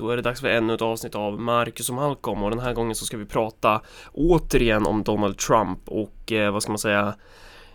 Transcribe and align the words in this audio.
Då 0.00 0.10
är 0.10 0.16
det 0.16 0.22
dags 0.22 0.40
för 0.40 0.48
ännu 0.48 0.74
ett 0.74 0.82
avsnitt 0.82 1.14
av 1.14 1.40
Marcus 1.40 1.88
och 1.88 1.94
Malcolm 1.94 2.42
och 2.42 2.50
den 2.50 2.58
här 2.58 2.74
gången 2.74 2.94
så 2.94 3.04
ska 3.04 3.16
vi 3.16 3.24
prata 3.24 3.80
återigen 4.12 4.86
om 4.86 5.02
Donald 5.02 5.38
Trump 5.38 5.88
och 5.88 6.32
eh, 6.32 6.52
vad 6.52 6.62
ska 6.62 6.72
man 6.72 6.78
säga 6.78 7.14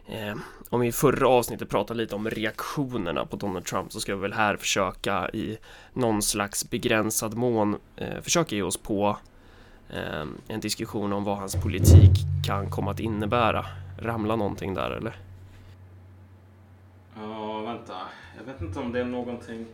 eh, 0.07 0.35
om 0.69 0.79
vi 0.79 0.87
i 0.87 0.91
förra 0.91 1.27
avsnittet 1.27 1.69
pratade 1.69 1.97
lite 1.97 2.15
om 2.15 2.29
reaktionerna 2.29 3.25
på 3.25 3.35
Donald 3.35 3.65
Trump 3.65 3.91
så 3.91 3.99
ska 3.99 4.15
vi 4.15 4.21
väl 4.21 4.33
här 4.33 4.57
försöka 4.57 5.29
i 5.29 5.57
någon 5.93 6.21
slags 6.21 6.69
begränsad 6.69 7.33
mån 7.33 7.77
eh, 7.95 8.21
försöka 8.21 8.55
ge 8.55 8.61
oss 8.61 8.77
på 8.77 9.17
eh, 9.89 10.25
en 10.47 10.59
diskussion 10.59 11.13
om 11.13 11.23
vad 11.23 11.37
hans 11.37 11.55
politik 11.55 12.11
kan 12.45 12.69
komma 12.69 12.91
att 12.91 12.99
innebära. 12.99 13.65
Ramla 13.99 14.35
någonting 14.35 14.73
där 14.73 14.91
eller? 14.91 15.15
Ja, 17.15 17.21
oh, 17.21 17.65
vänta. 17.65 17.93
Jag 18.37 18.53
vet 18.53 18.61
inte 18.61 18.79
om 18.79 18.91
det 18.91 18.99
är 18.99 19.05
någonting... 19.05 19.65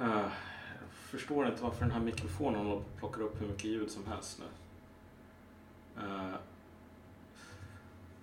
Jag 0.00 0.30
förstår 0.90 1.46
inte 1.46 1.62
varför 1.62 1.80
den 1.80 1.90
här 1.90 2.00
mikrofonen 2.00 2.82
plockar 2.98 3.22
upp 3.22 3.40
hur 3.40 3.46
mycket 3.46 3.64
ljud 3.64 3.90
som 3.90 4.06
helst 4.06 4.40
nu. 4.40 4.44
Uh, 6.02 6.34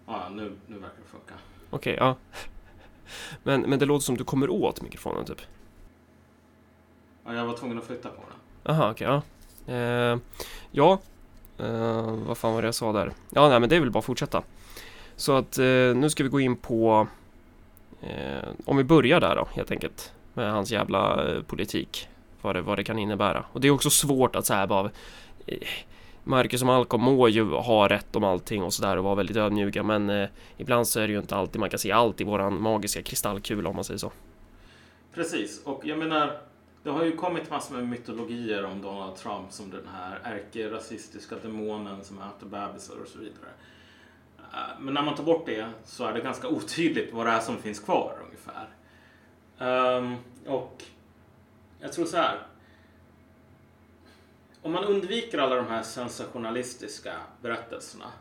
ja, 0.05 0.29
nu, 0.29 0.55
nu 0.67 0.75
verkar 0.75 0.97
det 1.03 1.09
funka. 1.09 1.33
Okej, 1.69 1.93
okay, 1.93 2.07
ja. 2.07 2.15
Men, 3.43 3.61
men 3.61 3.79
det 3.79 3.85
låter 3.85 4.03
som 4.03 4.17
du 4.17 4.23
kommer 4.23 4.49
åt 4.49 4.81
mikrofonen 4.81 5.25
typ? 5.25 5.41
Ja, 7.25 7.33
jag 7.33 7.45
var 7.45 7.57
tvungen 7.57 7.77
att 7.77 7.83
flytta 7.83 8.09
på 8.09 8.21
den. 8.29 8.71
Aha, 8.75 8.91
okej, 8.91 9.07
okay, 9.07 9.21
ja. 9.65 9.73
Eh, 9.73 10.19
ja, 10.71 10.99
eh, 11.57 12.15
vad 12.27 12.37
fan 12.37 12.53
var 12.53 12.61
det 12.61 12.67
jag 12.67 12.75
sa 12.75 12.91
där? 12.91 13.11
Ja, 13.29 13.49
nej, 13.49 13.59
men 13.59 13.69
det 13.69 13.75
är 13.75 13.79
väl 13.79 13.91
bara 13.91 13.99
att 13.99 14.05
fortsätta. 14.05 14.43
Så 15.15 15.37
att 15.37 15.57
eh, 15.57 15.65
nu 15.95 16.09
ska 16.09 16.23
vi 16.23 16.29
gå 16.29 16.39
in 16.39 16.55
på 16.55 17.07
eh, 18.01 18.49
om 18.65 18.77
vi 18.77 18.83
börjar 18.83 19.19
där 19.19 19.35
då 19.35 19.47
helt 19.53 19.71
enkelt 19.71 20.13
med 20.35 20.51
hans 20.51 20.71
jävla 20.71 21.27
eh, 21.27 21.41
politik. 21.41 22.07
Vad 22.41 22.55
det, 22.55 22.61
vad 22.61 22.77
det 22.77 22.83
kan 22.83 22.99
innebära. 22.99 23.45
Och 23.51 23.61
det 23.61 23.67
är 23.67 23.71
också 23.71 23.89
svårt 23.89 24.35
att 24.35 24.45
säga 24.45 24.67
bara 24.67 24.91
eh, 25.45 25.57
Marcus 26.23 26.61
och 26.61 26.67
Malcolm 26.67 27.03
må 27.03 27.27
ju 27.27 27.43
ha 27.43 27.89
rätt 27.89 28.15
om 28.15 28.23
allting 28.23 28.63
och 28.63 28.73
sådär 28.73 28.97
och 28.97 29.03
vara 29.03 29.15
väldigt 29.15 29.37
ödmjuka 29.37 29.83
men 29.83 30.09
eh, 30.09 30.29
ibland 30.57 30.87
så 30.87 30.99
är 30.99 31.07
det 31.07 31.13
ju 31.13 31.19
inte 31.19 31.35
alltid 31.35 31.59
man 31.59 31.69
kan 31.69 31.79
se 31.79 31.91
allt 31.91 32.21
i 32.21 32.23
våran 32.23 32.61
magiska 32.61 33.01
kristallkula 33.01 33.69
om 33.69 33.75
man 33.75 33.83
säger 33.83 33.97
så. 33.97 34.11
Precis, 35.13 35.63
och 35.63 35.81
jag 35.83 35.99
menar 35.99 36.37
det 36.83 36.89
har 36.89 37.03
ju 37.03 37.15
kommit 37.15 37.49
massor 37.49 37.75
med 37.75 37.87
mytologier 37.87 38.65
om 38.65 38.81
Donald 38.81 39.15
Trump 39.15 39.51
som 39.51 39.69
den 39.69 39.87
här 39.93 40.19
ärkerasistiska 40.23 41.35
demonen 41.41 42.03
som 42.03 42.17
äter 42.17 42.47
bebisar 42.47 42.95
och 43.01 43.07
så 43.07 43.19
vidare. 43.19 43.49
Eh, 44.39 44.79
men 44.79 44.93
när 44.93 45.03
man 45.03 45.15
tar 45.15 45.23
bort 45.23 45.45
det 45.45 45.69
så 45.85 46.05
är 46.05 46.13
det 46.13 46.21
ganska 46.21 46.47
otydligt 46.47 47.13
vad 47.13 47.25
det 47.25 47.31
är 47.31 47.39
som 47.39 47.57
finns 47.57 47.79
kvar 47.79 48.13
ungefär. 48.25 48.67
Um, 49.59 50.15
och 50.45 50.83
jag 51.79 51.93
tror 51.93 52.05
så 52.05 52.17
här. 52.17 52.39
Om 54.61 54.71
man 54.71 54.83
undviker 54.83 55.37
alla 55.37 55.55
de 55.55 55.67
här 55.67 55.83
sensationalistiska 55.83 57.13
berättelserna 57.41 58.11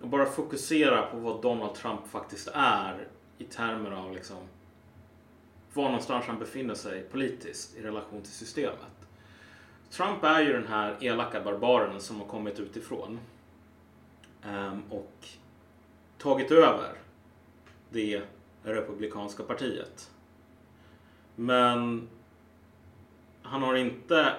och 0.00 0.08
bara 0.08 0.26
fokuserar 0.26 1.10
på 1.10 1.16
vad 1.16 1.42
Donald 1.42 1.74
Trump 1.74 2.06
faktiskt 2.06 2.48
är 2.54 3.08
i 3.38 3.44
termer 3.44 3.90
av 3.90 4.12
liksom 4.12 4.36
var 5.72 5.84
någonstans 5.84 6.26
han 6.26 6.38
befinner 6.38 6.74
sig 6.74 7.02
politiskt 7.02 7.76
i 7.76 7.82
relation 7.82 8.22
till 8.22 8.32
systemet. 8.32 9.08
Trump 9.90 10.24
är 10.24 10.40
ju 10.40 10.52
den 10.52 10.66
här 10.66 10.96
elaka 11.00 11.40
barbaren 11.40 12.00
som 12.00 12.20
har 12.20 12.26
kommit 12.26 12.60
utifrån 12.60 13.20
um, 14.46 14.82
och 14.90 15.28
tagit 16.18 16.50
över 16.50 16.98
det 17.90 18.22
republikanska 18.62 19.42
partiet. 19.42 20.10
Men 21.36 22.08
han 23.42 23.62
har 23.62 23.74
inte 23.74 24.34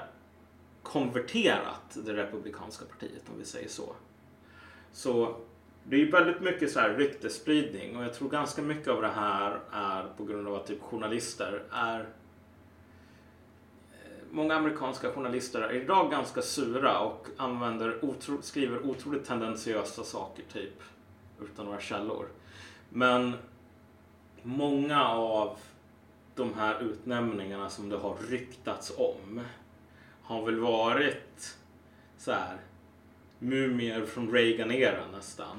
konverterat 0.83 1.97
det 2.05 2.13
republikanska 2.13 2.85
partiet 2.85 3.29
om 3.29 3.39
vi 3.39 3.45
säger 3.45 3.69
så. 3.69 3.95
Så 4.91 5.35
det 5.83 6.01
är 6.01 6.11
väldigt 6.11 6.41
mycket 6.41 6.71
så 6.71 6.79
här 6.79 6.89
ryktesspridning 6.89 7.97
och 7.97 8.03
jag 8.03 8.13
tror 8.13 8.29
ganska 8.29 8.61
mycket 8.61 8.87
av 8.87 9.01
det 9.01 9.07
här 9.07 9.59
är 9.71 10.05
på 10.17 10.23
grund 10.25 10.47
av 10.47 10.55
att 10.55 10.67
typ 10.67 10.81
journalister 10.81 11.63
är 11.71 11.99
eh, 11.99 12.05
Många 14.31 14.55
amerikanska 14.55 15.11
journalister 15.11 15.61
är 15.61 15.73
idag 15.73 16.11
ganska 16.11 16.41
sura 16.41 16.99
och 16.99 17.27
använder 17.37 18.05
otro, 18.05 18.41
skriver 18.41 18.85
otroligt 18.85 19.25
tendentiösa 19.25 20.03
saker 20.03 20.43
typ 20.53 20.83
utan 21.41 21.65
några 21.65 21.79
källor. 21.79 22.25
Men 22.89 23.33
många 24.41 25.07
av 25.07 25.57
de 26.35 26.53
här 26.53 26.81
utnämningarna 26.81 27.69
som 27.69 27.89
det 27.89 27.97
har 27.97 28.17
ryktats 28.29 28.93
om 28.97 29.41
har 30.21 30.45
väl 30.45 30.59
varit 30.59 31.57
så 32.17 32.31
här 32.31 32.57
mumier 33.39 34.05
från 34.05 34.31
Reagan-eran 34.31 35.11
nästan. 35.11 35.57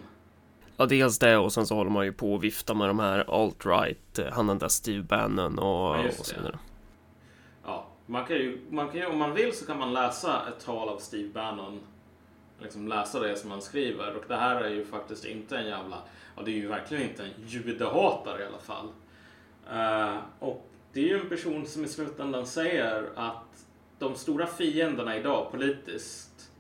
Ja, 0.77 0.87
dels 0.87 1.19
det 1.19 1.37
och 1.37 1.53
sen 1.53 1.67
så 1.67 1.75
håller 1.75 1.91
man 1.91 2.05
ju 2.05 2.13
på 2.13 2.35
att 2.35 2.43
vifta 2.43 2.75
med 2.75 2.89
de 2.89 2.99
här 2.99 3.25
alt-right, 3.29 4.19
eh, 4.19 4.33
han 4.33 4.47
den 4.47 4.59
där 4.59 4.69
Steve 4.69 5.03
Bannon 5.03 5.59
och, 5.59 5.97
ja, 5.97 6.05
och 6.19 6.27
så 6.27 6.37
vidare. 6.37 6.59
Ja, 7.65 7.87
man 8.07 8.25
kan, 8.25 8.37
ju, 8.37 8.61
man 8.71 8.89
kan 8.89 8.97
ju, 8.97 9.07
om 9.07 9.19
man 9.19 9.35
vill 9.35 9.57
så 9.57 9.67
kan 9.67 9.79
man 9.79 9.93
läsa 9.93 10.49
ett 10.49 10.65
tal 10.65 10.89
av 10.89 10.99
Steve 10.99 11.29
Bannon 11.29 11.81
liksom 12.59 12.89
läsa 12.89 13.21
det 13.21 13.37
som 13.37 13.51
han 13.51 13.63
skriver. 13.63 14.17
Och 14.17 14.25
det 14.29 14.37
här 14.37 14.61
är 14.61 14.71
ju 14.71 14.85
faktiskt 14.85 15.25
inte 15.25 15.59
en 15.59 15.67
jävla, 15.67 15.99
ja 16.37 16.43
det 16.43 16.51
är 16.51 16.57
ju 16.57 16.69
verkligen 16.69 17.03
inte 17.03 17.23
en 17.23 17.31
judehatare 17.47 18.43
i 18.43 18.47
alla 18.47 18.59
fall. 18.59 18.89
Uh, 19.73 20.19
och 20.39 20.69
det 20.93 21.01
är 21.01 21.05
ju 21.05 21.21
en 21.21 21.29
person 21.29 21.67
som 21.67 21.85
i 21.85 21.89
slutändan 21.89 22.47
säger 22.47 23.11
att 23.15 23.67
de 23.99 24.15
stora 24.15 24.47
fienderna 24.47 25.17
idag 25.17 25.53
politiskt, 25.53 26.51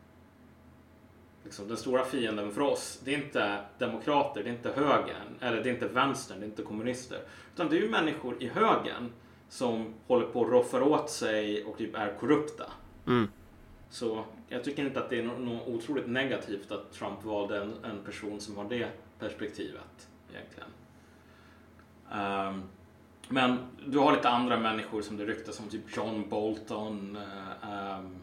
liksom 1.44 1.68
den 1.68 1.76
stora 1.76 2.04
fienden 2.04 2.52
för 2.52 2.60
oss, 2.60 3.00
det 3.04 3.14
är 3.14 3.18
inte 3.18 3.58
demokrater, 3.78 4.42
det 4.42 4.50
är 4.50 4.52
inte 4.52 4.70
högern, 4.70 5.38
eller 5.40 5.62
det 5.62 5.70
är 5.70 5.74
inte 5.74 5.88
vänstern, 5.88 6.40
det 6.40 6.46
är 6.46 6.48
inte 6.48 6.62
kommunister. 6.62 7.20
Utan 7.54 7.68
det 7.68 7.76
är 7.76 7.80
ju 7.80 7.88
människor 7.88 8.42
i 8.42 8.48
högern 8.48 9.12
som 9.48 9.94
håller 10.06 10.26
på 10.26 10.44
att 10.44 10.50
roffa 10.50 10.82
åt 10.84 11.10
sig 11.10 11.64
och 11.64 11.78
typ 11.78 11.96
är 11.96 12.14
korrupta. 12.20 12.64
Mm. 13.06 13.28
Så 13.90 14.24
jag 14.48 14.64
tycker 14.64 14.84
inte 14.84 15.00
att 15.00 15.10
det 15.10 15.18
är 15.18 15.22
något 15.22 15.68
otroligt 15.68 16.06
negativt 16.06 16.72
att 16.72 16.92
Trump 16.92 17.24
valde 17.24 17.62
en, 17.62 17.84
en 17.84 18.04
person 18.04 18.40
som 18.40 18.56
har 18.56 18.64
det 18.64 18.88
perspektivet 19.18 20.08
egentligen. 20.30 20.68
Um, 22.12 22.62
men 23.28 23.58
du 23.86 23.98
har 23.98 24.16
lite 24.16 24.28
andra 24.28 24.58
människor 24.58 25.02
som 25.02 25.16
det 25.16 25.24
ryktas 25.24 25.60
om, 25.60 25.68
typ 25.68 25.96
John 25.96 26.28
Bolton. 26.28 27.16
Uh, 27.16 27.98
um, 27.98 28.16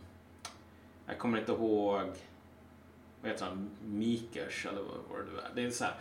jag 1.06 1.18
kommer 1.18 1.40
inte 1.40 1.52
ihåg, 1.52 2.02
vad 3.22 3.32
heter 3.32 3.46
han, 3.46 3.70
Mikers 3.86 4.66
eller 4.66 4.82
vad, 4.82 5.26
det 5.26 5.42
är. 5.42 5.56
Det 5.56 5.68
är 5.68 5.72
så 5.72 5.84
här, 5.84 5.94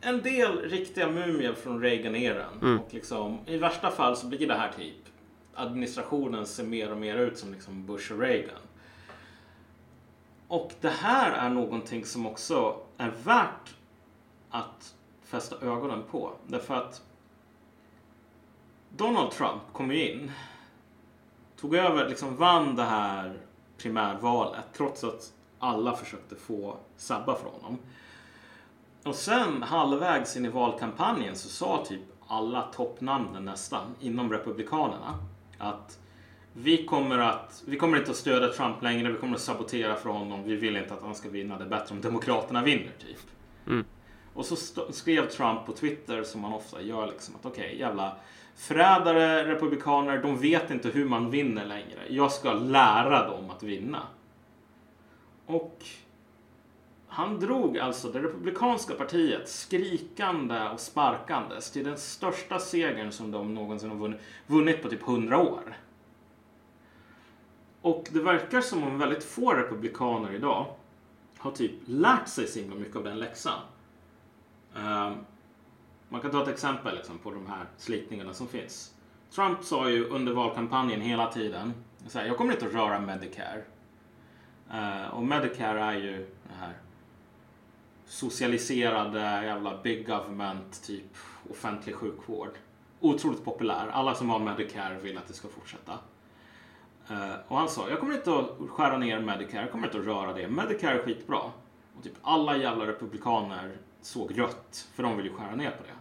en 0.00 0.22
del 0.22 0.58
riktiga 0.58 1.10
mumier 1.10 1.52
från 1.52 1.82
Reagan-eran. 1.82 2.58
Mm. 2.62 2.80
Och 2.80 2.94
liksom, 2.94 3.38
I 3.46 3.56
värsta 3.56 3.90
fall 3.90 4.16
så 4.16 4.26
blir 4.26 4.48
det 4.48 4.54
här 4.54 4.72
typ 4.72 4.96
administrationen 5.54 6.46
ser 6.46 6.64
mer 6.64 6.92
och 6.92 6.98
mer 6.98 7.16
ut 7.16 7.38
som 7.38 7.52
liksom 7.52 7.86
Bush 7.86 8.12
och 8.12 8.20
Reagan. 8.20 8.60
Och 10.48 10.72
det 10.80 10.90
här 10.90 11.32
är 11.32 11.50
någonting 11.50 12.04
som 12.04 12.26
också 12.26 12.76
är 12.96 13.12
värt 13.24 13.74
att 14.50 14.94
fästa 15.22 15.56
ögonen 15.56 16.02
på. 16.10 16.32
Därför 16.46 16.74
att 16.74 17.02
Donald 18.96 19.30
Trump 19.30 19.62
kom 19.72 19.92
ju 19.92 20.10
in, 20.10 20.32
tog 21.56 21.74
över, 21.74 22.08
liksom 22.08 22.36
vann 22.36 22.76
det 22.76 22.84
här 22.84 23.38
primärvalet 23.78 24.64
trots 24.76 25.04
att 25.04 25.32
alla 25.58 25.96
försökte 25.96 26.36
få 26.36 26.76
sabba 26.96 27.34
för 27.34 27.50
honom. 27.50 27.78
Och 29.02 29.14
sen 29.14 29.62
halvvägs 29.62 30.36
in 30.36 30.44
i 30.44 30.48
valkampanjen 30.48 31.36
så 31.36 31.48
sa 31.48 31.84
typ 31.88 32.00
alla 32.26 32.62
toppnamnen 32.62 33.44
nästan 33.44 33.94
inom 34.00 34.32
Republikanerna 34.32 35.18
att 35.58 35.98
vi 36.52 36.84
kommer, 36.84 37.18
att, 37.18 37.62
vi 37.66 37.76
kommer 37.76 37.98
inte 37.98 38.10
att 38.10 38.16
stödja 38.16 38.48
Trump 38.48 38.82
längre, 38.82 39.12
vi 39.12 39.18
kommer 39.18 39.34
att 39.34 39.40
sabotera 39.40 39.96
för 39.96 40.10
honom, 40.10 40.44
vi 40.44 40.56
vill 40.56 40.76
inte 40.76 40.94
att 40.94 41.02
han 41.02 41.14
ska 41.14 41.28
vinna, 41.28 41.58
det 41.58 41.64
är 41.64 41.68
bättre 41.68 41.94
om 41.94 42.00
Demokraterna 42.00 42.62
vinner, 42.62 42.92
typ. 42.98 43.18
Mm. 43.66 43.84
Och 44.34 44.46
så 44.46 44.56
skrev 44.92 45.28
Trump 45.28 45.66
på 45.66 45.72
Twitter, 45.72 46.22
som 46.22 46.40
man 46.40 46.52
ofta 46.52 46.82
gör, 46.82 47.06
liksom 47.06 47.34
att 47.34 47.46
okej, 47.46 47.66
okay, 47.66 47.78
jävla 47.78 48.16
förrädare, 48.56 49.48
republikaner, 49.48 50.22
de 50.22 50.38
vet 50.38 50.70
inte 50.70 50.88
hur 50.88 51.04
man 51.04 51.30
vinner 51.30 51.64
längre. 51.64 52.00
Jag 52.08 52.32
ska 52.32 52.52
lära 52.52 53.30
dem 53.30 53.50
att 53.50 53.62
vinna. 53.62 54.02
Och 55.46 55.84
han 57.08 57.40
drog 57.40 57.78
alltså 57.78 58.12
det 58.12 58.22
republikanska 58.22 58.94
partiet 58.94 59.48
skrikande 59.48 60.68
och 60.68 60.80
sparkandes 60.80 61.70
till 61.70 61.84
den 61.84 61.98
största 61.98 62.58
segern 62.58 63.12
som 63.12 63.30
de 63.30 63.54
någonsin 63.54 63.90
har 63.90 64.18
vunnit 64.46 64.82
på 64.82 64.88
typ 64.88 65.08
100 65.08 65.38
år. 65.38 65.76
Och 67.80 68.08
det 68.10 68.22
verkar 68.22 68.60
som 68.60 68.82
om 68.82 68.98
väldigt 68.98 69.24
få 69.24 69.52
republikaner 69.52 70.34
idag 70.34 70.66
har 71.38 71.50
typ 71.50 71.72
lärt 71.84 72.28
sig 72.28 72.46
så 72.46 72.58
himla 72.58 72.76
mycket 72.76 72.96
av 72.96 73.04
den 73.04 73.18
läxan. 73.18 73.60
Ehm, 74.76 75.14
man 76.12 76.20
kan 76.20 76.30
ta 76.30 76.42
ett 76.42 76.48
exempel 76.48 76.94
liksom, 76.94 77.18
på 77.18 77.30
de 77.30 77.46
här 77.46 77.66
slitningarna 77.76 78.34
som 78.34 78.48
finns. 78.48 78.94
Trump 79.30 79.64
sa 79.64 79.90
ju 79.90 80.04
under 80.04 80.32
valkampanjen 80.32 81.00
hela 81.00 81.32
tiden 81.32 81.72
så 82.06 82.18
här, 82.18 82.26
jag 82.26 82.36
kommer 82.36 82.52
inte 82.52 82.66
att 82.66 82.72
röra 82.72 83.00
Medicare. 83.00 83.62
Uh, 84.74 85.14
och 85.14 85.22
Medicare 85.22 85.80
är 85.80 85.94
ju 85.94 86.16
det 86.42 86.54
här 86.60 86.72
socialiserade 88.06 89.18
jävla 89.20 89.82
big 89.82 90.06
government, 90.06 90.82
typ 90.86 91.16
offentlig 91.50 91.94
sjukvård. 91.94 92.58
Otroligt 93.00 93.44
populär. 93.44 93.88
Alla 93.92 94.14
som 94.14 94.30
har 94.30 94.38
Medicare 94.38 94.98
vill 94.98 95.18
att 95.18 95.28
det 95.28 95.34
ska 95.34 95.48
fortsätta. 95.48 95.92
Uh, 97.10 97.34
och 97.48 97.56
han 97.56 97.68
sa, 97.68 97.88
jag 97.88 98.00
kommer 98.00 98.14
inte 98.14 98.38
att 98.38 98.70
skära 98.70 98.98
ner 98.98 99.20
Medicare, 99.20 99.62
jag 99.62 99.72
kommer 99.72 99.86
inte 99.86 99.98
att 99.98 100.06
röra 100.06 100.32
det. 100.32 100.48
Medicare 100.48 100.98
är 100.98 101.02
skitbra. 101.02 101.40
Och 101.96 102.02
typ 102.02 102.14
alla 102.22 102.56
jävla 102.56 102.86
republikaner 102.86 103.76
såg 104.00 104.38
rött, 104.38 104.88
för 104.94 105.02
de 105.02 105.16
vill 105.16 105.26
ju 105.26 105.32
skära 105.32 105.54
ner 105.56 105.70
på 105.70 105.82
det. 105.82 105.99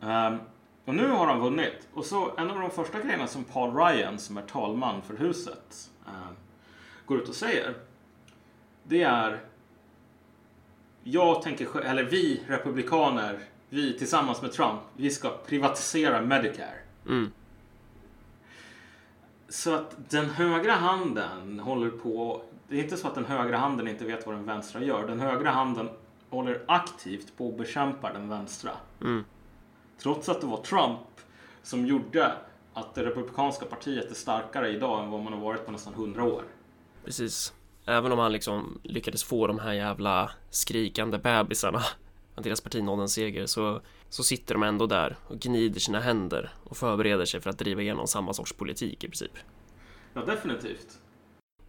Um, 0.00 0.40
och 0.84 0.94
nu 0.94 1.08
har 1.08 1.26
han 1.26 1.40
vunnit. 1.40 1.88
Och 1.94 2.04
så 2.04 2.32
en 2.36 2.50
av 2.50 2.60
de 2.60 2.70
första 2.70 3.00
grejerna 3.00 3.26
som 3.26 3.44
Paul 3.44 3.76
Ryan, 3.76 4.18
som 4.18 4.36
är 4.36 4.42
talman 4.42 5.02
för 5.02 5.16
huset, 5.16 5.90
uh, 6.06 6.32
går 7.06 7.18
ut 7.18 7.28
och 7.28 7.34
säger. 7.34 7.74
Det 8.82 9.02
är 9.02 9.40
jag 11.10 11.42
tänker, 11.42 11.80
eller 11.80 12.02
vi 12.02 12.42
republikaner, 12.46 13.38
vi 13.68 13.98
tillsammans 13.98 14.42
med 14.42 14.52
Trump, 14.52 14.80
vi 14.96 15.10
ska 15.10 15.30
privatisera 15.46 16.20
Medicare. 16.20 16.74
Mm. 17.06 17.30
Så 19.48 19.74
att 19.74 19.96
den 20.10 20.30
högra 20.30 20.72
handen 20.72 21.60
håller 21.60 21.90
på, 21.90 22.42
det 22.68 22.78
är 22.78 22.82
inte 22.82 22.96
så 22.96 23.08
att 23.08 23.14
den 23.14 23.24
högra 23.24 23.56
handen 23.56 23.88
inte 23.88 24.04
vet 24.04 24.26
vad 24.26 24.34
den 24.34 24.44
vänstra 24.44 24.82
gör. 24.82 25.06
Den 25.06 25.20
högra 25.20 25.50
handen 25.50 25.88
håller 26.30 26.62
aktivt 26.68 27.36
på 27.36 27.48
att 27.48 27.58
bekämpa 27.58 28.12
den 28.12 28.28
vänstra. 28.28 28.70
Mm. 29.00 29.24
Trots 30.02 30.28
att 30.28 30.40
det 30.40 30.46
var 30.46 30.62
Trump 30.62 31.00
som 31.62 31.86
gjorde 31.86 32.32
att 32.74 32.94
det 32.94 33.04
republikanska 33.04 33.66
partiet 33.66 34.10
är 34.10 34.14
starkare 34.14 34.68
idag 34.70 35.04
än 35.04 35.10
vad 35.10 35.22
man 35.22 35.32
har 35.32 35.40
varit 35.40 35.66
på 35.66 35.72
nästan 35.72 35.94
hundra 35.94 36.24
år. 36.24 36.42
Precis. 37.04 37.52
Även 37.86 38.12
om 38.12 38.18
han 38.18 38.32
liksom 38.32 38.80
lyckades 38.82 39.24
få 39.24 39.46
de 39.46 39.58
här 39.58 39.72
jävla 39.72 40.30
skrikande 40.50 41.18
bebisarna 41.18 41.82
att 42.34 42.44
deras 42.44 42.60
parti 42.60 42.82
nådde 42.82 43.02
en 43.02 43.08
seger 43.08 43.46
så, 43.46 43.80
så 44.08 44.22
sitter 44.22 44.54
de 44.54 44.62
ändå 44.62 44.86
där 44.86 45.16
och 45.28 45.38
gnider 45.38 45.80
sina 45.80 46.00
händer 46.00 46.50
och 46.64 46.76
förbereder 46.76 47.24
sig 47.24 47.40
för 47.40 47.50
att 47.50 47.58
driva 47.58 47.82
igenom 47.82 48.06
samma 48.06 48.32
sorts 48.32 48.52
politik 48.52 49.04
i 49.04 49.08
princip. 49.08 49.32
Ja, 50.14 50.24
definitivt. 50.24 50.98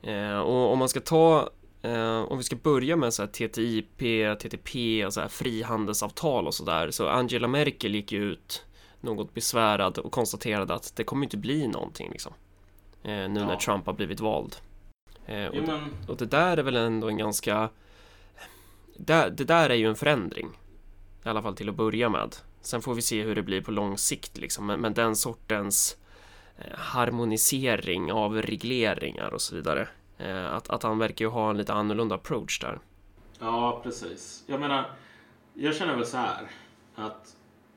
Eh, 0.02 0.40
och 0.40 0.72
om 0.72 0.80
man 0.80 0.90
ska 0.90 1.00
ta 1.00 1.50
eh, 1.82 2.22
om 2.22 2.38
vi 2.38 2.44
ska 2.44 2.56
börja 2.56 2.96
med 2.96 3.14
så 3.14 3.22
här 3.22 3.30
TTIP, 3.30 3.98
TTP 4.40 5.06
och 5.06 5.14
så 5.14 5.22
här 5.22 5.28
frihandelsavtal 5.28 6.48
och 6.48 6.54
sådär 6.54 6.92
så 6.92 7.08
Angela 7.08 7.48
Merkel 7.48 7.96
gick 7.96 8.14
ut 8.14 8.66
något 9.02 9.34
besvärad 9.34 9.98
och 9.98 10.12
konstaterade 10.12 10.74
att 10.74 10.96
det 10.96 11.04
kommer 11.04 11.24
inte 11.26 11.38
bli 11.38 11.68
någonting 11.68 12.12
liksom. 12.12 12.34
Eh, 13.04 13.10
nu 13.10 13.40
ja. 13.40 13.46
när 13.46 13.56
Trump 13.56 13.86
har 13.86 13.94
blivit 13.94 14.20
vald. 14.20 14.56
Eh, 15.26 15.46
och, 15.46 15.56
det, 15.56 15.82
och, 16.08 16.18
det 16.18 16.26
där 16.26 16.58
är 16.58 16.64
väl 16.64 16.76
ändå 16.76 17.10
en 17.10 17.18
ganska... 17.18 17.70
Det, 18.98 19.30
det 19.38 19.44
där 19.44 19.70
är 19.70 19.76
ju 19.76 19.88
en 19.88 19.96
förändring. 19.96 20.48
I 21.26 21.30
alla 21.30 21.42
fall 21.42 21.56
till 21.56 21.70
att 21.70 21.76
börja 21.76 22.10
med. 22.10 22.36
Sen 22.62 22.82
får 22.82 22.94
vi 22.94 23.02
se 23.02 23.24
hur 23.24 23.36
det 23.36 23.44
blir 23.44 23.62
på 23.62 23.72
lång 23.72 23.98
sikt 23.98 24.38
liksom. 24.38 24.66
Men, 24.66 24.80
men 24.80 24.94
den 24.94 25.16
sortens 25.16 25.98
harmonisering 26.74 28.12
av 28.12 28.42
regleringar 28.42 29.34
och 29.34 29.42
så 29.42 29.56
vidare. 29.56 29.88
Eh, 30.20 30.54
att, 30.54 30.70
att 30.70 30.84
han 30.84 31.00
verkar 31.00 31.26
ju 31.26 31.32
ha 31.32 31.50
en 31.50 31.58
lite 31.58 31.74
annorlunda 31.74 32.16
approach 32.16 32.60
där. 32.60 32.80
Ja, 33.40 33.80
precis. 33.84 34.44
Jag 34.48 34.60
menar, 34.60 34.92
jag 35.54 35.76
känner 35.76 35.96
väl 35.96 36.06
så 36.06 36.18
här 36.18 36.48
att 36.96 37.36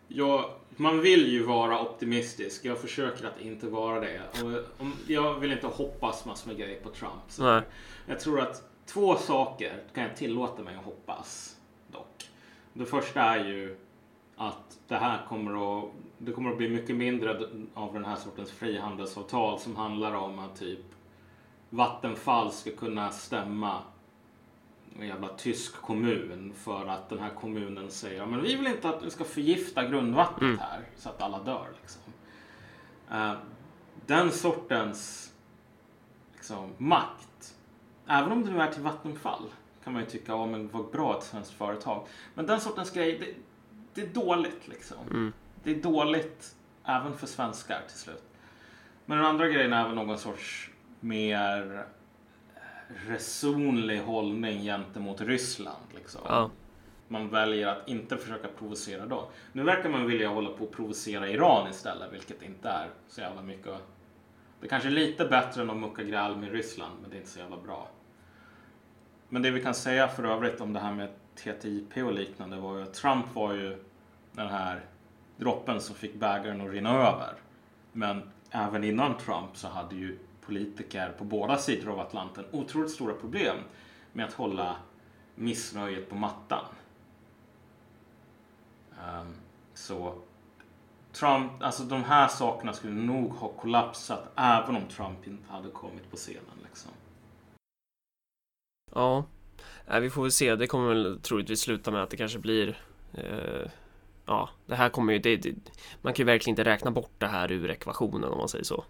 jag, 0.08 0.50
man 0.76 1.00
vill 1.00 1.32
ju 1.32 1.42
vara 1.42 1.82
optimistisk. 1.82 2.64
Jag 2.64 2.78
försöker 2.78 3.26
att 3.26 3.40
inte 3.40 3.66
vara 3.66 4.00
det. 4.00 4.20
Och 4.44 4.82
jag 5.06 5.34
vill 5.34 5.52
inte 5.52 5.66
hoppas 5.66 6.24
massor 6.24 6.48
med 6.48 6.58
grejer 6.58 6.80
på 6.80 6.88
Trump. 6.88 7.22
Så 7.28 7.62
jag 8.06 8.20
tror 8.20 8.40
att 8.40 8.62
två 8.86 9.16
saker 9.16 9.82
kan 9.94 10.02
jag 10.02 10.16
tillåta 10.16 10.62
mig 10.62 10.76
att 10.76 10.84
hoppas 10.84 11.56
dock. 11.92 12.30
Det 12.72 12.86
första 12.86 13.20
är 13.20 13.44
ju 13.44 13.76
att 14.36 14.78
det 14.88 14.96
här 14.96 15.26
kommer 15.28 15.78
att, 15.78 15.90
det 16.18 16.32
kommer 16.32 16.50
att 16.50 16.56
bli 16.56 16.68
mycket 16.68 16.96
mindre 16.96 17.48
av 17.74 17.92
den 17.92 18.04
här 18.04 18.16
sortens 18.16 18.50
frihandelsavtal 18.50 19.60
som 19.60 19.76
handlar 19.76 20.14
om 20.14 20.38
att 20.38 20.58
typ 20.58 20.84
Vattenfall 21.72 22.52
ska 22.52 22.70
kunna 22.70 23.10
stämma 23.10 23.82
en 25.00 25.06
jävla 25.06 25.28
tysk 25.28 25.74
kommun 25.74 26.52
för 26.56 26.86
att 26.86 27.08
den 27.08 27.18
här 27.18 27.30
kommunen 27.30 27.90
säger 27.90 28.26
men 28.26 28.42
vi 28.42 28.56
vill 28.56 28.66
inte 28.66 28.88
att 28.88 29.00
du 29.00 29.10
ska 29.10 29.24
förgifta 29.24 29.88
grundvattnet 29.88 30.42
mm. 30.42 30.58
här 30.58 30.80
så 30.96 31.08
att 31.08 31.22
alla 31.22 31.38
dör. 31.38 31.66
Liksom. 31.80 32.02
Uh, 33.12 33.34
den 34.06 34.30
sortens 34.30 35.32
liksom, 36.34 36.70
makt, 36.78 37.54
även 38.06 38.32
om 38.32 38.44
det 38.44 38.50
nu 38.50 38.60
är 38.60 38.72
till 38.72 38.82
Vattenfall, 38.82 39.44
kan 39.84 39.92
man 39.92 40.02
ju 40.02 40.08
tycka, 40.08 40.32
ja 40.32 40.46
men 40.46 40.68
vad 40.68 40.90
bra 40.90 41.18
ett 41.18 41.24
svenskt 41.24 41.52
företag. 41.52 42.06
Men 42.34 42.46
den 42.46 42.60
sortens 42.60 42.90
grej, 42.90 43.18
det, 43.18 43.34
det 43.94 44.08
är 44.08 44.14
dåligt 44.14 44.68
liksom. 44.68 45.06
Mm. 45.10 45.32
Det 45.62 45.70
är 45.70 45.82
dåligt 45.82 46.54
även 46.84 47.16
för 47.16 47.26
svenskar 47.26 47.80
till 47.88 47.98
slut. 47.98 48.24
Men 49.06 49.18
den 49.18 49.26
andra 49.26 49.48
grejen 49.48 49.72
är 49.72 49.86
väl 49.86 49.94
någon 49.94 50.18
sorts 50.18 50.71
mer 51.02 51.84
resonlig 53.08 54.00
hållning 54.00 54.62
gentemot 54.62 55.20
Ryssland. 55.20 55.84
Liksom. 55.94 56.20
Ja. 56.24 56.50
Man 57.08 57.28
väljer 57.28 57.66
att 57.66 57.88
inte 57.88 58.16
försöka 58.16 58.48
provocera 58.58 59.06
dem. 59.06 59.24
Nu 59.52 59.62
verkar 59.62 59.88
man 59.88 60.06
vilja 60.06 60.28
hålla 60.28 60.50
på 60.50 60.64
att 60.64 60.70
provocera 60.70 61.28
Iran 61.28 61.70
istället, 61.70 62.12
vilket 62.12 62.42
inte 62.42 62.68
är 62.68 62.88
så 63.08 63.20
jävla 63.20 63.42
mycket. 63.42 63.74
Det 64.60 64.68
kanske 64.68 64.88
är 64.88 64.92
lite 64.92 65.24
bättre 65.24 65.62
än 65.62 65.70
att 65.70 65.76
mucka 65.76 66.02
gräl 66.02 66.36
med 66.36 66.52
Ryssland, 66.52 66.92
men 67.00 67.10
det 67.10 67.16
är 67.16 67.18
inte 67.18 67.30
så 67.30 67.38
jävla 67.38 67.56
bra. 67.56 67.88
Men 69.28 69.42
det 69.42 69.50
vi 69.50 69.62
kan 69.62 69.74
säga 69.74 70.08
för 70.08 70.24
övrigt 70.24 70.60
om 70.60 70.72
det 70.72 70.80
här 70.80 70.92
med 70.92 71.08
TTIP 71.34 71.96
och 71.96 72.12
liknande 72.12 72.56
var 72.56 72.76
ju 72.76 72.82
att 72.82 72.94
Trump 72.94 73.34
var 73.34 73.52
ju 73.52 73.84
den 74.32 74.48
här 74.48 74.80
droppen 75.36 75.80
som 75.80 75.94
fick 75.94 76.14
bägaren 76.14 76.60
att 76.60 76.72
rinna 76.72 76.90
över. 76.90 77.34
Men 77.92 78.22
även 78.50 78.84
innan 78.84 79.16
Trump 79.16 79.56
så 79.56 79.68
hade 79.68 79.94
ju 79.94 80.18
politiker 80.46 81.14
på 81.18 81.24
båda 81.24 81.58
sidor 81.58 81.92
av 81.92 82.00
Atlanten 82.00 82.44
otroligt 82.50 82.90
stora 82.90 83.14
problem 83.14 83.56
med 84.12 84.26
att 84.26 84.32
hålla 84.32 84.76
missnöjet 85.34 86.10
på 86.10 86.14
mattan. 86.14 86.64
Um, 88.90 89.34
så 89.74 90.14
Trump, 91.12 91.52
alltså 91.62 91.82
de 91.82 92.04
här 92.04 92.28
sakerna 92.28 92.72
skulle 92.72 92.94
nog 92.94 93.30
ha 93.30 93.48
kollapsat 93.48 94.32
även 94.36 94.76
om 94.76 94.88
Trump 94.88 95.26
inte 95.26 95.52
hade 95.52 95.70
kommit 95.70 96.10
på 96.10 96.16
scenen. 96.16 96.58
Liksom. 96.68 96.90
Ja, 98.94 99.24
vi 100.00 100.10
får 100.10 100.22
väl 100.22 100.32
se. 100.32 100.56
Det 100.56 100.66
kommer 100.66 100.88
väl 100.88 101.20
troligtvis 101.22 101.60
sluta 101.60 101.90
med 101.90 102.02
att 102.02 102.10
det 102.10 102.16
kanske 102.16 102.38
blir 102.38 102.78
eh, 103.14 103.70
Ja, 104.26 104.48
det 104.66 104.74
här 104.74 104.88
kommer 104.88 105.12
ju... 105.12 105.18
Det, 105.18 105.36
det, 105.36 105.54
man 106.02 106.12
kan 106.12 106.22
ju 106.22 106.32
verkligen 106.32 106.52
inte 106.52 106.64
räkna 106.64 106.90
bort 106.90 107.12
det 107.18 107.26
här 107.26 107.52
ur 107.52 107.70
ekvationen 107.70 108.30
om 108.30 108.38
man 108.38 108.48
säger 108.48 108.64
så. 108.64 108.84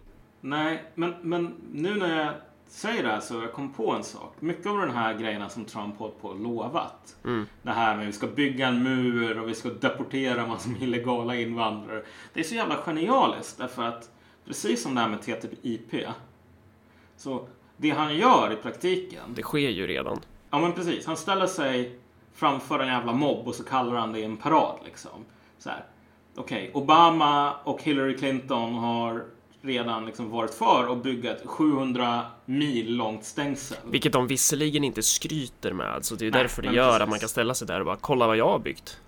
Nej, 0.45 0.83
men, 0.95 1.13
men 1.21 1.55
nu 1.71 1.95
när 1.95 2.25
jag 2.25 2.33
säger 2.67 3.03
det 3.03 3.09
här 3.09 3.19
så 3.19 3.33
jag 3.33 3.53
kom 3.53 3.73
på 3.73 3.91
en 3.91 4.03
sak. 4.03 4.35
Mycket 4.39 4.67
av 4.67 4.77
de 4.77 4.89
här 4.89 5.13
grejerna 5.13 5.49
som 5.49 5.65
Trump 5.65 5.97
hållit 5.97 6.21
på 6.21 6.27
och 6.27 6.39
lovat. 6.39 7.15
Mm. 7.23 7.45
Det 7.61 7.71
här 7.71 7.95
med 7.95 8.03
att 8.03 8.09
vi 8.09 8.13
ska 8.13 8.27
bygga 8.27 8.67
en 8.67 8.83
mur 8.83 9.39
och 9.39 9.49
vi 9.49 9.55
ska 9.55 9.69
deportera 9.69 10.47
massor 10.47 10.69
med 10.69 10.81
illegala 10.81 11.35
invandrare. 11.35 12.03
Det 12.33 12.39
är 12.39 12.43
så 12.43 12.55
jävla 12.55 12.75
genialiskt 12.75 13.57
därför 13.57 13.83
att 13.83 14.11
precis 14.45 14.83
som 14.83 14.95
det 14.95 15.01
här 15.01 15.09
med 15.09 15.21
TTIP. 15.21 16.05
Så 17.17 17.47
det 17.77 17.89
han 17.89 18.15
gör 18.15 18.53
i 18.53 18.55
praktiken. 18.55 19.33
Det 19.35 19.41
sker 19.41 19.69
ju 19.69 19.87
redan. 19.87 20.19
Ja 20.49 20.59
men 20.59 20.73
precis. 20.73 21.05
Han 21.05 21.17
ställer 21.17 21.47
sig 21.47 21.99
framför 22.33 22.79
en 22.79 22.87
jävla 22.87 23.13
mobb 23.13 23.47
och 23.47 23.55
så 23.55 23.63
kallar 23.63 23.95
han 23.95 24.13
det 24.13 24.23
en 24.23 24.37
parad 24.37 24.79
liksom. 24.85 25.25
Så 25.57 25.69
här. 25.69 25.85
Okej, 26.35 26.69
okay, 26.69 26.81
Obama 26.81 27.53
och 27.63 27.83
Hillary 27.83 28.17
Clinton 28.17 28.73
har 28.73 29.25
redan 29.63 30.05
liksom 30.05 30.29
varit 30.29 30.53
för 30.53 30.91
att 30.91 31.03
bygga 31.03 31.31
ett 31.31 31.45
700 31.45 32.25
mil 32.45 32.95
långt 32.95 33.23
stängsel. 33.23 33.77
Vilket 33.85 34.13
de 34.13 34.27
visserligen 34.27 34.83
inte 34.83 35.03
skryter 35.03 35.73
med, 35.73 36.05
så 36.05 36.15
det 36.15 36.27
är 36.27 36.31
Nej, 36.31 36.41
därför 36.41 36.61
det 36.61 36.73
gör 36.73 36.87
precis. 36.87 37.01
att 37.01 37.09
man 37.09 37.19
kan 37.19 37.29
ställa 37.29 37.53
sig 37.53 37.67
där 37.67 37.79
och 37.79 37.85
bara 37.85 37.95
kolla 37.95 38.27
vad 38.27 38.37
jag 38.37 38.49
har 38.49 38.59
byggt. 38.59 39.01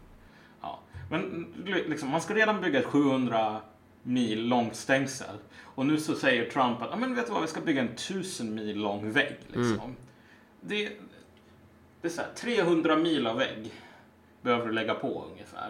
Ja, 0.61 0.79
men 1.09 1.53
liksom, 1.87 2.09
man 2.09 2.21
ska 2.21 2.33
redan 2.33 2.61
bygga 2.61 2.79
ett 2.79 2.85
700 2.85 3.61
mil 4.03 4.47
långt 4.47 4.75
stängsel. 4.75 5.35
Och 5.61 5.85
nu 5.85 5.99
så 5.99 6.15
säger 6.15 6.49
Trump 6.49 6.81
att, 6.81 6.99
men 6.99 7.15
vet 7.15 7.27
du 7.27 7.33
vad, 7.33 7.41
vi 7.41 7.47
ska 7.47 7.61
bygga 7.61 7.81
en 7.81 7.89
1000 7.89 8.55
mil 8.55 8.77
lång 8.77 9.11
vägg. 9.11 9.37
Liksom. 9.47 9.79
Mm. 9.79 9.95
Det, 10.61 10.89
det 12.01 12.07
är 12.07 12.11
så 12.11 12.21
här, 12.21 12.29
300 12.35 12.95
mil 12.95 13.27
av 13.27 13.37
vägg 13.37 13.71
behöver 14.41 14.65
du 14.65 14.71
lägga 14.71 14.93
på 14.93 15.25
ungefär. 15.31 15.69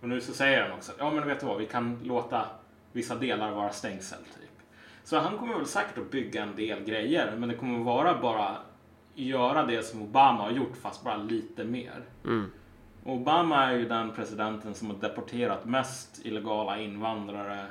Och 0.00 0.08
nu 0.08 0.20
så 0.20 0.32
säger 0.32 0.62
han 0.62 0.72
också, 0.72 0.92
ja 0.98 1.10
men 1.10 1.28
vet 1.28 1.40
du 1.40 1.46
vad, 1.46 1.58
vi 1.58 1.66
kan 1.66 2.00
låta 2.04 2.46
vissa 2.92 3.14
delar 3.14 3.52
vara 3.52 3.72
stängsel. 3.72 4.18
Typ. 4.18 4.50
Så 5.04 5.18
han 5.18 5.38
kommer 5.38 5.56
väl 5.56 5.66
säkert 5.66 5.98
att 5.98 6.10
bygga 6.10 6.42
en 6.42 6.56
del 6.56 6.84
grejer, 6.84 7.36
men 7.36 7.48
det 7.48 7.54
kommer 7.54 7.84
vara 7.84 8.20
bara 8.20 8.56
göra 9.14 9.66
det 9.66 9.82
som 9.82 10.02
Obama 10.02 10.42
har 10.42 10.50
gjort, 10.50 10.76
fast 10.76 11.04
bara 11.04 11.16
lite 11.16 11.64
mer. 11.64 12.04
Mm. 12.24 12.50
Obama 13.04 13.64
är 13.64 13.76
ju 13.76 13.88
den 13.88 14.12
presidenten 14.12 14.74
som 14.74 14.90
har 14.90 14.96
deporterat 14.96 15.64
mest 15.64 16.20
illegala 16.24 16.78
invandrare 16.78 17.66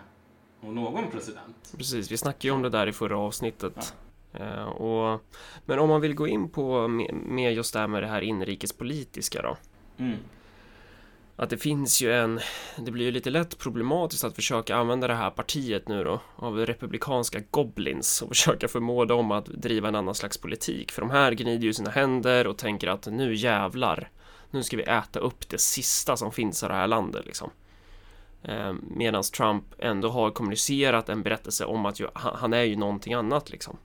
av 0.61 0.73
någon 0.73 1.11
president. 1.11 1.73
Precis, 1.77 2.11
vi 2.11 2.17
snackade 2.17 2.47
ju 2.47 2.53
om 2.53 2.61
det 2.61 2.69
där 2.69 2.87
i 2.87 2.91
förra 2.93 3.17
avsnittet. 3.17 3.95
Ja. 4.31 4.39
Uh, 4.39 4.63
och, 4.63 5.21
men 5.65 5.79
om 5.79 5.89
man 5.89 6.01
vill 6.01 6.15
gå 6.15 6.27
in 6.27 6.49
på 6.49 6.87
med, 6.87 7.53
just 7.53 7.73
det 7.73 7.79
här 7.79 7.87
med 7.87 8.03
det 8.03 8.07
här 8.07 8.21
inrikespolitiska 8.21 9.41
då. 9.41 9.57
Mm 9.97 10.17
att 11.39 11.49
det 11.49 11.57
finns 11.57 12.01
ju 12.01 12.13
en, 12.13 12.39
det 12.77 12.91
blir 12.91 13.05
ju 13.05 13.11
lite 13.11 13.29
lätt 13.29 13.57
problematiskt 13.57 14.23
att 14.23 14.35
försöka 14.35 14.75
använda 14.75 15.07
det 15.07 15.13
här 15.13 15.29
partiet 15.29 15.87
nu 15.87 16.03
då 16.03 16.21
av 16.35 16.57
republikanska 16.57 17.41
goblins 17.51 18.21
och 18.21 18.29
försöka 18.29 18.67
förmå 18.67 19.05
dem 19.05 19.31
att 19.31 19.45
driva 19.45 19.87
en 19.87 19.95
annan 19.95 20.15
slags 20.15 20.37
politik. 20.37 20.91
För 20.91 21.01
de 21.01 21.11
här 21.11 21.31
gnider 21.31 21.63
ju 21.63 21.73
sina 21.73 21.89
händer 21.89 22.47
och 22.47 22.57
tänker 22.57 22.87
att 22.87 23.07
nu 23.07 23.35
jävlar, 23.35 24.09
nu 24.51 24.63
ska 24.63 24.77
vi 24.77 24.83
äta 24.83 25.19
upp 25.19 25.49
det 25.49 25.57
sista 25.57 26.17
som 26.17 26.31
finns 26.31 26.63
i 26.63 26.67
det 26.67 26.73
här 26.73 26.87
landet 26.87 27.25
liksom. 27.25 27.49
Eh, 28.43 28.73
Medan 28.95 29.23
Trump 29.23 29.65
ändå 29.77 30.09
har 30.09 30.31
kommunicerat 30.31 31.09
en 31.09 31.23
berättelse 31.23 31.65
om 31.65 31.85
att 31.85 31.99
ju, 31.99 32.07
han 32.13 32.53
är 32.53 32.63
ju 32.63 32.75
någonting 32.75 33.13
annat 33.13 33.49
liksom. 33.49 33.77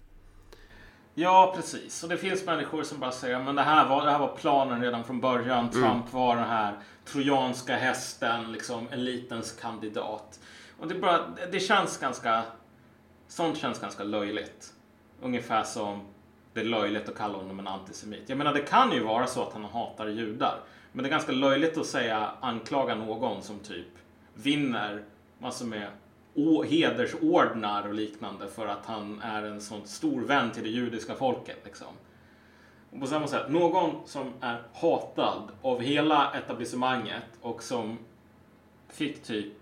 Ja, 1.14 1.52
precis. 1.56 2.02
Och 2.02 2.08
det 2.08 2.16
finns 2.16 2.46
människor 2.46 2.82
som 2.82 3.00
bara 3.00 3.12
säger 3.12 3.38
men 3.38 3.54
det 3.54 3.62
här 3.62 3.88
var, 3.88 4.04
det 4.04 4.10
här 4.10 4.18
var 4.18 4.36
planen 4.36 4.82
redan 4.82 5.04
från 5.04 5.20
början. 5.20 5.58
Mm. 5.58 5.70
Trump 5.70 5.84
mm. 5.84 6.10
var 6.10 6.36
den 6.36 6.48
här 6.48 6.78
trojanska 7.04 7.76
hästen, 7.76 8.52
liksom 8.52 8.88
elitens 8.90 9.52
kandidat. 9.52 10.40
Och 10.78 10.88
det, 10.88 10.94
bara, 10.94 11.20
det 11.52 11.60
känns 11.60 11.98
ganska... 11.98 12.42
Sånt 13.28 13.58
känns 13.58 13.80
ganska 13.80 14.04
löjligt. 14.04 14.72
Ungefär 15.22 15.62
som 15.62 16.00
det 16.52 16.60
är 16.60 16.64
löjligt 16.64 17.08
att 17.08 17.16
kalla 17.16 17.38
honom 17.38 17.58
en 17.58 17.66
antisemit. 17.66 18.22
Jag 18.26 18.38
menar, 18.38 18.54
det 18.54 18.62
kan 18.62 18.92
ju 18.92 19.02
vara 19.02 19.26
så 19.26 19.42
att 19.42 19.52
han 19.52 19.64
hatar 19.64 20.06
judar. 20.06 20.60
Men 20.92 21.02
det 21.02 21.08
är 21.08 21.10
ganska 21.10 21.32
löjligt 21.32 21.78
att 21.78 21.86
säga 21.86 22.30
anklaga 22.40 22.94
någon 22.94 23.42
som 23.42 23.58
typ 23.58 23.88
vinner 24.34 25.04
massor 25.38 25.66
med 25.66 25.88
hedersordnar 26.64 27.88
och 27.88 27.94
liknande 27.94 28.48
för 28.48 28.66
att 28.66 28.86
han 28.86 29.20
är 29.20 29.42
en 29.42 29.60
sån 29.60 29.86
stor 29.86 30.20
vän 30.20 30.50
till 30.50 30.62
det 30.62 30.68
judiska 30.68 31.14
folket. 31.14 31.58
Liksom. 31.64 31.88
Och 32.90 33.00
på 33.00 33.06
samma 33.06 33.26
sätt, 33.26 33.50
någon 33.50 34.06
som 34.06 34.32
är 34.40 34.62
hatad 34.74 35.42
av 35.62 35.80
hela 35.80 36.32
etablissemanget 36.32 37.24
och 37.40 37.62
som 37.62 37.98
fick 38.88 39.22
typ 39.22 39.52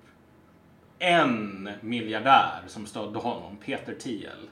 en 0.98 1.70
miljardär 1.80 2.62
som 2.66 2.86
stödde 2.86 3.18
honom, 3.18 3.56
Peter 3.56 3.94
Thiel. 3.94 4.48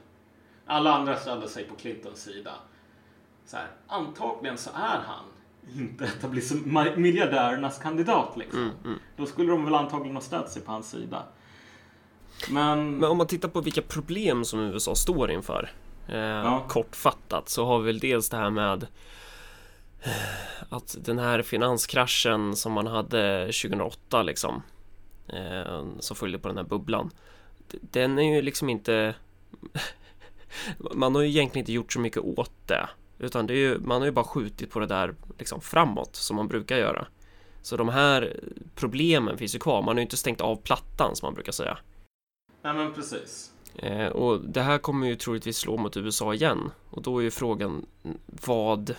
Alla 0.65 0.93
andra 0.93 1.15
ställde 1.15 1.49
sig 1.49 1.63
på 1.63 1.75
Clintons 1.75 2.21
sida. 2.21 2.51
Så 3.45 3.57
här, 3.57 3.67
antagligen 3.87 4.57
så 4.57 4.69
är 4.69 4.99
han 5.05 5.25
inte 5.77 6.09
miljardärernas 6.95 7.79
kandidat. 7.79 8.37
Liksom. 8.37 8.59
Mm, 8.59 8.73
mm. 8.85 8.99
Då 9.17 9.25
skulle 9.25 9.51
de 9.51 9.65
väl 9.65 9.75
antagligen 9.75 10.15
ha 10.15 10.21
ställt 10.21 10.49
sig 10.49 10.61
på 10.61 10.71
hans 10.71 10.89
sida. 10.89 11.23
Men... 12.49 12.97
Men 12.97 13.09
om 13.09 13.17
man 13.17 13.27
tittar 13.27 13.49
på 13.49 13.61
vilka 13.61 13.81
problem 13.81 14.45
som 14.45 14.59
USA 14.59 14.95
står 14.95 15.31
inför. 15.31 15.71
Eh, 16.07 16.17
ja. 16.19 16.65
Kortfattat 16.67 17.49
så 17.49 17.65
har 17.65 17.79
vi 17.79 17.85
väl 17.85 17.99
dels 17.99 18.29
det 18.29 18.37
här 18.37 18.49
med 18.49 18.87
eh, 20.03 20.63
att 20.69 20.97
den 20.99 21.19
här 21.19 21.41
finanskraschen 21.41 22.55
som 22.55 22.71
man 22.71 22.87
hade 22.87 23.45
2008 23.45 24.23
liksom. 24.23 24.63
Eh, 25.27 25.83
som 25.99 26.15
följde 26.15 26.39
på 26.39 26.47
den 26.47 26.57
här 26.57 26.63
bubblan. 26.63 27.09
Den 27.81 28.19
är 28.19 28.35
ju 28.35 28.41
liksom 28.41 28.69
inte 28.69 29.15
Man 30.77 31.15
har 31.15 31.21
ju 31.21 31.27
egentligen 31.27 31.63
inte 31.63 31.73
gjort 31.73 31.93
så 31.93 31.99
mycket 31.99 32.23
åt 32.23 32.67
det 32.67 32.89
Utan 33.19 33.47
det 33.47 33.53
är 33.53 33.57
ju, 33.57 33.79
man 33.79 34.01
har 34.01 34.05
ju 34.05 34.11
bara 34.11 34.25
skjutit 34.25 34.71
på 34.71 34.79
det 34.79 34.85
där 34.85 35.15
liksom 35.39 35.61
framåt 35.61 36.15
som 36.15 36.35
man 36.35 36.47
brukar 36.47 36.77
göra 36.77 37.07
Så 37.61 37.77
de 37.77 37.89
här 37.89 38.39
problemen 38.75 39.37
finns 39.37 39.55
ju 39.55 39.59
kvar, 39.59 39.81
man 39.81 39.87
har 39.87 39.95
ju 39.95 40.01
inte 40.01 40.17
stängt 40.17 40.41
av 40.41 40.55
plattan 40.55 41.15
som 41.15 41.25
man 41.25 41.33
brukar 41.33 41.51
säga 41.51 41.77
Nej 42.61 42.73
men 42.73 42.93
precis. 42.93 43.51
Eh, 43.75 44.07
och 44.07 44.41
det 44.41 44.61
här 44.61 44.77
kommer 44.77 45.07
ju 45.07 45.15
troligtvis 45.15 45.57
slå 45.57 45.77
mot 45.77 45.97
USA 45.97 46.33
igen. 46.33 46.71
Och 46.89 47.01
då 47.01 47.19
är 47.19 47.23
ju 47.23 47.31
frågan 47.31 47.85
vad... 48.25 48.95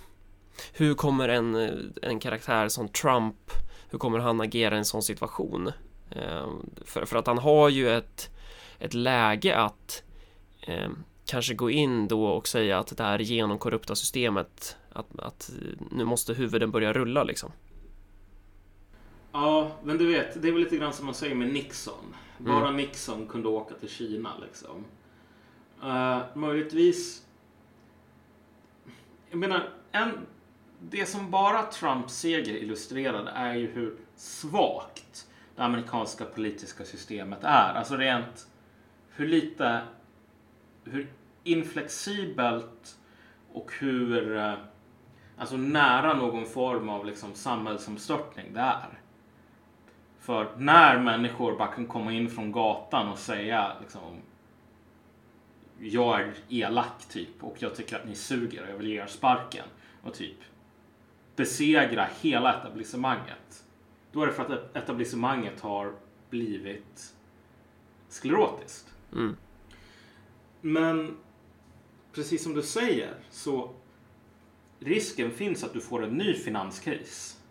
Hur 0.72 0.94
kommer 0.94 1.28
en, 1.28 1.54
eh, 1.54 1.70
en 2.02 2.20
karaktär 2.20 2.68
som 2.68 2.88
Trump, 2.88 3.50
hur 3.90 3.98
kommer 3.98 4.18
han 4.18 4.40
agera 4.40 4.74
i 4.74 4.78
en 4.78 4.84
sån 4.84 5.02
situation? 5.02 5.72
Eh, 6.10 6.46
för, 6.84 7.04
för 7.04 7.16
att 7.16 7.26
han 7.26 7.38
har 7.38 7.68
ju 7.68 7.96
ett, 7.96 8.30
ett 8.78 8.94
läge 8.94 9.56
att 9.56 10.02
eh, 10.60 10.90
kanske 11.26 11.54
gå 11.54 11.70
in 11.70 12.08
då 12.08 12.26
och 12.26 12.48
säga 12.48 12.78
att 12.78 12.96
det 12.96 13.04
här 13.04 13.18
genomkorrupta 13.18 13.94
systemet, 13.94 14.76
att, 14.92 15.18
att 15.18 15.50
eh, 15.50 15.86
nu 15.90 16.04
måste 16.04 16.34
huvuden 16.34 16.70
börja 16.70 16.92
rulla 16.92 17.24
liksom. 17.24 17.52
Ja, 19.32 19.70
men 19.82 19.98
du 19.98 20.06
vet, 20.06 20.42
det 20.42 20.48
är 20.48 20.52
väl 20.52 20.62
lite 20.62 20.76
grann 20.76 20.92
som 20.92 21.06
man 21.06 21.14
säger 21.14 21.34
med 21.34 21.52
Nixon. 21.52 22.14
Bara 22.38 22.68
mm. 22.68 22.76
Nixon 22.76 23.26
kunde 23.26 23.48
åka 23.48 23.74
till 23.74 23.88
Kina 23.88 24.30
liksom. 24.38 24.84
Uh, 25.82 26.18
möjligtvis... 26.34 27.26
Jag 29.30 29.38
menar, 29.38 29.68
en, 29.92 30.26
det 30.80 31.06
som 31.06 31.30
bara 31.30 31.62
Trumps 31.62 32.14
seger 32.14 32.56
illustrerade 32.56 33.30
är 33.30 33.54
ju 33.54 33.66
hur 33.66 33.96
svagt 34.16 35.28
det 35.56 35.62
amerikanska 35.62 36.24
politiska 36.24 36.84
systemet 36.84 37.38
är. 37.42 37.74
Alltså 37.74 37.96
rent 37.96 38.46
hur 39.08 39.28
lite, 39.28 39.82
hur 40.84 41.12
inflexibelt 41.44 42.98
och 43.52 43.72
hur 43.78 44.36
eh, 44.36 44.54
alltså 45.38 45.56
nära 45.56 46.14
någon 46.14 46.46
form 46.46 46.88
av 46.88 47.06
liksom 47.06 47.34
samhällsomstörtning 47.34 48.54
det 48.54 48.60
är. 48.60 49.01
För 50.22 50.56
när 50.56 51.00
människor 51.00 51.56
bara 51.56 51.68
kan 51.68 51.86
komma 51.86 52.12
in 52.12 52.30
från 52.30 52.52
gatan 52.52 53.08
och 53.08 53.18
säga 53.18 53.72
liksom 53.80 54.20
jag 55.80 56.20
är 56.20 56.34
elak 56.48 57.08
typ 57.08 57.44
och 57.44 57.56
jag 57.58 57.74
tycker 57.74 57.96
att 57.96 58.06
ni 58.06 58.14
suger 58.14 58.62
och 58.62 58.70
jag 58.70 58.76
vill 58.76 58.86
ge 58.86 59.02
er 59.02 59.06
sparken 59.06 59.64
och 60.02 60.14
typ 60.14 60.36
besegra 61.36 62.08
hela 62.20 62.58
etablissemanget. 62.58 63.64
Då 64.12 64.22
är 64.22 64.26
det 64.26 64.32
för 64.32 64.42
att 64.42 64.76
etablissemanget 64.76 65.60
har 65.60 65.94
blivit 66.30 67.14
sklerotiskt. 68.08 68.94
Mm. 69.12 69.36
Men 70.60 71.16
precis 72.12 72.42
som 72.42 72.54
du 72.54 72.62
säger 72.62 73.14
så 73.30 73.70
risken 74.78 75.30
finns 75.30 75.64
att 75.64 75.72
du 75.72 75.80
får 75.80 76.04
en 76.04 76.14
ny 76.14 76.34
finanskris. 76.34 77.41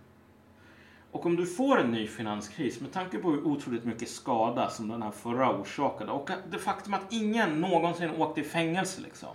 Och 1.11 1.25
om 1.25 1.35
du 1.35 1.45
får 1.45 1.79
en 1.79 1.91
ny 1.91 2.07
finanskris 2.07 2.81
med 2.81 2.91
tanke 2.91 3.17
på 3.17 3.31
hur 3.31 3.47
otroligt 3.47 3.85
mycket 3.85 4.09
skada 4.09 4.69
som 4.69 4.87
den 4.87 5.01
här 5.01 5.11
förra 5.11 5.59
orsakade 5.59 6.11
och 6.11 6.29
det 6.51 6.57
faktum 6.57 6.93
att 6.93 7.13
ingen 7.13 7.61
någonsin 7.61 8.11
åkte 8.11 8.41
i 8.41 8.43
fängelse 8.43 9.01
liksom. 9.01 9.29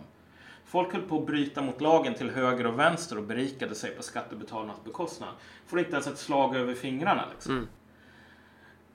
Folk 0.65 0.93
höll 0.93 1.03
på 1.03 1.19
att 1.19 1.27
bryta 1.27 1.63
mot 1.63 1.81
lagen 1.81 2.15
till 2.15 2.31
höger 2.31 2.67
och 2.67 2.79
vänster 2.79 3.19
och 3.19 3.25
berikade 3.25 3.75
sig 3.75 3.91
på 3.91 4.03
skattebetalarnas 4.03 4.85
bekostnad. 4.85 5.29
Får 5.67 5.79
inte 5.79 5.93
ens 5.93 6.07
ett 6.07 6.19
slag 6.19 6.57
över 6.57 6.75
fingrarna 6.75 7.25
liksom. 7.33 7.53
Mm. 7.53 7.69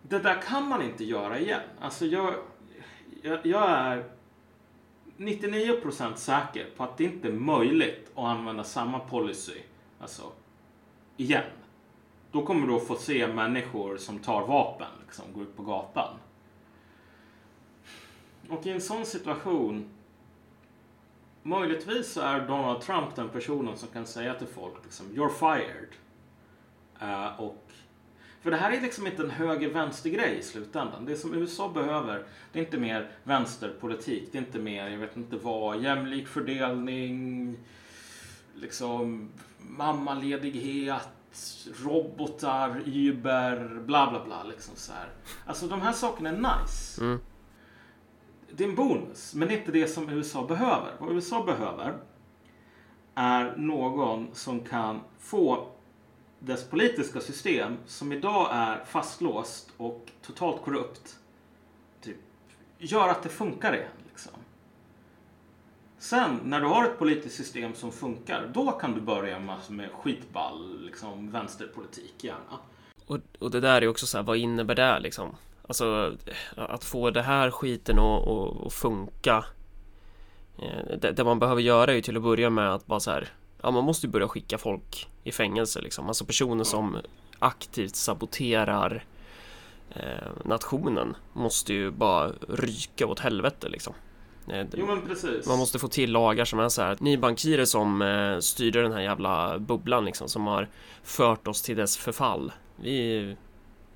Det 0.02 0.20
där 0.20 0.42
kan 0.42 0.68
man 0.68 0.82
inte 0.82 1.04
göra 1.04 1.40
igen. 1.40 1.62
Alltså 1.80 2.06
jag, 2.06 2.34
jag, 3.22 3.46
jag 3.46 3.70
är 3.70 4.04
99% 5.18 6.16
säker 6.16 6.66
på 6.78 6.84
att 6.84 6.98
det 6.98 7.04
inte 7.04 7.28
är 7.28 7.32
möjligt 7.32 8.12
att 8.16 8.26
använda 8.26 8.64
samma 8.64 9.00
policy 9.00 9.58
alltså, 10.00 10.32
igen. 11.18 11.44
Då 12.32 12.46
kommer 12.46 12.68
du 12.68 12.74
att 12.74 12.88
få 12.88 12.96
se 12.96 13.28
människor 13.28 13.98
som 13.98 14.20
tar 14.20 14.48
vapen, 14.48 14.88
liksom, 15.06 15.26
går 15.34 15.44
ut 15.44 15.58
på 15.58 15.64
gatan. 15.64 16.18
Och 18.50 18.66
i 18.66 18.70
en 18.70 18.82
sån 18.82 19.06
situation, 19.06 19.90
möjligtvis 21.44 22.12
så 22.12 22.22
är 22.22 22.48
Donald 22.48 22.82
Trump 22.82 23.16
den 23.16 23.30
personen 23.30 23.78
som 23.78 23.90
kan 23.90 24.06
säga 24.06 24.34
till 24.34 24.48
folk 24.48 24.74
liksom, 24.84 25.06
You're 25.06 25.30
fired. 25.30 25.88
Uh, 27.02 27.42
och, 27.42 27.72
för 28.42 28.52
det 28.52 28.58
här 28.58 28.72
är 28.72 28.82
liksom 28.82 29.08
inte 29.08 29.24
en 29.24 29.30
höger-vänster-grej 29.30 30.38
i 30.40 30.44
slutändan. 30.44 31.06
Det 31.06 31.16
som 31.16 31.34
USA 31.34 31.70
behöver, 31.70 32.26
det 32.52 32.60
är 32.60 32.64
inte 32.64 32.78
mer 32.78 33.12
vänsterpolitik. 33.24 34.30
Det 34.32 34.38
är 34.38 34.42
inte 34.42 34.60
mer, 34.60 34.90
jag 34.90 34.98
vet 34.98 35.18
inte 35.18 35.38
vad, 35.38 35.82
jämlik 35.82 36.28
fördelning, 36.28 37.58
liksom 38.56 39.30
mammaledighet, 39.58 41.10
robotar, 41.84 42.84
Uber, 42.86 43.82
bla 43.86 44.10
bla 44.10 44.26
bla. 44.26 44.44
Liksom 44.44 44.76
så 44.76 44.94
här. 44.94 45.10
Alltså 45.46 45.68
de 45.68 45.82
här 45.82 45.94
sakerna 45.94 46.30
är 46.30 46.62
nice. 46.62 47.02
Mm. 47.02 47.20
Det 48.52 48.64
är 48.64 48.70
en 48.70 48.76
bonus, 48.76 49.34
men 49.36 49.48
det 49.48 49.54
är 49.54 49.58
inte 49.60 49.72
det 49.72 49.88
som 49.88 50.10
USA 50.10 50.46
behöver. 50.46 50.94
Vad 51.00 51.12
USA 51.12 51.44
behöver 51.44 51.98
är 53.16 53.58
någon 53.58 54.28
som 54.34 54.60
kan 54.60 55.00
få 55.20 55.68
dess 56.40 56.70
politiska 56.70 57.22
system, 57.22 57.78
som 57.86 58.12
idag 58.12 58.48
är 58.52 58.84
fastlåst 58.86 59.70
och 59.78 60.12
totalt 60.22 60.62
korrupt, 60.62 61.20
typ, 62.02 62.18
gör 62.78 63.10
att 63.10 63.24
det 63.24 63.30
funkar 63.30 63.74
igen. 63.74 64.01
Sen 66.02 66.40
när 66.44 66.62
du 66.62 66.68
har 66.68 66.86
ett 66.86 67.00
politiskt 67.00 67.36
system 67.36 67.74
som 67.76 67.92
funkar, 67.92 68.50
då 68.54 68.72
kan 68.72 68.94
du 68.94 69.02
börja 69.02 69.40
med, 69.40 69.58
med 69.70 69.90
skitball, 69.92 70.86
liksom 70.86 71.32
vänsterpolitik 71.32 72.24
gärna. 72.24 72.60
Och, 73.06 73.18
och 73.40 73.52
det 73.52 73.60
där 73.60 73.82
är 73.82 73.88
också 73.88 74.06
så 74.08 74.18
här, 74.18 74.24
vad 74.24 74.38
innebär 74.38 74.76
det 74.76 75.00
liksom? 75.00 75.36
Alltså 75.68 76.16
att 76.56 76.84
få 76.84 77.10
det 77.10 77.22
här 77.22 77.52
skiten 77.52 78.00
att, 78.00 78.28
att, 78.28 78.66
att 78.66 78.74
funka 78.74 79.46
eh, 80.58 80.98
det, 81.02 81.12
det 81.12 81.24
man 81.24 81.40
behöver 81.40 81.62
göra 81.62 81.92
är 81.92 81.96
ju 81.96 82.02
till 82.02 82.18
att 82.18 82.24
börja 82.24 82.50
med 82.50 82.74
att 82.74 82.86
bara 82.86 83.00
så 83.00 83.12
här 83.12 83.30
Ja 83.62 83.72
man 83.72 83.84
måste 83.84 84.08
ju 84.08 84.12
börja 84.12 84.28
skicka 84.28 84.58
folk 84.58 85.08
i 85.24 85.32
fängelse 85.32 85.82
liksom 85.82 86.08
Alltså 86.08 86.26
personer 86.26 86.64
som 86.64 86.98
aktivt 87.40 87.96
saboterar 87.96 89.06
eh, 89.90 90.32
nationen 90.46 91.16
måste 91.34 91.74
ju 91.74 91.92
bara 91.92 92.32
ryka 92.48 93.08
åt 93.08 93.20
helvete 93.20 93.70
liksom 93.70 93.94
Jo 94.74 94.86
men 94.86 95.02
precis. 95.02 95.48
Man 95.48 95.58
måste 95.58 95.80
få 95.80 95.88
till 95.88 96.12
lagar 96.12 96.46
som 96.46 96.60
är 96.60 96.70
så 96.70 96.82
här. 96.82 96.98
Ni 97.00 97.18
bankirer 97.18 97.66
som 97.66 98.02
eh, 98.02 98.40
styrde 98.40 98.82
den 98.82 98.92
här 98.92 99.02
jävla 99.02 99.60
bubblan 99.60 100.06
liksom 100.06 100.30
som 100.30 100.48
har 100.48 100.68
fört 101.04 101.48
oss 101.48 101.62
till 101.62 101.78
dess 101.78 101.98
förfall. 101.98 102.52
Vi, 102.76 103.36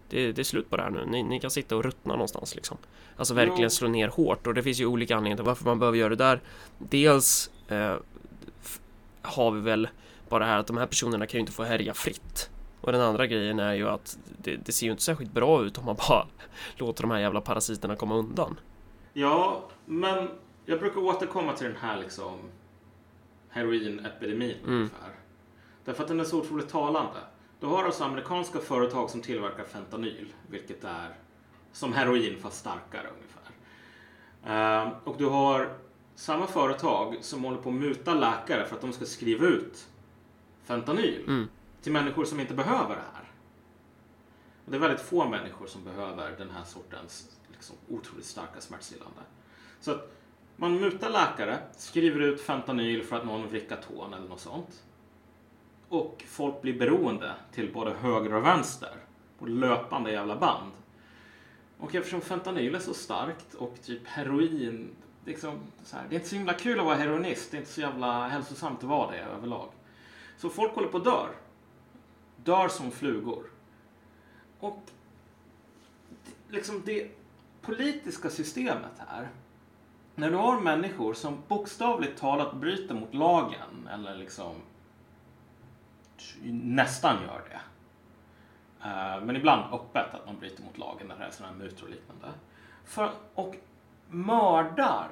det, 0.09 0.31
det 0.31 0.41
är 0.41 0.43
slut 0.43 0.69
på 0.69 0.77
det 0.77 0.83
här 0.83 0.89
nu. 0.89 1.05
Ni, 1.05 1.24
ni 1.24 1.39
kan 1.39 1.51
sitta 1.51 1.75
och 1.75 1.83
ruttna 1.83 2.13
någonstans 2.13 2.55
liksom. 2.55 2.77
Alltså 3.17 3.33
verkligen 3.33 3.62
Jo. 3.63 3.69
slå 3.69 3.88
ner 3.88 4.07
hårt 4.07 4.47
och 4.47 4.53
det 4.53 4.63
finns 4.63 4.79
ju 4.81 4.85
olika 4.85 5.15
anledningar 5.15 5.38
till 5.38 5.45
varför 5.45 5.65
man 5.65 5.79
behöver 5.79 5.97
göra 5.97 6.09
det 6.09 6.15
där. 6.15 6.41
Dels 6.77 7.51
eh, 7.67 7.95
har 9.21 9.51
vi 9.51 9.62
väl 9.62 9.88
bara 10.29 10.39
det 10.39 10.45
här 10.51 10.59
att 10.59 10.67
de 10.67 10.77
här 10.77 10.85
personerna 10.85 11.27
kan 11.27 11.38
ju 11.38 11.39
inte 11.39 11.51
få 11.51 11.63
härja 11.63 11.93
fritt. 11.93 12.50
Och 12.81 12.91
den 12.91 13.01
andra 13.01 13.27
grejen 13.27 13.59
är 13.59 13.74
ju 13.74 13.89
att 13.89 14.17
det, 14.38 14.55
det 14.65 14.71
ser 14.71 14.85
ju 14.85 14.91
inte 14.91 15.03
särskilt 15.03 15.31
bra 15.31 15.63
ut 15.63 15.77
om 15.77 15.85
man 15.85 15.95
bara 16.07 16.27
låter 16.77 17.01
de 17.01 17.12
här 17.12 17.19
jävla 17.19 17.41
parasiterna 17.41 17.95
komma 17.95 18.15
undan. 18.15 18.59
Ja, 19.13 19.63
men 19.85 20.27
jag 20.65 20.79
brukar 20.79 21.00
återkomma 21.01 21.53
till 21.53 21.67
den 21.67 21.75
här 21.75 21.98
liksom 22.00 22.39
heroinepidemin 23.50 24.57
Mm. 24.63 24.75
ungefär. 24.75 25.10
Därför 25.86 26.03
att 26.03 26.07
den 26.10 26.19
är 26.19 26.24
så 26.24 26.39
otroligt 26.39 26.69
talande. 26.69 27.19
Du 27.60 27.65
har 27.67 27.84
alltså 27.84 28.03
amerikanska 28.03 28.60
företag 28.60 29.10
som 29.10 29.22
tillverkar 29.22 29.63
fentanyl, 29.63 30.34
vilket 30.50 30.84
är 30.84 31.15
som 31.72 31.93
heroin 31.93 32.38
fast 32.39 32.60
starkare 32.60 33.07
ungefär. 33.17 33.51
Ehm, 34.45 34.89
och 35.03 35.17
du 35.17 35.25
har 35.25 35.77
samma 36.15 36.48
företag 36.48 37.17
som 37.22 37.43
håller 37.43 37.57
på 37.57 37.69
att 37.69 37.75
muta 37.75 38.13
läkare 38.13 38.65
för 38.65 38.75
att 38.75 38.81
de 38.81 38.93
ska 38.93 39.05
skriva 39.05 39.45
ut 39.48 39.88
fentanyl 40.63 41.24
Mm. 41.27 41.48
till 41.81 41.91
människor 41.91 42.25
som 42.25 42.39
inte 42.39 42.53
behöver 42.53 42.95
det 42.95 43.01
här. 43.13 43.31
Och 44.65 44.72
det 44.72 44.77
är 44.77 44.81
väldigt 44.81 45.01
få 45.01 45.29
människor 45.29 45.67
som 45.67 45.84
behöver 45.84 46.36
den 46.38 46.50
här 46.50 46.63
sortens 46.63 47.38
liksom, 47.51 47.75
otroligt 47.89 48.25
starka 48.25 48.62
smärtstillande. 48.62 49.22
Så 49.79 49.91
att 49.91 50.12
man 50.55 50.79
mutar 50.79 51.09
läkare, 51.09 51.59
skriver 51.77 52.19
ut 52.19 52.41
fentanyl 52.41 53.03
för 53.03 53.15
att 53.15 53.25
någon 53.25 53.47
vrickar 53.47 53.81
tån 53.81 54.13
eller 54.13 54.27
något 54.27 54.39
sånt. 54.39 54.83
Och 55.89 56.24
folk 56.27 56.62
blir 56.62 56.79
beroende 56.79 57.33
till 57.51 57.74
både 57.74 57.91
höger 57.91 58.33
och 58.33 58.45
vänster 58.45 58.93
på 59.39 59.45
löpande 59.45 60.12
jävla 60.12 60.35
band. 60.35 60.71
Och 61.77 61.95
eftersom 61.95 62.21
fentanyl 62.21 62.75
är 62.75 62.79
så 62.79 62.93
starkt 62.93 63.53
och 63.53 63.75
typ 63.81 64.07
heroin, 64.07 64.89
liksom, 65.25 65.59
så 65.83 65.97
här, 65.97 66.05
det 66.09 66.15
är 66.15 66.17
inte 66.17 66.29
så 66.29 66.35
himla 66.35 66.53
kul 66.53 66.79
att 66.79 66.85
vara 66.85 66.95
heroinist, 66.95 67.51
det 67.51 67.57
är 67.57 67.59
inte 67.59 67.71
så 67.71 67.81
jävla 67.81 68.27
hälsosamt 68.27 68.79
att 68.79 68.89
vara 68.89 69.12
det 69.12 69.17
överlag. 69.17 69.69
Så 70.38 70.50
folk 70.50 70.74
håller 70.74 70.88
på 70.88 70.97
att 70.97 71.03
dör. 71.03 71.29
Dör 72.43 72.67
som 72.67 72.91
flugor. 72.91 73.43
Och 74.59 74.79
liksom 76.50 76.81
det 76.85 77.12
politiska 77.62 78.29
systemet 78.29 78.91
här. 79.07 79.29
När 80.15 80.31
du 80.31 80.36
har 80.38 80.60
människor 80.60 81.13
som 81.13 81.38
bokstavligt 81.48 82.19
talat 82.19 82.53
bryter 82.53 82.95
mot 82.95 83.13
lagen 83.13 83.89
eller 83.93 84.15
liksom 84.15 84.55
nästan 86.51 87.15
gör 87.24 87.41
det. 87.50 87.60
Eh, 88.88 89.25
Men 89.25 89.36
ibland 89.36 89.74
öppet 89.74 90.13
att 90.13 90.25
man 90.25 90.39
bryter 90.39 90.63
mot 90.63 90.77
lagen 90.77 91.07
när 91.07 91.19
det 91.19 91.25
är 91.25 91.31
sådana 91.31 91.53
här 91.53 91.63
mutor 91.63 91.84
och 91.84 91.89
liknande. 91.91 92.27
För, 92.86 93.12
och 93.34 93.55
mördar 94.10 95.07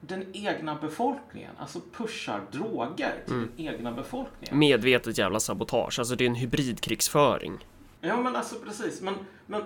den 0.00 0.26
egna 0.32 0.74
befolkningen, 0.74 1.50
alltså 1.58 1.80
pushar 1.92 2.40
droger 2.52 3.14
till 3.26 3.34
den 3.34 3.52
egna 3.56 3.92
befolkningen. 3.92 4.58
Medvetet 4.58 5.18
jävla 5.18 5.40
sabotage, 5.40 5.98
alltså 5.98 6.14
det 6.14 6.24
är 6.24 6.28
en 6.28 6.34
hybridkrigsföring. 6.34 7.66
Ja 8.00 8.16
men 8.16 8.36
alltså 8.36 8.54
precis, 8.64 9.00
men, 9.00 9.14
men 9.46 9.62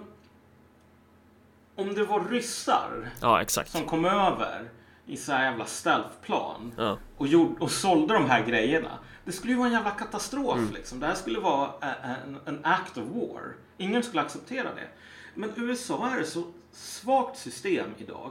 om 1.76 1.94
det 1.94 2.04
var 2.04 2.24
ryssar 2.28 3.10
Ja, 3.20 3.42
exakt. 3.42 3.70
som 3.70 3.84
kom 3.84 4.04
över 4.04 4.70
i 5.06 5.16
så 5.16 5.32
här 5.32 5.44
jävla 5.44 5.64
stealthplan 5.66 6.72
Ja. 6.78 6.98
och, 7.16 7.26
gjorde, 7.26 7.60
och 7.60 7.70
sålde 7.70 8.14
de 8.14 8.30
här 8.30 8.44
grejerna. 8.46 8.98
Det 9.24 9.32
skulle 9.32 9.52
ju 9.52 9.58
vara 9.58 9.68
en 9.68 9.74
jävla 9.74 9.90
katastrof 9.90 10.58
Mm. 10.58 10.72
liksom. 10.74 11.00
Det 11.00 11.06
här 11.06 11.14
skulle 11.14 11.40
vara 11.40 11.66
a- 11.80 11.94
en, 12.24 12.38
en 12.46 12.60
act 12.64 12.98
of 12.98 13.04
war. 13.14 13.42
Ingen 13.76 14.02
skulle 14.02 14.22
acceptera 14.22 14.74
det. 14.74 14.88
Men 15.34 15.52
USA 15.56 16.08
är 16.10 16.20
ett 16.20 16.28
så 16.28 16.44
svagt 16.72 17.38
system 17.38 17.86
idag 17.98 18.30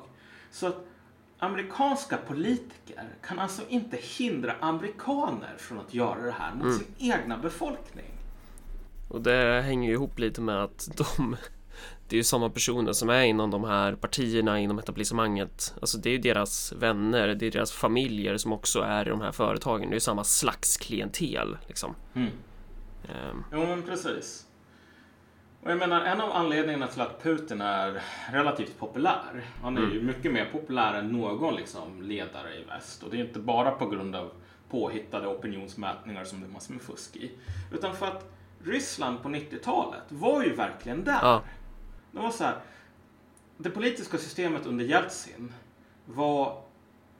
så 0.51 0.67
att 0.67 0.86
amerikanska 1.39 2.17
politiker 2.17 3.03
kan 3.27 3.39
alltså 3.39 3.62
inte 3.69 3.97
hindra 4.17 4.53
amerikaner 4.60 5.56
från 5.58 5.79
att 5.79 5.93
göra 5.93 6.21
det 6.21 6.32
här 6.32 6.51
Mm. 6.51 6.67
mot 6.67 6.77
sin 6.77 6.95
egna 6.97 7.38
befolkning. 7.38 8.12
Och 9.10 9.21
det 9.21 9.62
hänger 9.62 9.88
ju 9.89 9.93
ihop 9.95 10.19
lite 10.19 10.41
med 10.41 10.63
att 10.63 10.89
de 11.17 11.36
Det 12.13 12.17
är 12.17 12.19
ju 12.19 12.23
samma 12.23 12.49
personer 12.49 12.93
som 12.93 13.10
är 13.10 13.23
inom 13.23 13.52
de 13.52 13.63
här 13.63 13.95
partierna 13.95 14.60
inom 14.60 14.80
etablissemanget 14.80 15.76
Alltså 15.82 15.97
det 15.97 16.10
är 16.10 16.12
ju 16.12 16.17
deras 16.17 16.73
vänner, 16.73 17.28
det 17.28 17.45
är 17.45 17.52
deras 17.52 17.71
familjer 17.71 18.38
som 18.38 18.54
också 18.54 18.80
är 18.80 19.08
i 19.08 19.10
de 19.10 19.21
här 19.21 19.32
företagen 19.32 19.82
Det 19.82 19.93
är 19.93 19.93
ju 19.93 19.99
samma 19.99 20.23
slags 20.23 20.78
klientel 20.78 21.58
liksom 21.67 21.95
Mm. 22.13 22.30
Ehm, 23.04 23.43
Jo, 23.52 23.60
men 23.60 23.84
precis. 23.84 24.47
Och 25.63 25.71
jag 25.71 25.78
menar, 25.78 26.02
en 26.02 26.21
av 26.21 26.32
anledningarna 26.32 26.88
till 26.88 27.02
att 27.02 27.23
Putin 27.23 27.62
är 27.62 28.02
relativt 28.32 28.80
populär, 28.80 29.45
han 29.62 29.78
är 29.78 29.93
ju 29.93 30.02
mycket 30.02 30.34
mer 30.34 30.45
populär 30.52 30.93
än 30.93 31.08
någon 31.08 31.56
liksom, 31.56 32.02
ledare 32.02 32.56
i 32.56 32.63
väst. 32.63 33.04
Och 33.04 33.12
det 33.12 33.17
är 33.17 33.26
inte 33.26 33.39
bara 33.39 33.71
på 33.71 33.89
grund 33.89 34.15
av 34.15 34.32
påhittade 34.69 35.28
opinionsmätningar 35.28 36.23
som 36.23 36.41
det 36.41 36.47
är 36.47 36.52
massor 36.52 36.73
med 36.73 36.82
fusk 36.84 37.15
i. 37.15 37.32
Utan 37.73 37.95
för 37.95 38.06
att 38.06 38.32
Ryssland 38.63 39.23
på 39.23 39.30
90-talet 39.30 40.04
var 40.10 40.43
ju 40.43 40.56
verkligen 40.56 41.04
där. 41.04 41.19
Ja. 41.21 41.41
Det 42.13 42.19
var 42.19 42.32
så 42.32 42.43
här, 42.43 42.58
det 43.58 43.69
politiska 43.69 44.17
systemet 44.17 44.65
under 44.65 44.86
Jeltsin 44.86 45.54
var 46.06 46.62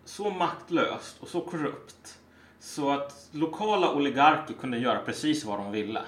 så 0.06 0.30
maktlöst 0.30 1.18
och 1.20 1.28
så 1.28 1.42
korrupt 1.42 2.20
så 2.60 2.90
att 2.90 3.30
lokala 3.32 3.94
oligarker 3.94 4.54
kunde 4.54 4.78
göra 4.78 5.00
precis 5.00 5.46
vad 5.46 5.60
de 5.60 5.72
ville. 5.72 6.02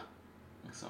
Liksom. 0.63 0.89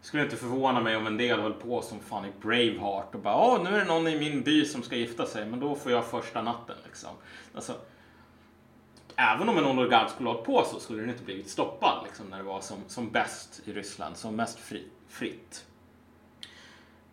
Det 0.00 0.06
skulle 0.06 0.22
inte 0.22 0.36
förvåna 0.36 0.80
mig 0.80 0.96
om 0.96 1.06
en 1.06 1.16
del 1.16 1.40
höll 1.40 1.52
på 1.52 1.82
som 1.82 2.00
fan 2.00 2.24
i 2.24 2.32
Braveheart 2.40 3.14
och 3.14 3.20
bara 3.20 3.36
Åh, 3.36 3.64
nu 3.64 3.70
är 3.70 3.78
det 3.78 3.84
någon 3.84 4.08
i 4.08 4.18
min 4.18 4.42
by 4.42 4.64
som 4.64 4.82
ska 4.82 4.96
gifta 4.96 5.26
sig, 5.26 5.46
men 5.46 5.60
då 5.60 5.74
får 5.74 5.92
jag 5.92 6.06
första 6.06 6.42
natten. 6.42 6.76
Liksom. 6.84 7.10
Alltså, 7.54 7.74
även 9.16 9.48
om 9.48 9.58
en 9.58 9.64
oligark 9.64 10.10
skulle 10.10 10.28
ha 10.28 10.34
hållit 10.34 10.46
på 10.46 10.64
så 10.64 10.80
skulle 10.80 11.00
den 11.00 11.10
inte 11.10 11.24
blivit 11.24 11.50
stoppad 11.50 12.04
liksom, 12.04 12.26
när 12.26 12.38
det 12.38 12.44
var 12.44 12.60
som, 12.60 12.78
som 12.86 13.10
bäst 13.10 13.60
i 13.64 13.72
Ryssland, 13.72 14.16
som 14.16 14.36
mest 14.36 14.58
fri, 14.58 14.84
fritt. 15.08 15.64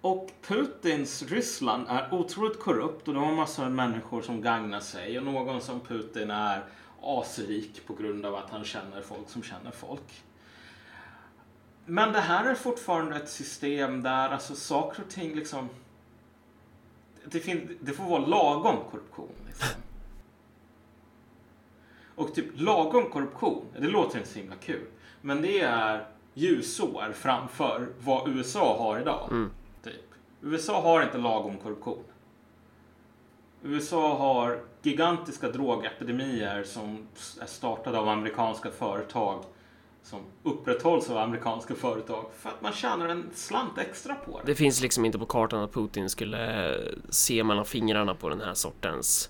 Och 0.02 0.32
Putins 0.42 1.24
Ryssland 1.24 1.86
är 1.90 2.14
otroligt 2.14 2.60
korrupt 2.60 3.08
och 3.08 3.14
de 3.14 3.24
har 3.24 3.32
massor 3.36 3.66
av 3.66 3.72
människor 3.72 4.22
som 4.22 4.42
gagnar 4.42 4.80
sig 4.80 5.18
och 5.18 5.26
någon 5.26 5.62
som 5.62 5.80
Putin 5.80 6.32
är 6.32 6.64
asrik 7.02 7.86
på 7.88 7.94
grund 7.94 8.26
av 8.26 8.36
att 8.36 8.50
han 8.50 8.64
känner 8.64 9.02
folk 9.02 9.30
som 9.30 9.44
känner 9.44 9.72
folk. 9.72 10.24
Men 11.86 12.14
det 12.14 12.20
här 12.20 12.46
är 12.46 12.56
fortfarande 12.56 13.16
ett 13.16 13.30
system 13.30 14.04
där 14.04 14.30
alltså 14.30 14.56
saker 14.56 15.04
och 15.04 15.10
ting 15.10 15.36
liksom 15.36 15.70
det, 17.26 17.40
fin- 17.40 17.78
det 17.82 17.92
får 17.94 18.04
vara 18.04 18.26
lagom 18.26 18.76
korruption. 18.92 19.30
Liksom. 19.48 19.82
Och 22.16 22.36
typ 22.36 22.46
lagom 22.54 23.10
korruption, 23.10 23.66
det 23.80 23.88
låter 23.88 24.18
inte 24.18 24.30
så 24.30 24.40
himla 24.40 24.56
kul. 24.56 24.86
Men 25.22 25.42
det 25.42 25.60
är 25.62 26.08
ljusår 26.34 27.12
framför 27.16 27.88
vad 28.00 28.30
USA 28.30 28.78
har 28.78 29.00
idag. 29.00 29.28
Mm. 29.32 29.52
USA 30.42 30.82
har 30.82 31.04
inte 31.04 31.18
lagom 31.18 31.58
korruption. 31.58 32.04
USA 33.64 34.18
har 34.18 34.60
gigantiska 34.82 35.50
drogepidemier 35.50 36.64
som 36.64 37.08
är 37.42 37.46
startade 37.46 38.00
av 38.00 38.10
amerikanska 38.10 38.72
företag 38.72 39.44
som 40.04 40.20
upprätthålls 40.44 41.10
av 41.10 41.18
amerikanska 41.18 41.76
företag 41.76 42.26
för 42.38 42.50
att 42.50 42.62
man 42.62 42.74
tjänar 42.74 43.08
en 43.08 43.30
slant 43.34 43.78
extra 43.78 44.16
på 44.16 44.38
det. 44.40 44.44
Det 44.46 44.56
finns 44.56 44.82
liksom 44.82 45.06
inte 45.06 45.20
på 45.20 45.26
kartan 45.26 45.64
att 45.64 45.74
Putin 45.74 46.10
skulle 46.10 46.78
se 47.10 47.44
mellan 47.44 47.66
fingrarna 47.66 48.16
på 48.16 48.30
den 48.30 48.42
här 48.42 48.54
sortens 48.54 49.30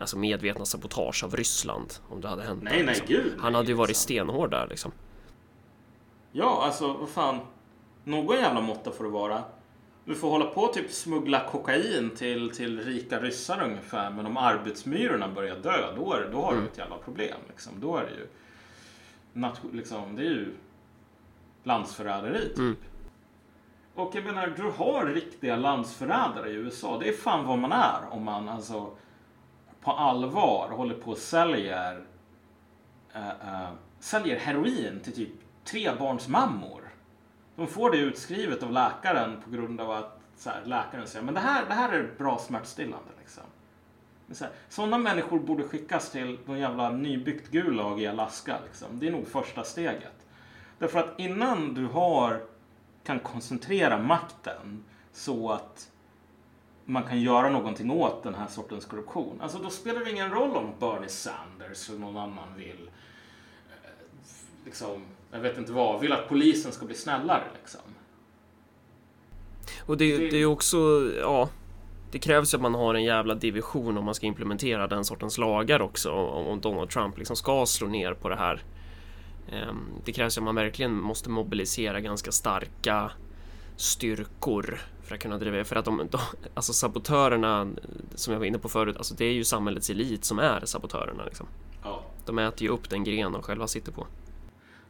Alltså 0.00 0.18
medvetna 0.18 0.64
sabotage 0.64 1.24
av 1.24 1.36
Ryssland 1.36 1.94
om 2.08 2.20
det 2.20 2.28
hade 2.28 2.42
hänt 2.42 2.62
Nej, 2.62 2.72
nej, 2.76 2.86
liksom. 2.86 3.06
gud. 3.06 3.32
Han 3.38 3.52
nej, 3.52 3.58
hade 3.58 3.68
ju 3.68 3.74
varit 3.74 3.88
liksom. 3.88 4.02
stenhård 4.02 4.50
där 4.50 4.66
liksom 4.66 4.92
Ja, 6.32 6.62
alltså 6.64 6.92
vad 6.92 7.08
fan. 7.08 7.38
Någon 8.04 8.36
jävla 8.36 8.60
måtta 8.60 8.90
får 8.90 9.04
det 9.04 9.10
vara. 9.10 9.42
Du 10.06 10.14
får 10.14 10.30
hålla 10.30 10.44
på 10.44 10.60
och 10.60 10.72
typ 10.72 10.92
smuggla 10.92 11.48
kokain 11.48 12.10
till, 12.16 12.50
till 12.50 12.80
rika 12.80 13.20
ryssar 13.20 13.62
ungefär. 13.62 14.10
Men 14.10 14.26
om 14.26 14.36
arbetsmyrorna 14.36 15.28
börjar 15.28 15.56
dö, 15.56 15.94
då, 15.96 16.12
är, 16.12 16.28
då 16.32 16.42
har 16.42 16.56
du 16.56 16.64
ett 16.64 16.78
jävla 16.78 16.98
problem. 16.98 17.38
Liksom. 17.48 17.72
Då 17.80 17.96
är 17.96 18.02
det 18.02 18.10
ju... 18.10 18.28
Liksom, 19.72 20.16
det 20.16 20.22
är 20.22 20.30
ju 20.30 20.54
landsförräderi 21.62 22.48
typ. 22.48 22.58
Mm. 22.58 22.76
Och 23.94 24.14
jag 24.14 24.24
menar, 24.24 24.54
du 24.56 24.62
har 24.62 25.06
riktiga 25.06 25.56
landsförrädare 25.56 26.50
i 26.50 26.54
USA. 26.54 26.98
Det 26.98 27.08
är 27.08 27.12
fan 27.12 27.46
vad 27.46 27.58
man 27.58 27.72
är 27.72 28.00
om 28.10 28.24
man 28.24 28.48
alltså 28.48 28.90
på 29.80 29.92
allvar 29.92 30.68
håller 30.70 30.94
på 30.94 31.10
och 31.10 31.18
säljer, 31.18 32.04
äh, 33.14 33.28
äh, 33.28 33.70
säljer 34.00 34.38
heroin 34.38 35.00
till 35.04 35.12
typ 35.12 35.32
trebarnsmammor. 35.64 36.75
De 37.56 37.66
får 37.66 37.90
det 37.90 37.96
utskrivet 37.96 38.62
av 38.62 38.72
läkaren 38.72 39.42
på 39.44 39.50
grund 39.50 39.80
av 39.80 39.90
att 39.90 40.20
så 40.36 40.50
här, 40.50 40.64
läkaren 40.64 41.06
säger 41.06 41.24
men 41.24 41.34
det 41.34 41.40
här, 41.40 41.66
det 41.68 41.74
här 41.74 41.92
är 41.92 42.10
bra 42.18 42.38
smärtstillande. 42.38 43.10
Liksom. 43.18 43.42
Men 44.26 44.36
så 44.36 44.44
här, 44.44 44.52
sådana 44.68 44.98
människor 44.98 45.38
borde 45.38 45.62
skickas 45.62 46.10
till 46.10 46.38
någon 46.44 46.58
jävla 46.58 46.90
nybyggt 46.90 47.50
Gulag 47.50 48.02
i 48.02 48.06
Alaska. 48.06 48.58
Liksom. 48.66 48.98
Det 48.98 49.08
är 49.08 49.12
nog 49.12 49.28
första 49.28 49.64
steget. 49.64 50.26
Därför 50.78 50.98
att 50.98 51.18
innan 51.18 51.74
du 51.74 51.86
har, 51.86 52.42
kan 53.04 53.20
koncentrera 53.20 53.98
makten 53.98 54.84
så 55.12 55.52
att 55.52 55.90
man 56.84 57.02
kan 57.02 57.20
göra 57.20 57.50
någonting 57.50 57.90
åt 57.90 58.22
den 58.22 58.34
här 58.34 58.46
sortens 58.46 58.84
korruption. 58.84 59.40
Alltså 59.40 59.58
då 59.58 59.70
spelar 59.70 60.04
det 60.04 60.10
ingen 60.10 60.30
roll 60.30 60.56
om 60.56 60.72
Bernie 60.80 61.08
Sanders 61.08 61.88
eller 61.88 61.98
någon 61.98 62.16
annan 62.16 62.54
vill 62.56 62.90
eh, 63.70 63.90
liksom, 64.64 65.02
jag 65.36 65.42
vet 65.42 65.58
inte 65.58 65.72
vad, 65.72 66.00
vill 66.00 66.12
att 66.12 66.28
polisen 66.28 66.72
ska 66.72 66.86
bli 66.86 66.94
snällare 66.94 67.44
liksom. 67.60 67.80
Och 69.80 69.96
det, 69.96 70.16
det 70.16 70.36
är 70.36 70.38
ju 70.38 70.46
också, 70.46 71.10
ja, 71.20 71.48
det 72.10 72.18
krävs 72.18 72.54
ju 72.54 72.56
att 72.56 72.62
man 72.62 72.74
har 72.74 72.94
en 72.94 73.04
jävla 73.04 73.34
division 73.34 73.98
om 73.98 74.04
man 74.04 74.14
ska 74.14 74.26
implementera 74.26 74.86
den 74.86 75.04
sortens 75.04 75.38
lagar 75.38 75.80
också 75.80 76.12
om 76.12 76.60
Donald 76.60 76.90
Trump 76.90 77.18
liksom 77.18 77.36
ska 77.36 77.66
slå 77.66 77.88
ner 77.88 78.14
på 78.14 78.28
det 78.28 78.36
här. 78.36 78.62
Ehm, 79.52 79.86
det 80.04 80.12
krävs 80.12 80.36
ju 80.36 80.40
att 80.40 80.44
man 80.44 80.54
verkligen 80.54 81.00
måste 81.00 81.30
mobilisera 81.30 82.00
ganska 82.00 82.32
starka 82.32 83.10
styrkor 83.76 84.80
för 85.02 85.14
att 85.14 85.20
kunna 85.20 85.38
driva 85.38 85.64
för 85.64 85.76
att 85.76 85.84
de, 85.84 86.08
de 86.10 86.18
alltså 86.54 86.72
sabotörerna 86.72 87.68
som 88.14 88.32
jag 88.32 88.38
var 88.38 88.46
inne 88.46 88.58
på 88.58 88.68
förut, 88.68 88.96
alltså 88.96 89.14
det 89.14 89.24
är 89.24 89.32
ju 89.32 89.44
samhällets 89.44 89.90
elit 89.90 90.24
som 90.24 90.38
är 90.38 90.60
sabotörerna 90.64 91.24
liksom. 91.24 91.46
Ja. 91.84 92.02
De 92.26 92.38
äter 92.38 92.62
ju 92.62 92.68
upp 92.68 92.90
den 92.90 93.04
gren 93.04 93.32
de 93.32 93.42
själva 93.42 93.66
sitter 93.66 93.92
på. 93.92 94.06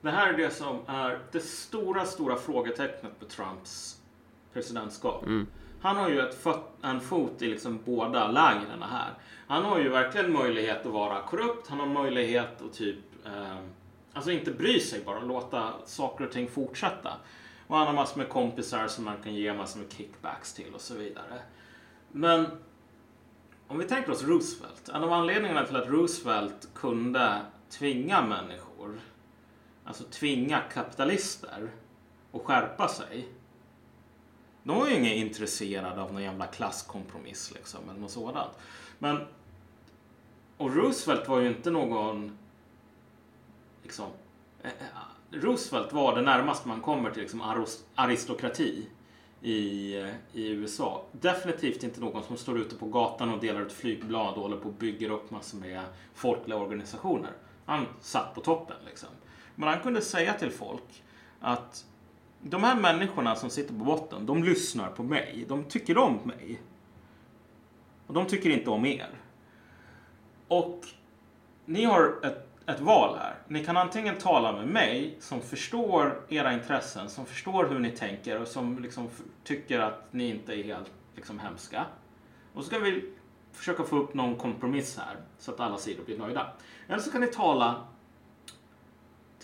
Det 0.00 0.10
här 0.10 0.32
är 0.32 0.36
det 0.36 0.50
som 0.50 0.78
är 0.86 1.18
det 1.32 1.40
stora, 1.40 2.04
stora 2.04 2.36
frågetecknet 2.36 3.20
på 3.20 3.24
Trumps 3.24 4.00
presidentskap. 4.52 5.22
Mm. 5.26 5.46
Han 5.80 5.96
har 5.96 6.08
ju 6.08 6.20
ett 6.20 6.42
fot, 6.42 6.60
en 6.82 7.00
fot 7.00 7.42
i 7.42 7.46
liksom 7.46 7.80
båda 7.84 8.30
lägren 8.30 8.82
här. 8.82 9.14
Han 9.46 9.64
har 9.64 9.78
ju 9.78 9.88
verkligen 9.88 10.32
möjlighet 10.32 10.86
att 10.86 10.92
vara 10.92 11.22
korrupt. 11.22 11.68
Han 11.68 11.80
har 11.80 11.86
möjlighet 11.86 12.62
att 12.62 12.72
typ, 12.72 12.98
eh, 13.26 13.56
alltså 14.12 14.30
inte 14.30 14.50
bry 14.50 14.80
sig 14.80 15.02
bara, 15.04 15.20
låta 15.20 15.72
saker 15.84 16.26
och 16.26 16.32
ting 16.32 16.48
fortsätta. 16.48 17.12
Och 17.66 17.76
han 17.76 17.86
har 17.86 17.94
massor 17.94 18.18
med 18.18 18.28
kompisar 18.28 18.86
som 18.86 19.04
man 19.04 19.16
kan 19.22 19.34
ge 19.34 19.54
massor 19.54 19.80
med 19.80 19.92
kickbacks 19.92 20.52
till 20.54 20.74
och 20.74 20.80
så 20.80 20.94
vidare. 20.94 21.38
Men 22.12 22.46
om 23.68 23.78
vi 23.78 23.84
tänker 23.84 24.12
oss 24.12 24.24
Roosevelt. 24.24 24.88
En 24.88 25.04
av 25.04 25.12
anledningarna 25.12 25.66
till 25.66 25.76
att 25.76 25.88
Roosevelt 25.88 26.68
kunde 26.74 27.40
tvinga 27.70 28.22
människor, 28.22 29.00
alltså 29.86 30.04
tvinga 30.04 30.60
kapitalister 30.60 31.70
att 32.32 32.42
skärpa 32.42 32.88
sig. 32.88 33.28
De 34.62 34.78
var 34.78 34.88
ju 34.88 34.94
inte 34.94 35.08
intresserade 35.08 36.02
av 36.02 36.12
någon 36.12 36.22
jävla 36.22 36.46
klasskompromiss 36.46 37.52
liksom, 37.54 37.90
eller 37.90 38.00
något 38.00 38.10
sådant. 38.10 38.52
Men, 38.98 39.26
och 40.56 40.76
Roosevelt 40.76 41.28
var 41.28 41.40
ju 41.40 41.48
inte 41.48 41.70
någon, 41.70 42.38
liksom, 43.82 44.06
eh, 44.62 44.70
Roosevelt 45.30 45.92
var 45.92 46.16
det 46.16 46.22
närmaste 46.22 46.68
man 46.68 46.80
kommer 46.80 47.10
till 47.10 47.22
liksom 47.22 47.70
aristokrati 47.94 48.86
i, 49.42 49.94
i 50.32 50.48
USA. 50.48 51.04
Definitivt 51.12 51.82
inte 51.82 52.00
någon 52.00 52.22
som 52.22 52.36
står 52.36 52.58
ute 52.58 52.76
på 52.76 52.86
gatan 52.86 53.34
och 53.34 53.40
delar 53.40 53.60
ut 53.60 53.72
flygblad 53.72 54.34
och 54.34 54.42
håller 54.42 54.56
på 54.56 54.68
och 54.68 54.74
bygger 54.74 55.10
upp 55.10 55.30
massor 55.30 55.58
med 55.58 55.82
folkliga 56.14 56.58
organisationer. 56.58 57.32
Han 57.64 57.86
satt 58.00 58.34
på 58.34 58.40
toppen 58.40 58.76
liksom. 58.86 59.08
Men 59.56 59.68
han 59.68 59.80
kunde 59.80 60.02
säga 60.02 60.34
till 60.34 60.50
folk 60.50 61.04
att 61.40 61.84
de 62.42 62.62
här 62.62 62.76
människorna 62.76 63.36
som 63.36 63.50
sitter 63.50 63.74
på 63.74 63.84
botten, 63.84 64.26
de 64.26 64.44
lyssnar 64.44 64.88
på 64.88 65.02
mig. 65.02 65.44
De 65.48 65.64
tycker 65.64 65.98
om 65.98 66.18
mig. 66.24 66.62
Och 68.06 68.14
de 68.14 68.26
tycker 68.26 68.50
inte 68.50 68.70
om 68.70 68.86
er. 68.86 69.10
Och 70.48 70.86
ni 71.64 71.84
har 71.84 72.14
ett 72.22 72.46
ett 72.66 72.80
val 72.80 73.18
här. 73.18 73.34
Ni 73.48 73.64
kan 73.64 73.76
antingen 73.76 74.18
tala 74.18 74.52
med 74.52 74.68
mig 74.68 75.16
som 75.20 75.40
förstår 75.40 76.20
era 76.28 76.52
intressen, 76.52 77.08
som 77.08 77.26
förstår 77.26 77.64
hur 77.68 77.78
ni 77.78 77.90
tänker 77.90 78.40
och 78.40 78.48
som 78.48 78.78
liksom 78.78 79.08
tycker 79.44 79.80
att 79.80 80.12
ni 80.12 80.28
inte 80.28 80.54
är 80.54 80.64
helt 80.64 80.90
liksom, 81.14 81.38
hemska. 81.38 81.84
Och 82.54 82.64
så 82.64 82.70
kan 82.70 82.82
vi 82.82 83.12
försöka 83.52 83.84
få 83.84 83.96
upp 83.96 84.14
någon 84.14 84.36
kompromiss 84.36 84.98
här 84.98 85.16
så 85.38 85.52
att 85.52 85.60
alla 85.60 85.78
sidor 85.78 86.04
blir 86.04 86.18
nöjda. 86.18 86.52
Eller 86.88 86.98
så 86.98 87.10
kan 87.10 87.20
ni 87.20 87.26
tala 87.26 87.84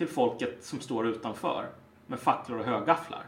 till 0.03 0.15
folket 0.15 0.65
som 0.65 0.81
står 0.81 1.07
utanför 1.07 1.71
med 2.07 2.21
facklor 2.21 2.59
och 2.59 2.65
högafflar 2.65 3.27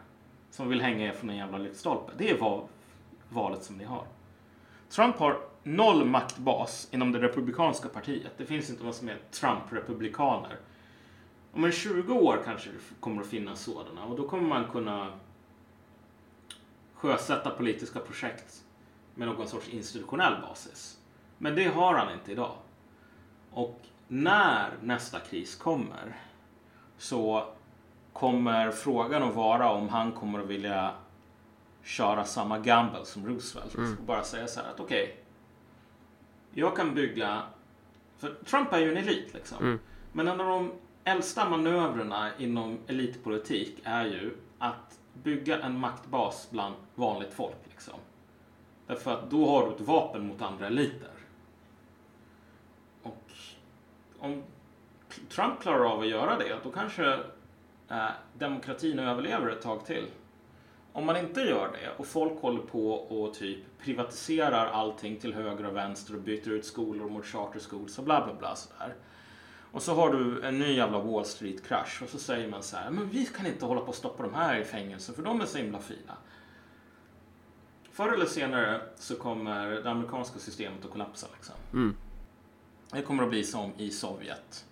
som 0.51 0.69
vill 0.69 0.81
hänga 0.81 1.07
er 1.07 1.13
från 1.13 1.31
en 1.31 1.37
jävla 1.37 1.59
lyktstolpe. 1.59 2.13
Det 2.17 2.31
är 2.31 2.63
valet 3.29 3.63
som 3.63 3.77
ni 3.77 3.85
har. 3.85 4.07
Trump 4.89 5.17
har 5.17 5.41
noll 5.63 6.05
maktbas 6.05 6.89
inom 6.91 7.13
det 7.13 7.19
republikanska 7.19 7.89
partiet. 7.89 8.33
Det 8.37 8.47
finns 8.47 8.71
inte 8.71 8.85
vad 8.85 8.95
som 8.95 9.09
är 9.09 9.19
Trump-republikaner. 9.31 10.57
Om 11.53 11.65
en 11.65 11.73
20 11.73 12.15
år 12.15 12.43
kanske 12.45 12.71
det 12.71 13.01
kommer 13.01 13.23
att 13.23 13.29
finnas 13.29 13.61
sådana 13.61 14.05
och 14.05 14.17
då 14.17 14.29
kommer 14.29 14.49
man 14.49 14.71
kunna 14.71 15.13
sjösätta 16.95 17.51
politiska 17.51 17.99
projekt 17.99 18.65
med 19.15 19.29
någon 19.29 19.49
sorts 19.49 19.69
institutionell 19.69 20.41
basis. 20.41 20.99
Men 21.39 21.55
det 21.55 21.65
har 21.65 21.95
han 21.95 22.13
inte 22.13 22.33
idag. 22.33 22.57
Och 23.51 23.81
när 24.09 24.71
nästa 24.83 25.21
kris 25.21 25.57
kommer 25.57 26.17
så 26.99 27.47
kommer 28.13 28.71
frågan 28.71 29.23
att 29.23 29.35
vara 29.35 29.71
om 29.71 29.89
han 29.89 30.13
kommer 30.13 30.41
att 30.41 30.47
vilja 30.47 30.91
köra 31.83 32.25
samma 32.25 32.59
gamble 32.59 33.05
som 33.05 33.27
Roosevelt 33.27 33.75
mm. 33.75 33.97
och 33.99 34.05
bara 34.05 34.25
säga 34.25 34.47
så 34.47 34.61
här 34.61 34.71
att 34.71 34.81
okej, 34.81 35.03
okay, 35.03 35.15
jag 36.55 36.77
kan 36.77 36.95
bygga, 36.95 37.43
för 38.19 38.35
Trump 38.45 38.73
är 38.73 38.79
ju 38.79 38.91
en 38.91 38.97
elit 38.97 39.35
liksom. 39.35 39.59
Mm. 39.59 39.79
Men 40.13 40.29
en 40.29 40.41
av 40.41 40.47
de 40.47 40.73
äldsta 41.05 41.49
manövrerna 41.49 42.31
inom 42.39 42.79
elitpolitik 42.87 43.81
är 43.85 44.05
ju 44.05 44.37
att 44.59 44.99
bygga 45.23 45.61
en 45.61 45.79
maktbas 45.79 46.49
bland 46.51 46.75
vanligt 46.95 47.33
folk. 47.33 47.57
Liksom. 47.71 47.95
Därför 48.87 49.15
att 49.15 49.31
då 49.31 49.49
har 49.49 49.67
du 49.67 49.75
ett 49.75 49.81
vapen 49.81 50.27
mot 50.27 50.43
andra 50.43 50.67
eliter. 50.67 51.11
Och 53.03 53.23
om 54.19 54.43
Trump 55.29 55.61
klarar 55.61 55.85
av 55.85 56.01
att 56.01 56.09
göra 56.09 56.39
det, 56.39 56.59
då 56.63 56.71
kanske 56.71 57.19
eh, 57.91 58.07
demokratin 58.39 58.99
överlever 58.99 59.51
ett 59.51 59.63
tag 59.63 59.87
till. 59.87 60.07
Om 60.93 61.07
man 61.07 61.17
inte 61.17 61.41
gör 61.41 61.71
det 61.73 61.91
och 61.97 62.07
folk 62.07 62.41
håller 62.41 62.63
på 62.63 62.93
och 62.93 63.35
typ 63.35 63.79
privatiserar 63.79 64.67
allting 64.67 65.17
till 65.17 65.35
höger 65.35 65.67
och 65.67 65.77
vänster 65.77 66.15
och 66.15 66.21
byter 66.21 66.49
ut 66.49 66.65
skolor 66.65 67.11
mot 67.11 67.27
charter 67.27 67.61
schools 67.61 67.99
och 67.99 68.05
bla 68.05 68.25
bla 68.25 68.35
bla 68.35 68.57
sådär. 68.57 68.95
Och 69.73 69.83
så 69.83 69.95
har 69.95 70.13
du 70.13 70.43
en 70.43 70.59
ny 70.59 70.73
jävla 70.73 70.99
Wall 70.99 71.25
Street-krasch 71.25 72.03
och 72.03 72.09
så 72.09 72.19
säger 72.19 72.49
man 72.49 72.63
så 72.63 72.77
här, 72.77 72.91
men 72.91 73.09
vi 73.09 73.27
kan 73.27 73.47
inte 73.47 73.65
hålla 73.65 73.81
på 73.81 73.89
och 73.89 73.95
stoppa 73.95 74.23
de 74.23 74.35
här 74.35 74.59
i 74.61 74.65
fängelse 74.65 75.13
för 75.13 75.23
de 75.23 75.41
är 75.41 75.47
så 75.47 75.59
himla 75.59 75.79
fina. 75.79 76.17
Förr 77.91 78.13
eller 78.13 78.27
senare 78.27 78.81
så 78.97 79.17
kommer 79.17 79.71
det 79.71 79.91
amerikanska 79.91 80.39
systemet 80.39 80.85
att 80.85 80.91
kollapsa. 80.91 81.27
Liksom. 81.35 81.55
Mm. 81.73 81.97
Det 82.91 83.03
kommer 83.03 83.23
att 83.23 83.31
bli 83.31 83.45
som 83.45 83.73
i 83.79 83.91
Sovjet. 83.91 84.67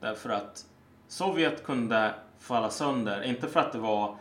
Därför 0.00 0.30
att 0.30 0.66
Sovjet 1.08 1.64
kunde 1.64 2.14
falla 2.38 2.70
sönder, 2.70 3.22
inte 3.22 3.48
för 3.48 3.60
att 3.60 3.72
det 3.72 3.78
var 3.78 4.16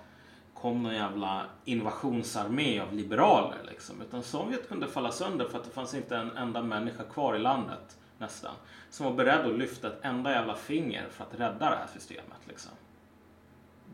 kom 0.54 0.84
någon 0.84 0.96
jävla 0.96 1.46
invasionsarmé 1.66 2.80
av 2.80 2.94
liberaler 2.94 3.58
liksom. 3.68 4.02
Utan 4.02 4.24
Sovjet 4.24 4.70
kunde 4.70 4.88
falla 4.88 5.12
sönder 5.12 5.46
för 5.46 5.58
att 5.58 5.63
det 5.63 5.70
fanns 5.70 5.94
inte 5.94 6.18
en 6.18 6.38
enda 6.38 6.62
människa 6.62 7.04
kvar 7.04 7.36
i 7.36 7.40
landet 7.40 7.98
nästan. 8.18 8.56
Som 8.90 9.06
var 9.06 9.13
beredd 9.13 9.46
att 9.46 9.58
lyfta 9.58 9.88
ett 9.88 10.00
enda 10.02 10.32
jävla 10.32 10.56
finger 10.56 11.08
för 11.10 11.24
att 11.24 11.34
rädda 11.34 11.70
det 11.70 11.76
här 11.76 11.88
systemet 11.94 12.48
liksom. 12.48 12.72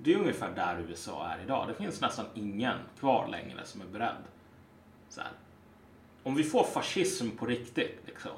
Det 0.02 0.14
är 0.14 0.18
ungefär 0.18 0.56
där 0.56 0.86
USA 0.90 1.28
är 1.28 1.44
idag. 1.44 1.68
Det 1.68 1.74
finns 1.74 2.02
nästan 2.02 2.26
ingen 2.34 2.78
kvar 3.00 3.28
längre 3.28 3.66
som 3.66 3.82
är 3.82 3.86
beredd. 3.86 4.24
Så 5.10 5.22
här. 5.22 5.32
Om 6.24 6.36
vi 6.36 6.44
får 6.44 6.64
fascism 6.64 7.30
på 7.30 7.46
riktigt 7.46 8.02
liksom. 8.06 8.32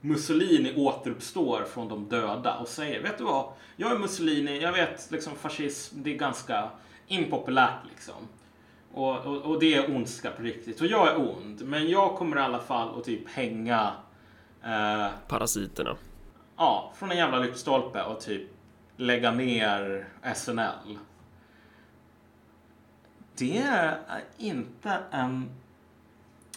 Mussolini 0.00 0.74
återuppstår 0.76 1.64
från 1.64 1.88
de 1.88 2.08
döda 2.08 2.56
och 2.56 2.68
säger, 2.68 3.02
vet 3.02 3.18
du 3.18 3.24
vad? 3.24 3.52
Jag 3.76 3.92
är 3.92 3.98
Mussolini, 3.98 4.60
jag 4.60 4.72
vet 4.72 5.10
liksom 5.10 5.36
fascism, 5.36 6.02
det 6.02 6.14
är 6.14 6.18
ganska 6.18 6.70
impopulärt 7.06 7.86
liksom. 7.90 8.14
Och, 8.92 9.26
och, 9.26 9.36
och, 9.36 9.60
det 9.60 9.74
är 9.74 9.96
ondska 9.96 10.30
på 10.30 10.42
riktigt. 10.42 10.80
Och 10.80 10.86
jag 10.86 11.08
är 11.08 11.16
ond, 11.16 11.62
men 11.64 11.88
jag 11.88 12.16
kommer 12.16 12.36
i 12.36 12.40
alla 12.40 12.58
fall 12.58 12.98
att 12.98 13.04
typ 13.04 13.28
hänga... 13.28 13.92
Eh, 14.64 15.06
Parasiterna. 15.28 15.96
Ja, 16.56 16.92
från 16.96 17.10
en 17.10 17.16
jävla 17.16 17.38
lyktstolpe 17.38 18.02
och 18.02 18.20
typ 18.20 18.50
lägga 18.96 19.30
ner 19.30 20.08
SNL. 20.34 20.98
det 23.40 23.58
är 23.58 23.98
inte 24.38 24.98
en, 25.10 25.50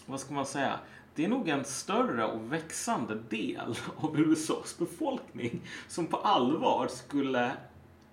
vad 0.06 0.20
ska 0.20 0.34
man 0.34 0.46
säga, 0.46 0.80
det 1.16 1.26
är 1.26 1.30
nog 1.30 1.50
en 1.50 1.66
större 1.66 2.26
och 2.26 2.54
växande 2.54 3.16
del 3.30 3.76
av 3.96 4.20
USAs 4.20 4.78
befolkning 4.78 5.62
som 5.88 6.08
på 6.08 6.18
allvar 6.18 6.88
skulle 6.88 7.52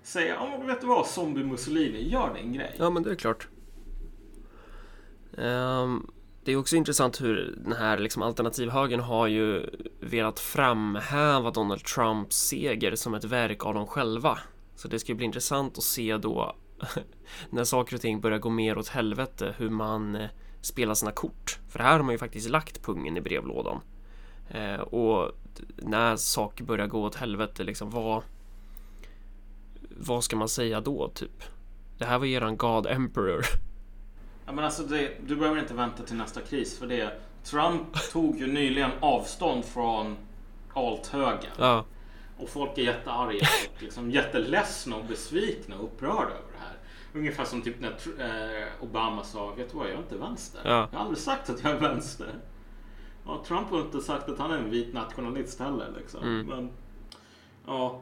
säga, 0.03 0.35
ja 0.35 0.57
men 0.59 0.67
vet 0.67 0.81
du 0.81 0.87
vad, 0.87 1.07
zombie 1.07 1.45
Mussolini, 1.45 2.09
gör 2.09 2.35
din 2.35 2.53
grej. 2.53 2.75
Ja, 2.79 2.91
men 2.91 3.03
det 3.03 3.11
är 3.11 3.15
klart. 3.15 3.49
Um, 5.33 6.11
det 6.45 6.53
är 6.53 6.57
också 6.57 6.77
intressant 6.77 7.21
hur 7.21 7.59
den 7.65 7.73
här 7.73 7.99
liksom 7.99 8.23
alternativhögern 8.23 9.01
har 9.01 9.27
ju 9.27 9.67
velat 10.01 10.41
framhäva 10.41 11.51
Donald 11.51 11.85
Trumps 11.85 12.37
seger 12.37 12.95
som 12.95 13.15
ett 13.15 13.25
verk 13.25 13.67
av 13.67 13.75
dem 13.75 13.87
själva. 13.87 14.39
Så 14.77 14.89
det 14.89 14.99
ska 14.99 15.15
bli 15.15 15.25
intressant 15.25 15.79
att 15.79 15.85
se 15.85 16.17
då 16.17 16.57
när 17.51 17.65
saker 17.65 17.97
och 17.97 18.01
ting 18.01 18.21
börjar 18.21 18.39
gå 18.39 18.51
mer 18.51 18.79
åt 18.79 18.89
helvete 18.89 19.55
hur 19.59 19.71
man 19.71 20.17
eh, 20.17 20.29
spelar 20.61 20.95
sina 20.95 21.13
kort. 21.13 21.60
För 21.71 21.79
här 21.79 21.93
har 21.93 22.03
man 22.03 22.15
ju 22.15 22.19
faktiskt 22.19 22.49
lagt 22.49 22.83
pungen 22.83 23.17
i 23.17 23.21
brevlådan. 23.21 23.81
Eh, 24.49 24.81
och 24.81 25.33
när 25.77 26.17
saker 26.17 26.65
börjar 26.65 26.87
gå 26.87 27.03
åt 27.03 27.15
helvete, 27.15 27.65
liksom 27.65 27.91
vad... 27.91 28.23
Vad 29.97 30.25
ska 30.25 30.37
man 30.37 30.49
säga 30.49 30.81
då, 30.81 31.09
typ? 31.09 31.43
Det 31.99 32.05
här 32.05 32.19
var 32.19 32.27
eran 32.27 32.57
God 32.57 32.87
Emperor. 32.87 33.45
Ja, 34.47 34.55
men 34.55 34.65
alltså 34.65 34.83
det, 34.83 35.11
du 35.27 35.37
behöver 35.37 35.61
inte 35.61 35.75
vänta 35.75 36.03
till 36.03 36.17
nästa 36.17 36.41
kris 36.41 36.79
för 36.79 36.87
det. 36.87 37.21
Trump 37.45 38.11
tog 38.13 38.39
ju 38.39 38.47
nyligen 38.47 38.91
avstånd 39.01 39.65
från 39.65 40.17
alt-högern. 40.75 41.51
Ja, 41.59 41.85
Och 42.39 42.49
folk 42.49 42.79
är 42.79 42.83
jättearga 42.83 43.47
liksom 43.79 44.11
jätteledsna 44.11 44.97
och 44.97 45.05
besvikna 45.05 45.77
och 45.77 45.85
upprörda. 45.85 46.33
Ungefär 47.15 47.45
som 47.45 47.63
typ 47.63 47.81
när 47.81 47.91
eh, 47.91 48.67
Obama 48.81 49.25
sa, 49.25 49.51
vet 49.55 49.71
du 49.71 49.77
vad, 49.77 49.87
jag 49.87 49.95
är 49.95 49.99
inte 49.99 50.17
vänster. 50.17 50.61
Ja. 50.65 50.89
Jag 50.93 50.99
har 50.99 51.05
aldrig 51.05 51.19
sagt 51.19 51.51
att 51.51 51.65
jag 51.65 51.73
är 51.73 51.79
vänster. 51.79 52.35
Ja, 53.27 53.43
Trump 53.47 53.71
har 53.71 53.81
inte 53.81 54.01
sagt 54.01 54.29
att 54.29 54.39
han 54.39 54.51
är 54.51 54.59
en 54.59 54.71
vit 54.71 54.95
nationalist 54.95 55.61
heller. 55.61 55.93
Liksom. 55.99 56.23
Mm. 56.23 56.47
Men, 56.47 56.71
ja, 57.67 58.01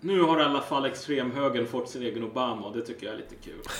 nu 0.00 0.20
har 0.22 0.40
i 0.40 0.42
alla 0.42 0.60
fall 0.60 0.84
extremhögern 0.84 1.66
fått 1.66 1.88
sin 1.88 2.02
egen 2.02 2.24
Obama 2.24 2.66
och 2.66 2.76
det 2.76 2.82
tycker 2.82 3.06
jag 3.06 3.14
är 3.14 3.18
lite 3.18 3.34
kul. 3.34 3.60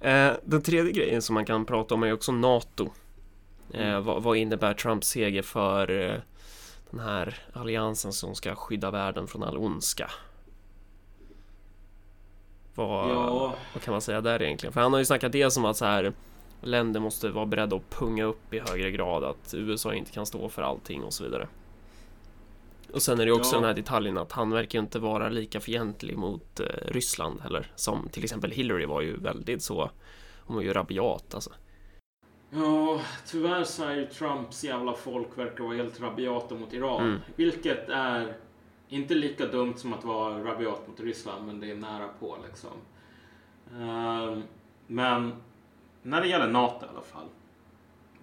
Eh, 0.00 0.32
den 0.44 0.62
tredje 0.62 0.92
grejen 0.92 1.22
som 1.22 1.34
man 1.34 1.44
kan 1.44 1.64
prata 1.64 1.94
om 1.94 2.02
är 2.02 2.12
också 2.12 2.32
NATO. 2.32 2.90
Eh, 3.72 3.80
Mm. 3.88 4.04
vad, 4.04 4.22
vad 4.22 4.36
innebär 4.36 4.74
Trumps 4.74 5.08
seger 5.08 5.42
för 5.42 5.90
eh, 5.90 6.16
den 6.90 7.00
här 7.00 7.38
alliansen 7.52 8.12
som 8.12 8.34
ska 8.34 8.54
skydda 8.54 8.90
världen 8.90 9.26
från 9.26 9.42
all 9.42 9.56
ondska? 9.56 10.10
Vad, 12.74 13.10
Ja. 13.10 13.54
vad 13.72 13.82
kan 13.82 13.92
man 13.92 14.00
säga 14.00 14.20
där 14.20 14.42
egentligen? 14.42 14.72
För 14.72 14.80
han 14.80 14.92
har 14.92 14.98
ju 14.98 15.04
snackat 15.04 15.32
dels 15.32 15.56
om 15.56 15.64
att 15.64 15.76
så 15.76 15.84
här 15.84 16.12
länder 16.60 17.00
måste 17.00 17.28
vara 17.30 17.46
beredda 17.46 17.76
att 17.76 17.90
punga 17.90 18.24
upp 18.24 18.54
i 18.54 18.58
högre 18.58 18.90
grad, 18.90 19.24
att 19.24 19.54
USA 19.54 19.94
inte 19.94 20.10
kan 20.12 20.26
stå 20.26 20.48
för 20.48 20.62
allting 20.62 21.02
och 21.04 21.12
så 21.12 21.24
vidare. 21.24 21.48
Och 22.92 23.02
sen 23.02 23.20
är 23.20 23.26
det 23.26 23.32
också 23.32 23.54
Ja. 23.56 23.60
den 23.60 23.66
här 23.68 23.74
detaljen 23.74 24.18
att 24.18 24.32
han 24.32 24.50
verkar 24.50 24.78
inte 24.78 24.98
vara 24.98 25.28
lika 25.28 25.60
fientlig 25.60 26.16
mot 26.16 26.60
eh, 26.60 26.66
Ryssland 26.88 27.40
heller. 27.40 27.72
Som 27.74 28.08
till 28.08 28.24
exempel 28.24 28.50
Hillary 28.50 28.86
var 28.86 29.00
ju 29.00 29.16
väldigt 29.16 29.62
så. 29.62 29.90
Hon 30.44 30.56
var 30.56 30.62
ju 30.62 30.72
rabiat 30.72 31.34
alltså. 31.34 31.50
Ja, 32.50 33.00
tyvärr 33.26 33.64
så 33.64 33.84
är 33.84 33.94
ju 33.94 34.06
Trumps 34.06 34.64
jävla 34.64 34.94
folk 34.94 35.38
verkar 35.38 35.64
vara 35.64 35.76
helt 35.76 36.00
rabiata 36.00 36.54
mot 36.54 36.72
Iran. 36.72 37.02
Mm. 37.06 37.18
Vilket 37.36 37.88
är 37.88 38.34
inte 38.92 39.14
lika 39.14 39.46
dumt 39.46 39.74
som 39.76 39.92
att 39.92 40.04
vara 40.04 40.44
rabiat 40.44 40.88
mot 40.88 41.00
Ryssland, 41.00 41.46
men 41.46 41.60
det 41.60 41.70
är 41.70 41.76
nära 41.76 42.08
på 42.08 42.36
liksom. 42.46 42.70
Ehm, 43.80 44.42
men 44.86 45.32
när 46.02 46.20
det 46.20 46.26
gäller 46.26 46.48
NATO 46.48 46.86
i 46.86 46.88
alla 46.88 47.02
fall. 47.02 47.26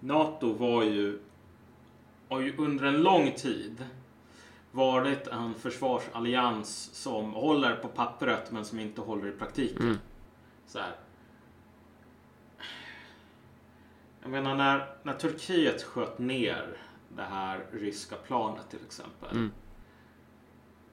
NATO 0.00 0.52
var 0.52 0.82
ju, 0.82 1.18
har 2.28 2.40
ju 2.40 2.56
under 2.56 2.84
en 2.84 3.02
lång 3.02 3.32
tid 3.32 3.84
varit 4.72 5.26
en 5.26 5.54
försvarsallians 5.54 6.90
som 6.92 7.32
håller 7.32 7.76
på 7.76 7.88
pappret 7.88 8.52
men 8.52 8.64
som 8.64 8.80
inte 8.80 9.00
håller 9.00 9.28
i 9.28 9.32
praktiken. 9.32 9.82
Mm. 9.82 9.98
Så 10.66 10.78
här. 10.78 10.96
Jag 14.22 14.30
menar 14.30 14.54
när, 14.54 14.94
när 15.02 15.14
Turkiet 15.14 15.82
sköt 15.82 16.18
ner 16.18 16.76
det 17.08 17.22
här 17.22 17.66
ryska 17.72 18.16
planet 18.16 18.70
till 18.70 18.84
exempel. 18.86 19.30
Mm. 19.30 19.50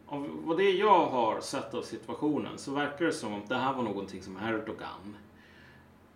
Av 0.07 0.29
vad 0.43 0.57
det 0.57 0.71
jag 0.71 1.05
har 1.05 1.41
sett 1.41 1.73
av 1.73 1.81
situationen 1.81 2.57
så 2.57 2.71
verkar 2.71 3.05
det 3.05 3.13
som 3.13 3.33
att 3.33 3.49
det 3.49 3.57
här 3.57 3.73
var 3.73 3.83
någonting 3.83 4.23
som 4.23 4.37
Erdogan 4.37 5.17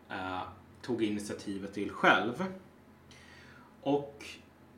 eh, 0.10 0.41
tog 0.82 1.04
initiativet 1.04 1.73
till 1.73 1.91
själv. 1.91 2.45
Och 3.82 4.25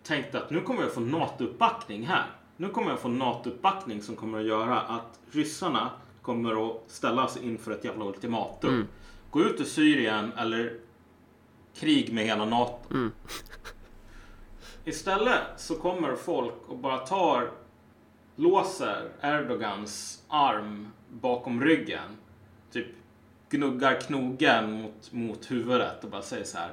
tänkte 0.04 0.38
att 0.38 0.49
nu 0.49 0.62
kommer 0.62 0.82
jag 0.82 0.93
få 0.93 0.99
NATO-uppbackning 0.99 2.06
här. 2.06 2.26
Nu 2.58 2.69
kommer 2.69 2.89
jag 2.89 2.99
få 2.99 3.08
NATO-uppbackning 3.08 4.02
som 4.02 4.15
kommer 4.15 4.39
att 4.39 4.45
göra 4.45 4.82
att 4.82 5.19
ryssarna 5.32 5.89
kommer 6.21 6.69
att 6.69 6.84
ställas 6.88 7.38
inför 7.38 7.71
ett 7.71 7.86
jävla 7.86 8.06
ultimatum. 8.06 8.73
Mm. 8.73 8.88
Gå 9.32 9.41
ut 9.41 9.60
ur 9.60 9.65
Syrien 9.65 10.32
eller 10.38 10.80
krig 11.76 12.13
med 12.13 12.26
hela 12.26 12.45
NATO. 12.45 12.93
Mm. 12.93 13.12
Istället 14.86 15.41
så 15.58 15.76
kommer 15.76 16.15
folk 16.15 16.54
och 16.67 16.78
bara 16.78 16.97
tar, 16.97 17.52
låser 18.36 19.10
Erdogans 19.22 20.24
arm 20.28 20.88
bakom 21.10 21.63
ryggen. 21.63 22.17
Typ 22.72 22.88
gnuggar 23.50 24.02
knogen 24.02 24.82
mot, 24.82 25.12
mot 25.12 25.52
huvudet 25.52 26.04
och 26.04 26.10
bara 26.10 26.22
säger 26.22 26.43
så 26.43 26.58
här. 26.58 26.72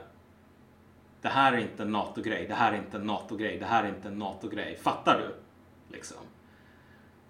Det 1.22 1.28
här 1.28 1.52
är 1.52 1.58
inte 1.58 1.82
en 1.82 1.92
NATO-grej, 1.92 2.46
det 2.48 2.54
här 2.54 2.72
är 2.72 2.76
inte 2.76 2.96
en 2.96 3.06
NATO-grej, 3.06 3.58
det 3.58 3.66
här 3.66 3.84
är 3.84 3.88
inte 3.88 4.08
en 4.08 4.18
NATO-grej. 4.18 4.78
Fattar 4.82 5.18
du? 5.18 5.34
Liksom. 5.96 6.16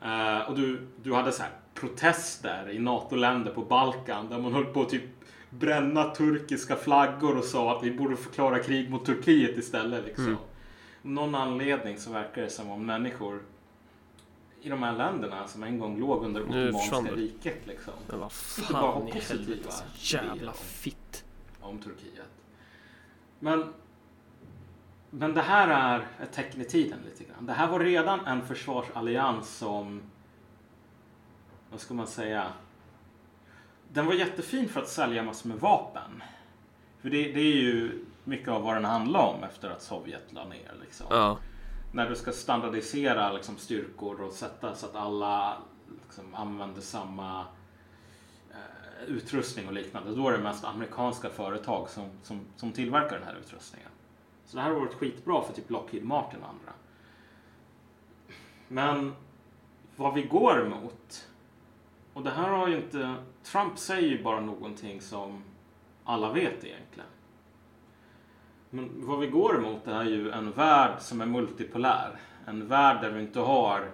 Eh, 0.03 0.49
och 0.49 0.57
du, 0.57 0.87
du 1.03 1.15
hade 1.15 1.33
så 1.33 1.43
här 1.43 1.53
protester 1.75 2.71
i 2.71 2.79
NATO-länder 2.79 3.53
på 3.53 3.63
Balkan 3.63 4.29
där 4.29 4.39
man 4.39 4.53
höll 4.53 4.65
på 4.65 4.83
att 4.83 4.89
typ 4.89 5.03
bränna 5.51 6.05
turkiska 6.05 6.77
flaggor 6.77 7.39
och 7.39 7.45
sa 7.45 7.77
att 7.77 7.85
vi 7.85 7.91
borde 7.91 8.17
förklara 8.17 8.59
krig 8.59 8.91
mot 8.91 9.07
Turkiet 9.07 9.59
istället. 9.59 10.05
Liksom. 10.05 10.27
Mm. 10.27 10.39
Någon 11.03 11.35
anledning 11.35 11.99
så 11.99 12.13
verkar 12.13 12.43
det 12.43 12.51
som 12.51 12.71
om 12.71 12.87
människor 12.87 13.43
i 14.63 14.69
de 14.69 14.83
här 14.83 14.93
länderna 14.97 15.49
som 15.49 15.63
en 15.63 15.79
gång 15.79 16.01
låg 16.01 16.25
under 16.25 16.41
det 16.41 16.47
Ottomanska 16.69 17.15
riket 17.15 17.67
liksom, 17.67 17.95
Men 18.09 18.19
vad 18.21 18.33
Inte 18.59 18.73
bara 18.73 18.83
ha 18.83 19.01
fan 19.01 19.11
positiva 19.11 19.71
Jävla 19.97 20.51
om- 20.51 20.57
fitt. 20.57 21.25
om 21.61 21.79
Turkiet. 21.79 22.29
Men, 23.39 23.73
men 25.11 25.35
det 25.35 25.43
här 25.43 25.69
är 25.69 26.07
ett 26.23 26.33
tecken 26.33 26.61
i 26.61 26.65
tiden 26.65 26.99
lite 27.05 27.25
grann. 27.25 27.47
Det 27.47 27.53
här 27.53 27.67
var 27.69 27.81
redan 27.81 28.27
en 28.27 28.47
försvarsallians 28.47 29.57
som, 29.57 30.03
vad 31.71 31.81
ska 31.81 31.95
man 31.95 32.07
säga, 32.07 32.53
den 33.93 34.07
var 34.07 34.15
jättefin 34.15 34.69
för 34.69 34.81
att 34.81 34.89
sälja 34.89 35.23
massor 35.23 35.49
med 35.49 35.59
vapen. 35.59 36.23
För 37.01 37.11
det, 37.11 37.33
det 37.33 37.41
är 37.41 37.57
ju 37.57 38.05
mycket 38.25 38.49
av 38.49 38.63
vad 38.63 38.75
den 38.77 38.85
handlar 38.85 39.21
om 39.27 39.45
efter 39.45 39.71
att 39.71 39.83
Sovjet 39.83 40.33
la 40.33 40.45
ner. 40.49 40.73
Liksom. 40.81 41.07
Ja. 41.11 41.39
När 41.93 42.09
du 42.09 42.17
ska 42.17 42.33
standardisera 42.33 43.33
liksom, 43.33 43.57
styrkor 43.57 44.21
och 44.21 44.33
sätta 44.33 44.75
så 44.75 44.87
att 44.87 44.97
alla 44.97 45.57
liksom, 46.03 46.35
använder 46.35 46.81
samma 46.81 47.41
eh, 48.51 49.05
utrustning 49.07 49.67
och 49.67 49.73
liknande. 49.73 50.15
Då 50.15 50.29
är 50.29 50.33
det 50.33 50.43
mest 50.43 50.65
amerikanska 50.65 51.31
företag 51.31 51.89
som, 51.89 52.11
som, 52.23 52.41
som 52.57 52.73
tillverkar 52.73 53.19
den 53.19 53.29
här 53.29 53.37
utrustningen. 53.41 53.91
Så 54.47 54.57
det 54.57 54.63
här 54.63 54.71
har 54.71 54.81
varit 54.81 54.95
skitbra 54.95 55.43
för 55.43 55.53
typ 55.53 55.71
Lockheed 55.71 56.05
Martin 56.05 56.43
och 56.43 56.49
andra. 56.49 56.73
Men 58.69 59.15
vad 59.97 60.15
vi 60.15 60.23
går 60.23 60.67
emot 60.67 61.27
och 62.13 62.23
det 62.23 62.31
här 62.31 62.49
har 62.49 62.69
ju 62.69 62.77
inte... 62.77 63.15
Trump 63.43 63.79
säger 63.79 64.09
ju 64.09 64.23
bara 64.23 64.41
någonting 64.41 65.01
som 65.01 65.45
alla 66.05 66.33
vet 66.33 66.65
egentligen. 66.65 67.09
Men 68.71 69.07
vad 69.07 69.19
vi 69.19 69.27
går 69.27 69.57
emot 69.57 69.87
är 69.87 70.05
ju 70.05 70.31
en 70.31 70.53
värld 70.53 71.01
som 71.01 71.21
är 71.21 71.27
multipolär. 71.27 72.21
En 72.47 72.69
värld 72.69 73.03
där 73.03 73.11
vi 73.11 73.21
inte 73.21 73.41
har 73.41 73.91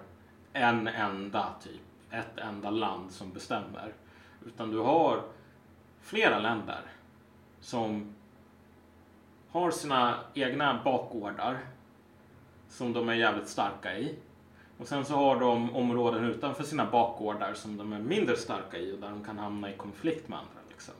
en 0.53 0.87
enda 0.87 1.53
typ, 1.63 1.81
ett 2.11 2.37
enda 2.37 2.69
land 2.69 3.11
som 3.11 3.31
bestämmer. 3.31 3.93
Utan 4.45 4.71
du 4.71 4.79
har 4.79 5.21
flera 6.01 6.39
länder 6.39 6.81
som 7.59 8.15
har 9.49 9.71
sina 9.71 10.15
egna 10.33 10.81
bakgårdar 10.83 11.57
som 12.69 12.93
de 12.93 13.09
är 13.09 13.13
jävligt 13.13 13.47
starka 13.47 13.97
i. 13.97 14.15
Och 14.77 14.87
sen 14.87 15.05
så 15.05 15.15
har 15.15 15.39
de 15.39 15.75
områden 15.75 16.25
utanför 16.25 16.63
sina 16.63 16.85
bakgårdar 16.85 17.53
som 17.53 17.77
de 17.77 17.93
är 17.93 17.99
mindre 17.99 18.37
starka 18.37 18.77
i 18.77 18.93
och 18.93 18.99
där 18.99 19.09
de 19.09 19.23
kan 19.23 19.37
hamna 19.37 19.71
i 19.71 19.77
konflikt 19.77 20.27
med 20.27 20.39
andra. 20.39 20.59
Liksom. 20.69 20.93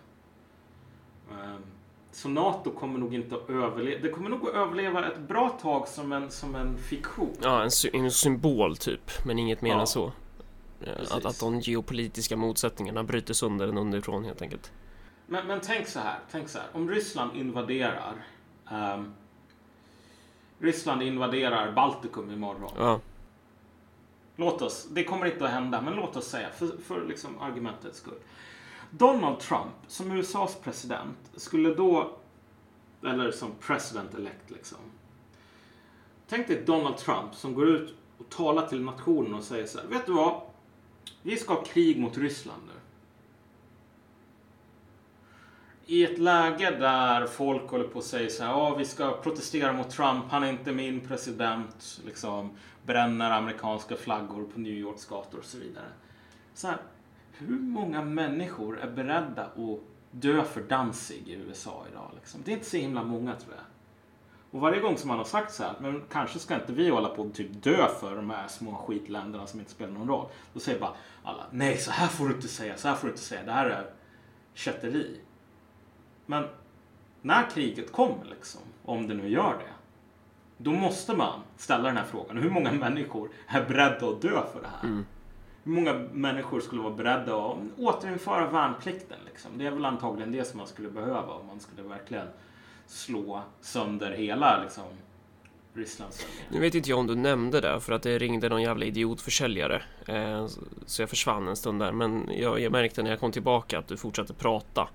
Um. 1.32 1.77
Så 2.12 2.30
NATO 2.30 2.72
kommer 2.72 3.00
nog 3.00 3.14
inte 3.16 3.36
att 3.36 3.50
överleva. 3.50 4.02
Det 4.02 4.10
kommer 4.10 4.30
nog 4.30 4.48
att 4.50 4.56
överleva 4.56 5.08
ett 5.12 5.20
bra 5.20 5.50
tag 5.50 5.88
som 5.88 6.12
en, 6.12 6.32
som 6.32 6.56
en 6.56 6.78
fiktion. 6.78 7.36
Ja, 7.42 7.64
en, 7.64 7.72
sy- 7.72 7.90
en 7.94 8.12
symbol 8.12 8.78
typ, 8.78 9.12
men 9.26 9.40
inget 9.40 9.62
mer 9.62 9.70
Ja. 9.72 9.80
än 9.80 9.88
så. 9.88 10.06
Eh, 10.06 10.94
Precis. 10.98 11.12
Att, 11.12 11.26
att 11.26 11.40
de 11.40 11.60
geopolitiska 11.60 12.38
motsättningarna 12.38 13.04
bryter 13.04 13.34
sönder 13.34 13.68
den 13.68 13.78
underifrån 13.78 14.24
helt 14.26 14.42
enkelt. 14.42 14.72
Men, 15.28 15.48
men 15.48 15.60
tänk 15.64 15.88
så 15.88 16.00
här, 16.00 16.20
tänk 16.32 16.50
så 16.50 16.58
här. 16.58 16.68
Om 16.74 16.90
Ryssland 16.90 17.36
invaderar 17.36 18.14
ehm, 18.72 19.14
Ryssland 20.60 21.04
invaderar 21.04 21.72
Baltikum 21.72 22.32
imorgon. 22.32 22.72
Ja. 22.78 23.00
Låt 24.36 24.62
oss, 24.62 24.88
det 24.92 25.04
kommer 25.04 25.26
inte 25.26 25.46
att 25.46 25.52
hända, 25.52 25.82
men 25.82 25.94
låt 25.94 26.16
oss 26.16 26.26
säga 26.28 26.50
för, 26.50 26.68
för 26.86 27.06
liksom 27.08 27.40
argumentets 27.42 27.98
skull. 27.98 28.14
Donald 28.92 29.40
Trump 29.40 29.74
som 29.88 30.12
USAs 30.12 30.56
president 30.56 31.18
skulle 31.36 31.74
då, 31.74 32.18
eller 33.04 33.32
som 33.32 33.52
president 33.60 34.14
elect 34.16 34.52
liksom. 34.52 34.78
Tänk 36.28 36.48
dig 36.48 36.64
Donald 36.66 36.98
Trump 36.98 37.36
som 37.36 37.54
går 37.54 37.68
ut 37.68 37.96
och 38.18 38.30
talar 38.30 38.68
till 38.68 38.82
nationen 38.82 39.34
och 39.34 39.44
säger 39.44 39.68
så 39.68 39.80
här, 39.80 39.88
vet 39.88 40.06
du 40.06 40.12
vad? 40.12 40.42
Vi 41.22 41.38
ska 41.38 41.54
ha 41.54 41.64
krig 41.64 42.00
mot 42.00 42.18
Ryssland 42.18 42.62
nu. 42.68 42.74
I 45.90 46.04
ett 46.04 46.20
läge 46.20 46.72
där 46.72 47.28
folk 47.28 47.70
håller 47.70 47.88
på 47.88 48.00
att 48.00 48.06
säga 48.06 48.30
så 48.30 48.44
här, 48.44 48.52
ja 48.52 48.76
vi 48.76 48.86
ska 48.86 49.12
protestera 49.12 49.74
mot 49.74 49.90
Trump, 49.90 50.26
han 50.30 50.44
är 50.44 50.50
inte 50.50 50.72
min 50.72 51.00
president, 51.00 52.02
liksom 52.06 52.50
bränner 52.86 53.32
amerikanska 53.32 53.96
flaggor 53.96 54.44
på 54.54 54.60
New 54.60 54.74
Yorks 54.74 55.06
gator 55.06 55.40
och 55.40 55.46
så 55.46 55.58
vidare. 55.58 55.90
Så 56.54 56.68
här, 56.68 56.78
hur 57.38 57.60
många 57.60 58.02
människor 58.02 58.80
är 58.80 58.92
beredda 58.92 59.44
att 59.44 59.80
dö 60.12 60.44
för 60.44 60.62
Danzig 60.62 61.28
i 61.28 61.34
USA 61.34 61.86
idag? 61.92 62.12
Liksom? 62.16 62.42
Det 62.46 62.52
är 62.52 62.54
inte 62.54 62.70
så 62.70 62.78
himla 62.78 63.04
många 63.04 63.36
tror 63.36 63.56
jag. 63.56 63.64
Och 64.52 64.62
varje 64.62 64.80
gång 64.80 64.98
som 64.98 65.08
man 65.08 65.18
har 65.18 65.26
sagt 65.26 65.54
så 65.54 65.64
här, 65.64 65.74
men 65.80 66.04
kanske 66.12 66.40
ska 66.40 66.56
inte 66.56 66.74
vi 66.74 66.90
hålla 66.90 67.10
på 67.10 67.24
att 67.24 67.34
typ 67.34 67.64
dö 67.64 67.88
för 68.00 68.16
de 68.16 68.30
här 68.30 68.48
små 68.48 68.76
skitländerna 68.76 69.48
som 69.48 69.60
inte 69.60 69.72
spelar 69.72 69.94
någon 69.94 70.08
roll. 70.08 70.26
Då 70.54 70.60
säger 70.60 70.80
bara 70.80 70.94
alla, 71.24 71.44
nej 71.52 71.78
så 71.78 71.92
här 71.92 72.08
får 72.08 72.28
du 72.28 72.36
inte 72.36 72.48
säga, 72.48 72.78
så 72.78 72.88
här 72.88 72.96
får 72.96 73.08
du 73.08 73.12
inte 73.12 73.24
säga, 73.24 73.44
det 73.44 73.52
här 73.52 73.66
är 73.66 73.86
kätteri. 74.54 75.20
Men 76.26 76.48
när 77.22 77.50
kriget 77.50 77.92
kommer 77.92 78.26
liksom, 78.26 78.62
om 78.86 79.08
det 79.08 79.14
nu 79.14 79.30
gör 79.30 79.54
det, 79.54 79.74
då 80.58 80.72
måste 80.72 81.16
man 81.16 81.40
ställa 81.58 81.84
den 81.84 81.98
här 81.98 82.06
frågan. 82.06 82.38
Hur 82.38 82.50
många 82.50 82.72
människor 82.72 83.30
är 83.48 83.66
beredda 83.66 84.08
att 84.10 84.22
dö 84.22 84.42
för 84.54 84.62
det 84.62 84.68
här? 84.68 84.90
Mm. 84.90 85.06
Hur 85.68 85.74
många 85.74 85.94
människor 86.12 86.60
skulle 86.60 86.82
vara 86.82 86.94
beredda 86.94 87.36
att 87.36 87.58
återinföra 87.78 88.50
värnplikten? 88.50 89.18
Liksom? 89.26 89.52
Det 89.58 89.66
är 89.66 89.72
väl 89.72 89.86
antagligen 89.86 90.32
det 90.32 90.46
som 90.46 90.58
man 90.58 90.68
skulle 90.68 90.90
behöva 90.90 91.34
om 91.34 91.48
man 91.48 91.60
skulle 91.60 91.82
verkligen 91.82 92.28
slå 92.86 93.42
sönder 93.62 94.12
hela 94.12 94.64
liksom. 94.64 94.84
Nu 96.50 96.60
vet 96.60 96.76
inte 96.76 96.90
jag 96.90 97.00
om 97.00 97.08
du 97.08 97.16
nämnde 97.16 97.62
det 97.62 97.80
för 97.80 97.94
att 97.94 98.02
det 98.02 98.18
ringde 98.18 98.50
någon 98.50 98.62
jävla 98.62 98.86
idiotförsäljare. 98.86 99.82
Eh, 100.06 100.48
så 100.86 101.02
jag 101.02 101.10
försvann 101.10 101.48
en 101.48 101.56
stund 101.56 101.80
där. 101.80 101.92
Men 101.92 102.30
jag, 102.38 102.60
jag 102.60 102.72
märkte 102.72 103.04
när 103.04 103.10
jag 103.10 103.20
kom 103.20 103.32
tillbaka 103.32 103.80
att 103.80 103.88
du 103.88 103.98
fortsatte 103.98 104.34
prata. 104.34 104.90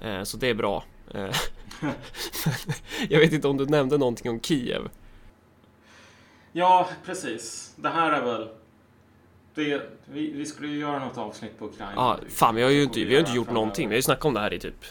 Eh, 0.00 0.22
så 0.22 0.36
det 0.36 0.48
är 0.48 0.54
bra. 0.54 0.84
Eh, 1.14 1.34
jag 3.08 3.20
vet 3.20 3.32
inte 3.32 3.48
om 3.48 3.56
du 3.56 3.66
nämnde 3.66 3.98
någonting 3.98 4.30
om 4.30 4.40
Kiev. 4.40 4.88
Ja, 6.52 6.88
precis. 7.04 7.74
Det 7.76 7.88
här 7.88 8.12
är 8.12 8.24
väl... 8.24 8.48
Det, 9.54 9.82
vi, 10.04 10.30
vi 10.32 10.46
skulle 10.46 10.68
ju 10.68 10.78
göra 10.78 10.98
något 10.98 11.18
avsnitt 11.18 11.58
på 11.58 11.64
Ukraina. 11.64 11.92
Ja, 11.96 12.18
fan 12.28 12.54
vi 12.54 12.62
har 12.62 12.70
ju 12.70 12.82
inte, 12.82 13.04
vi 13.04 13.14
har 13.14 13.20
inte 13.20 13.32
gjort 13.32 13.50
någonting. 13.50 13.88
Vi 13.88 13.94
har 13.94 13.98
ju 13.98 14.02
snackat 14.02 14.24
om 14.24 14.34
det 14.34 14.40
här 14.40 14.52
i 14.52 14.58
typ 14.58 14.84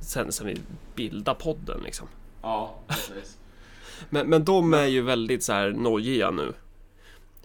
sen, 0.00 0.32
sen 0.32 0.46
vi 0.46 0.56
bildade 0.94 1.40
podden 1.40 1.80
liksom. 1.84 2.08
Ja, 2.42 2.74
precis. 2.86 3.38
Men, 4.10 4.30
men 4.30 4.44
de 4.44 4.74
är 4.74 4.86
ju 4.86 5.02
väldigt 5.02 5.42
så 5.44 5.52
här 5.52 5.70
nojiga 5.70 6.30
nu. 6.30 6.52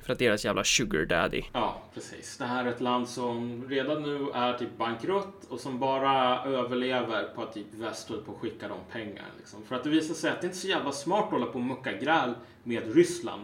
För 0.04 0.14
att 0.14 0.20
deras 0.20 0.46
jävla 0.46 0.64
sugar 0.64 1.06
daddy. 1.06 1.42
Ja, 1.54 1.82
precis. 1.94 2.38
Det 2.38 2.46
här 2.46 2.66
är 2.66 2.70
ett 2.70 2.82
land 2.82 3.10
som 3.10 3.66
redan 3.70 4.04
nu 4.04 4.30
är 4.34 4.54
typ 4.58 4.78
bankrutt 4.78 5.46
och 5.50 5.60
som 5.60 5.80
bara 5.80 6.44
överlever 6.44 7.24
på 7.36 7.44
att 7.44 7.54
typ 7.54 7.74
väst 7.74 8.10
håller 8.10 8.22
på 8.22 8.32
att 8.32 8.38
skicka 8.38 8.68
dem 8.68 8.78
pengar. 8.92 9.26
Liksom. 9.38 9.64
För 9.64 9.76
att 9.76 9.84
det 9.84 9.90
visar 9.90 10.14
sig 10.14 10.32
att 10.32 10.42
det 10.42 10.48
inte 10.48 10.58
är 10.58 10.60
så 10.60 10.68
jävla 10.68 10.92
smart 10.92 11.26
att 11.26 11.32
hålla 11.32 11.46
på 11.46 11.54
och 11.54 11.66
mucka 11.66 11.94
gräl 11.94 12.34
med 12.64 12.96
Ryssland 12.96 13.44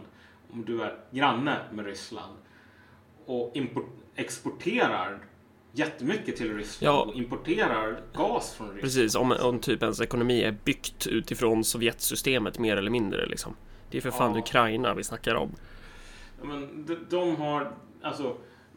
om 0.52 0.66
du 0.66 0.82
är 0.82 0.96
granne 1.12 1.58
med 1.72 1.86
Ryssland 1.86 2.38
och 3.28 3.52
import- 3.56 4.04
exporterar 4.16 5.20
jättemycket 5.72 6.36
till 6.36 6.58
Ryssland 6.58 6.96
Ja. 6.96 7.02
och 7.02 7.14
importerar 7.16 8.00
gas 8.14 8.54
från 8.54 8.68
Ryssland. 8.68 8.82
Precis, 8.82 9.16
om, 9.16 9.32
om 9.42 9.60
typ 9.60 9.84
ens 9.84 10.02
ekonomi 10.02 10.42
är 10.44 10.52
byggt 10.64 11.08
utifrån 11.08 11.64
Sovjetsystemet 11.64 12.60
mer 12.60 12.78
eller 12.78 12.92
mindre 12.92 13.26
liksom. 13.26 13.56
Det 13.92 13.98
är 13.98 14.02
för 14.02 14.12
fan 14.12 14.34
Ja. 14.34 14.40
Ukraina 14.40 14.94
vi 14.94 15.04
snackar 15.04 15.36
om. 15.36 15.52
Ja, 16.42 16.48
Men 16.48 16.86
de, 16.88 16.98
de 17.10 17.36
har, 17.36 17.72
alltså 18.02 18.36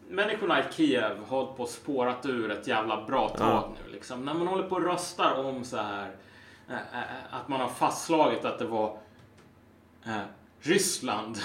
människorna 0.08 0.60
i 0.60 0.62
Kiev 0.72 1.18
har 1.26 1.36
hållit 1.42 1.56
på 1.56 1.62
och 1.62 1.68
spårat 1.68 2.26
ur 2.26 2.50
ett 2.50 2.66
jävla 2.66 3.04
bra 3.06 3.28
tag 3.28 3.38
Ja. 3.48 3.72
nu. 3.86 3.92
Liksom. 3.92 4.24
När 4.24 4.34
man 4.34 4.46
håller 4.46 4.62
på 4.68 4.74
och 4.74 4.84
röstar 4.84 5.44
om 5.44 5.64
så 5.64 5.76
här 5.76 6.10
eh, 6.68 6.74
eh, 6.74 7.34
att 7.34 7.48
man 7.48 7.60
har 7.60 7.68
fastslagit 7.68 8.44
att 8.44 8.58
det 8.58 8.66
var 8.66 8.98
eh, 10.06 10.20
Ryssland 10.60 11.38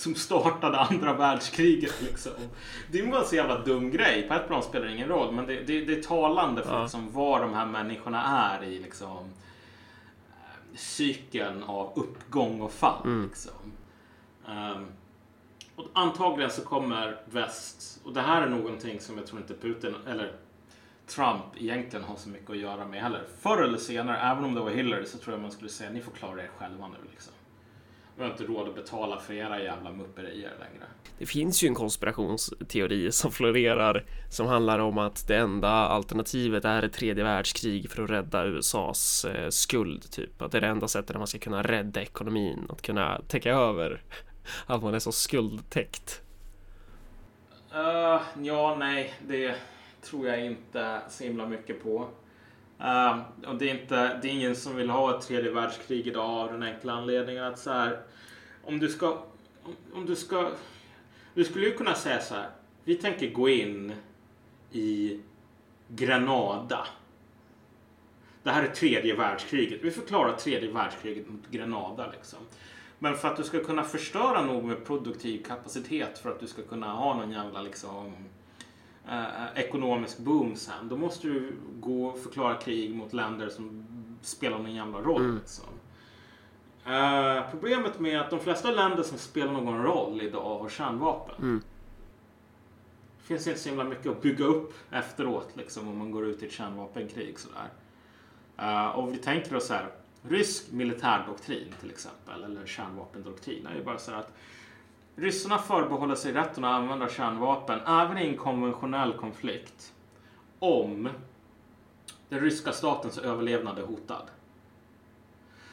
som 0.00 0.14
startade 0.14 0.78
andra 0.78 1.12
världskriget. 1.12 2.02
Liksom. 2.02 2.32
Det 2.92 2.98
är 3.00 3.06
bara 3.06 3.20
en 3.20 3.26
så 3.26 3.36
jävla 3.36 3.58
dum 3.58 3.90
grej. 3.90 4.28
På 4.28 4.34
ett 4.34 4.46
plan 4.46 4.62
spelar 4.62 4.86
det 4.86 4.92
ingen 4.94 5.08
roll, 5.08 5.34
men 5.34 5.46
det, 5.46 5.60
det, 5.60 5.84
det 5.84 5.98
är 5.98 6.02
talande 6.02 6.62
för 6.62 6.74
Ja. 6.74 6.82
liksom, 6.82 7.12
var 7.12 7.40
de 7.40 7.54
här 7.54 7.66
människorna 7.66 8.24
är 8.24 8.64
i 8.64 8.78
liksom, 8.78 9.30
cykeln 10.74 11.62
av 11.62 11.92
uppgång 11.96 12.60
och 12.60 12.72
fall. 12.72 13.04
Mm. 13.04 13.26
Liksom. 13.26 13.72
Ehm, 14.48 14.86
och 15.76 15.86
antagligen 15.92 16.50
så 16.50 16.62
kommer 16.62 17.20
väst, 17.30 18.00
och 18.04 18.12
det 18.12 18.20
här 18.20 18.42
är 18.42 18.48
någonting 18.48 19.00
som 19.00 19.18
jag 19.18 19.26
tror 19.26 19.40
inte 19.40 19.54
Putin 19.54 19.94
eller 20.06 20.32
Trump 21.06 21.42
egentligen 21.56 22.04
har 22.04 22.16
så 22.16 22.28
mycket 22.28 22.50
att 22.50 22.56
göra 22.56 22.84
med 22.86 23.02
heller. 23.02 23.22
Förr 23.40 23.62
eller 23.62 23.78
senare, 23.78 24.18
även 24.18 24.44
om 24.44 24.54
det 24.54 24.60
var 24.60 24.70
Hillary, 24.70 25.06
så 25.06 25.18
tror 25.18 25.34
jag 25.34 25.42
man 25.42 25.50
skulle 25.50 25.70
säga 25.70 25.90
ni 25.90 26.00
får 26.00 26.12
klara 26.12 26.42
er 26.42 26.50
själva 26.58 26.88
nu. 26.88 26.96
Liksom. 27.10 27.32
Vi 28.20 28.26
har 28.26 28.32
inte 28.32 28.44
råd 28.44 28.68
att 28.68 28.74
betala 28.74 29.18
för 29.18 29.34
era 29.34 29.62
jävla 29.62 29.92
mupperier 29.92 30.52
längre. 30.58 30.84
Det 31.18 31.26
finns 31.26 31.62
ju 31.64 31.68
en 31.68 31.74
konspirationsteori 31.74 33.12
som 33.12 33.32
florerar 33.32 34.04
som 34.30 34.46
handlar 34.46 34.78
om 34.78 34.98
att 34.98 35.28
det 35.28 35.36
enda 35.36 35.68
alternativet 35.68 36.64
är 36.64 36.82
ett 36.82 36.92
tredje 36.92 37.24
världskrig 37.24 37.90
för 37.90 38.02
att 38.02 38.10
rädda 38.10 38.44
USAs 38.44 39.24
eh, 39.24 39.48
skuld 39.48 40.10
typ. 40.10 40.42
Att 40.42 40.52
det 40.52 40.58
är 40.58 40.60
det 40.60 40.66
enda 40.66 40.88
sättet 40.88 41.16
man 41.16 41.26
ska 41.26 41.38
kunna 41.38 41.62
rädda 41.62 42.02
ekonomin, 42.02 42.66
att 42.68 42.82
kunna 42.82 43.20
täcka 43.28 43.50
över 43.50 44.02
att 44.66 44.82
man 44.82 44.94
är 44.94 44.98
så 44.98 45.12
skuldtäckt. 45.12 46.22
Uh, 47.74 48.20
ja, 48.42 48.76
nej, 48.78 49.14
det 49.26 49.54
tror 50.02 50.26
jag 50.26 50.46
inte 50.46 51.00
så 51.08 51.24
himla 51.24 51.46
mycket 51.46 51.82
på. 51.82 52.08
Uh, 52.80 53.20
och 53.46 53.56
det, 53.56 53.70
är 53.70 53.80
inte, 53.80 54.18
det 54.22 54.28
är 54.28 54.32
ingen 54.32 54.56
som 54.56 54.76
vill 54.76 54.90
ha 54.90 55.16
ett 55.16 55.26
tredje 55.26 55.50
världskrig 55.50 56.06
idag 56.06 56.30
av 56.30 56.52
den 56.52 56.62
enkla 56.62 56.92
anledningen 56.92 57.44
att 57.44 57.58
så 57.58 57.70
här, 57.70 58.00
om 58.64 58.78
du 58.78 58.88
ska, 58.88 59.24
om, 59.62 59.76
om 59.92 60.06
du 60.06 60.16
ska, 60.16 60.50
du 61.34 61.44
skulle 61.44 61.66
ju 61.66 61.72
kunna 61.72 61.94
säga 61.94 62.20
så 62.20 62.34
här, 62.34 62.48
vi 62.84 62.94
tänker 62.94 63.30
gå 63.30 63.48
in 63.48 63.92
i 64.72 65.20
Grenada. 65.88 66.86
Det 68.42 68.50
här 68.50 68.62
är 68.62 68.68
tredje 68.68 69.16
världskriget. 69.16 69.80
Vi 69.82 69.90
förklarar 69.90 70.32
tredje 70.32 70.72
världskriget 70.72 71.28
mot 71.28 71.50
Grenada 71.50 72.10
liksom. 72.12 72.38
Men 72.98 73.14
för 73.14 73.28
att 73.28 73.36
du 73.36 73.42
ska 73.42 73.64
kunna 73.64 73.82
förstöra 73.82 74.42
nog 74.42 74.64
med 74.64 74.84
produktiv 74.84 75.42
kapacitet 75.42 76.18
för 76.18 76.30
att 76.30 76.40
du 76.40 76.46
ska 76.46 76.62
kunna 76.62 76.92
ha 76.92 77.14
någon 77.14 77.30
jävla 77.30 77.62
liksom 77.62 78.12
eh, 79.08 79.60
ekonomisk 79.60 80.18
boom 80.18 80.56
sen. 80.56 80.88
Då 80.88 80.96
måste 80.96 81.26
du 81.26 81.52
gå 81.80 82.06
och 82.06 82.18
förklara 82.18 82.54
krig 82.54 82.94
mot 82.94 83.12
länder 83.12 83.48
som 83.48 83.86
spelar 84.22 84.58
någon 84.58 84.74
jävla 84.74 84.98
roll. 85.00 85.24
Mm. 85.24 85.36
Liksom. 85.36 85.66
Eh, 86.86 87.50
problemet 87.50 88.00
med 88.00 88.20
att 88.20 88.30
de 88.30 88.40
flesta 88.40 88.70
länder 88.70 89.02
som 89.02 89.18
spelar 89.18 89.52
någon 89.52 89.82
roll 89.82 90.22
idag 90.22 90.58
har 90.58 90.68
kärnvapen. 90.68 91.34
Mm. 91.38 91.62
Det 93.18 93.24
finns 93.34 93.46
inte 93.46 93.60
så 93.60 93.68
himla 93.68 93.84
mycket 93.84 94.06
att 94.06 94.22
bygga 94.22 94.44
upp 94.44 94.74
efteråt 94.90 95.48
liksom, 95.54 95.88
om 95.88 95.98
man 95.98 96.10
går 96.10 96.26
ut 96.26 96.42
i 96.42 96.46
ett 96.46 96.52
kärnvapenkrig. 96.52 97.38
Sådär. 97.38 97.68
Eh, 98.58 98.88
och 98.88 99.14
vi 99.14 99.18
tänker 99.18 99.56
oss 99.56 99.66
så 99.66 99.74
här, 99.74 99.88
rysk 100.22 100.72
militärdoktrin 100.72 101.74
till 101.80 101.90
exempel, 101.90 102.44
eller 102.44 102.66
kärnvapendoktrin, 102.66 103.66
är 103.66 103.74
ju 103.74 103.84
bara 103.84 103.98
så 103.98 104.12
att 104.12 104.32
ryssarna 105.16 105.58
förbehåller 105.58 106.14
sig 106.14 106.32
rätten 106.32 106.64
att 106.64 106.74
använda 106.74 107.08
kärnvapen 107.08 107.80
även 107.86 108.18
i 108.18 108.28
en 108.28 108.36
konventionell 108.36 109.12
konflikt 109.12 109.92
om 110.58 111.08
den 112.28 112.40
ryska 112.40 112.72
statens 112.72 113.18
överlevnad 113.18 113.78
är 113.78 113.82
hotad. 113.82 114.30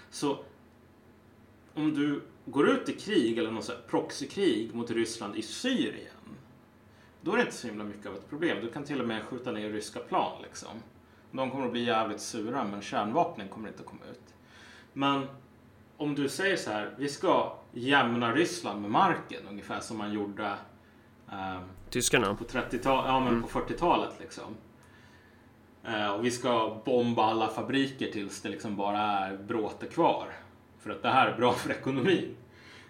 Så 0.09 0.37
om 1.73 1.93
du 1.93 2.21
går 2.45 2.69
ut 2.69 2.89
i 2.89 2.93
krig 2.93 3.37
eller 3.37 3.51
något 3.51 3.65
så 3.65 3.73
proxykrig 3.89 4.75
mot 4.75 4.91
Ryssland 4.91 5.35
i 5.35 5.41
Syrien 5.41 6.13
då 7.21 7.33
är 7.33 7.37
det 7.37 7.43
inte 7.43 7.55
så 7.55 7.67
himla 7.67 7.83
mycket 7.83 8.05
av 8.05 8.15
ett 8.15 8.29
problem. 8.29 8.57
Du 8.61 8.71
kan 8.71 8.83
till 8.83 9.01
och 9.01 9.07
med 9.07 9.23
skjuta 9.23 9.51
ner 9.51 9.69
ryska 9.69 9.99
plan 9.99 10.41
liksom. 10.41 10.69
De 11.31 11.51
kommer 11.51 11.65
att 11.65 11.71
bli 11.71 11.83
jävligt 11.83 12.21
sura 12.21 12.63
men 12.63 12.81
kärnvapnen 12.81 13.49
kommer 13.49 13.67
inte 13.67 13.79
att 13.79 13.85
komma 13.85 14.05
ut. 14.11 14.33
Men 14.93 15.27
om 15.97 16.15
du 16.15 16.29
säger 16.29 16.57
så 16.57 16.71
här, 16.71 16.95
vi 16.97 17.09
ska 17.09 17.53
jämna 17.71 18.33
Ryssland 18.33 18.81
med 18.81 18.91
marken 18.91 19.47
ungefär 19.49 19.79
som 19.79 19.97
man 19.97 20.13
gjorde 20.13 20.53
ehm, 21.31 21.61
Tyskarna. 21.89 22.35
på 22.35 22.43
30-talet, 22.43 23.05
ja 23.07 23.19
men 23.19 23.27
Mm. 23.27 23.43
på 23.43 23.47
40-talet 23.47 24.13
liksom. 24.19 24.55
Eh, 25.83 26.09
och 26.09 26.25
vi 26.25 26.31
ska 26.31 26.81
bomba 26.85 27.23
alla 27.23 27.47
fabriker 27.47 28.11
tills 28.11 28.41
det 28.41 28.49
liksom 28.49 28.75
bara 28.75 29.01
är 29.01 29.37
bråte 29.37 29.85
kvar. 29.85 30.27
För 30.79 30.89
att 30.89 31.01
det 31.01 31.09
här 31.09 31.27
är 31.27 31.37
bra 31.37 31.53
för 31.53 31.71
ekonomin. 31.71 32.35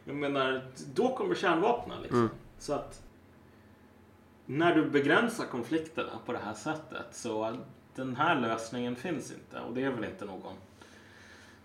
Jag 0.06 0.16
menar, 0.16 0.62
då 0.94 1.16
kommer 1.16 1.36
kärnvapnen 1.36 2.02
liksom. 2.02 2.20
Mm. 2.20 2.32
Så 2.60 2.74
att 2.74 3.04
när 4.46 4.76
du 4.76 4.90
begränsar 4.90 5.46
konflikterna 5.46 6.10
på 6.26 6.34
det 6.34 6.40
här 6.46 6.54
sättet 6.54 7.06
så 7.12 7.58
den 7.96 8.16
här 8.16 8.40
lösningen 8.40 8.96
finns 8.96 9.32
inte. 9.32 9.60
Och 9.60 9.74
det 9.74 9.84
är 9.84 9.90
väl 9.92 10.04
inte 10.04 10.26
någon, 10.26 10.54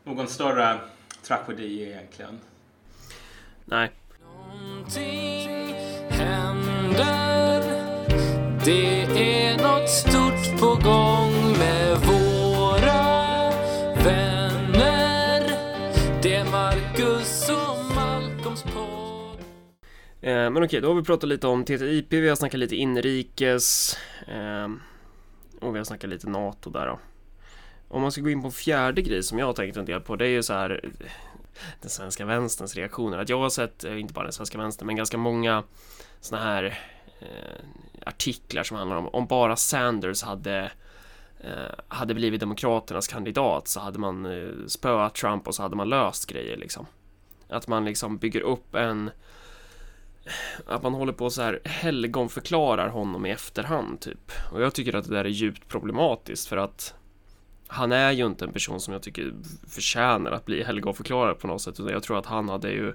någon 0.05 0.27
större 0.29 0.81
tragedi 1.23 1.83
egentligen. 1.83 2.41
Nej, 3.65 3.91
Någonting 4.23 5.75
händer 6.11 7.63
Det 8.65 9.03
är 9.05 9.57
något 9.57 9.91
stort 9.91 10.61
på 10.61 10.67
gång 10.67 11.59
med 11.59 11.97
våra 11.99 13.03
vänner 14.05 15.41
Det 16.23 16.35
är 16.35 16.45
Marcus 16.51 17.49
och 17.49 17.95
Malcolms 17.95 18.63
podd 18.63 19.39
Eh, 20.21 20.51
men 20.51 20.65
okej, 20.65 20.81
då 20.81 20.89
har 20.89 20.95
vi 20.95 21.03
pratat 21.03 21.29
lite 21.29 21.47
om 21.47 21.65
TTIP, 21.65 22.13
vi 22.13 22.29
har 22.29 22.37
snackat 22.37 22.61
lite 22.61 22.77
inrikes 22.77 23.97
eh, 24.29 24.69
och 25.61 25.75
vi 25.75 25.79
har 25.79 25.85
snackat 25.85 26.11
lite 26.11 26.29
NATO 26.29 26.71
där 26.71 26.87
då. 26.87 26.99
Om 27.93 28.03
man 28.03 28.13
ska 28.13 28.21
gå 28.21 28.31
in 28.31 28.41
på 28.41 28.47
en 28.47 28.53
fjärde 28.53 29.03
grej 29.03 29.23
som 29.23 29.39
jag 29.39 29.47
har 29.47 29.53
tänkt 29.53 29.77
en 29.77 29.85
del 29.85 30.01
på, 30.01 30.17
det 30.17 30.27
är 30.27 30.31
ju 30.31 30.43
så 30.43 30.53
här 30.53 30.81
eh, 30.83 30.91
den 31.81 31.91
svenska 31.91 32.25
vänsterns 32.25 32.77
reaktioner. 32.77 33.19
Att 33.19 33.29
jag 33.29 33.39
har 33.39 33.51
sett, 33.51 33.85
eh, 33.85 34.01
inte 34.01 34.15
bara 34.15 34.25
den 34.25 34.33
svenska 34.33 34.59
vänstern, 34.59 34.87
men 34.87 34.97
ganska 34.97 35.17
många 35.17 35.63
såna 36.21 36.43
här 36.43 36.79
eh, 37.21 37.65
artiklar 38.07 38.63
som 38.63 38.77
handlar 38.77 38.97
om 38.97 39.09
om 39.09 39.27
bara 39.27 39.57
Sanders 39.57 40.23
hade 40.23 40.71
eh, 41.41 41.75
hade 41.89 42.15
blivit 42.15 42.41
Demokraternas 42.41 43.09
kandidat 43.09 43.69
så 43.69 43.81
hade 43.81 43.99
man 43.99 44.27
eh, 44.27 44.67
spöat 44.67 45.15
Trump 45.15 45.49
och 45.49 45.55
så 45.55 45.63
hade 45.63 45.77
man 45.77 45.89
löst 45.89 46.27
grejer 46.27 46.57
liksom. 46.57 46.87
Att 47.49 47.69
man 47.69 47.85
liksom 47.85 48.19
bygger 48.19 48.41
upp 48.41 48.75
en 48.75 49.11
att 50.67 50.83
man 50.83 50.95
håller 50.95 51.13
på 51.13 51.31
så 51.31 51.43
här 51.43 51.61
helgonförklarar 51.65 52.89
honom 52.89 53.27
i 53.27 53.31
efterhand 53.31 54.01
typ. 54.01 54.33
Och 54.53 54.63
jag 54.63 54.75
tycker 54.75 54.95
att 54.95 55.09
det 55.09 55.15
där 55.15 55.25
är 55.25 55.29
djupt 55.29 55.69
problematiskt 55.69 56.49
för 56.49 56.57
att 56.57 56.95
han 57.67 57.93
är 57.93 58.13
ju 58.13 58.27
inte 58.27 58.45
en 58.45 58.53
person 58.53 58.81
som 58.81 58.93
jag 58.93 59.03
tycker 59.03 59.35
förtjänar 59.69 60.31
att 60.33 60.45
bli 60.45 60.63
helgonförklarad 60.63 61.39
på 61.39 61.47
något 61.47 61.63
sätt 61.63 61.81
utan 61.81 61.93
jag 61.93 62.03
tror 62.03 62.19
att 62.19 62.27
han 62.27 62.49
hade 62.49 62.71
ju 62.71 62.95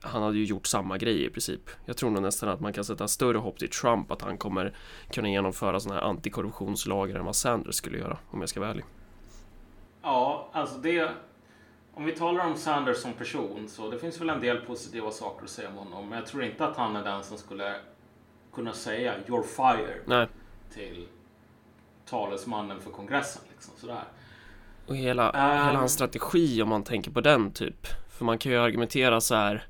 han 0.00 0.22
hade 0.22 0.36
ju 0.36 0.44
gjort 0.44 0.66
samma 0.66 0.98
grej 0.98 1.24
i 1.24 1.30
princip. 1.30 1.70
Jag 1.84 1.96
tror 1.96 2.10
nog 2.10 2.22
nästan 2.22 2.48
att 2.48 2.60
man 2.60 2.72
kan 2.72 2.84
sätta 2.84 3.08
större 3.08 3.38
hopp 3.38 3.58
till 3.58 3.68
Trump 3.68 4.10
att 4.10 4.22
han 4.22 4.38
kommer 4.38 4.74
kunna 5.10 5.28
genomföra 5.28 5.80
sådana 5.80 6.00
här 6.00 6.06
antikorruptionslagar 6.06 7.18
än 7.18 7.24
vad 7.24 7.36
Sanders 7.36 7.74
skulle 7.74 7.98
göra 7.98 8.18
om 8.30 8.40
jag 8.40 8.48
ska 8.48 8.60
vara 8.60 8.70
ärlig. 8.70 8.84
Ja, 10.02 10.48
alltså 10.52 10.78
det... 10.78 11.10
Om 11.96 12.04
vi 12.04 12.12
talar 12.12 12.46
om 12.46 12.56
Sanders 12.56 12.96
som 12.96 13.12
person 13.12 13.68
så 13.68 13.90
det 13.90 13.98
finns 13.98 14.20
väl 14.20 14.30
en 14.30 14.40
del 14.40 14.56
positiva 14.56 15.10
saker 15.10 15.44
att 15.44 15.50
säga 15.50 15.68
om 15.68 15.76
honom. 15.76 16.08
Men 16.08 16.18
jag 16.18 16.26
tror 16.26 16.44
inte 16.44 16.64
att 16.66 16.76
han 16.76 16.96
är 16.96 17.04
den 17.04 17.24
som 17.24 17.38
skulle 17.38 17.74
kunna 18.52 18.72
säga 18.72 19.14
“You're 19.26 19.42
fired” 19.42 20.00
Nej, 20.06 20.26
till 20.74 21.06
talesmannen 22.10 22.80
för 22.80 22.90
kongressen. 22.90 23.42
Liksom, 23.54 23.74
sådär. 23.76 24.04
och 24.86 24.96
hela, 24.96 25.30
Ehm. 25.30 25.66
hela 25.66 25.78
hans 25.78 25.92
strategi 25.92 26.62
om 26.62 26.68
man 26.68 26.84
tänker 26.84 27.10
på 27.10 27.20
den 27.20 27.50
typ. 27.52 27.86
För 28.10 28.24
man 28.24 28.38
kan 28.38 28.52
ju 28.52 28.58
argumentera 28.58 29.20
så 29.20 29.34
här. 29.34 29.66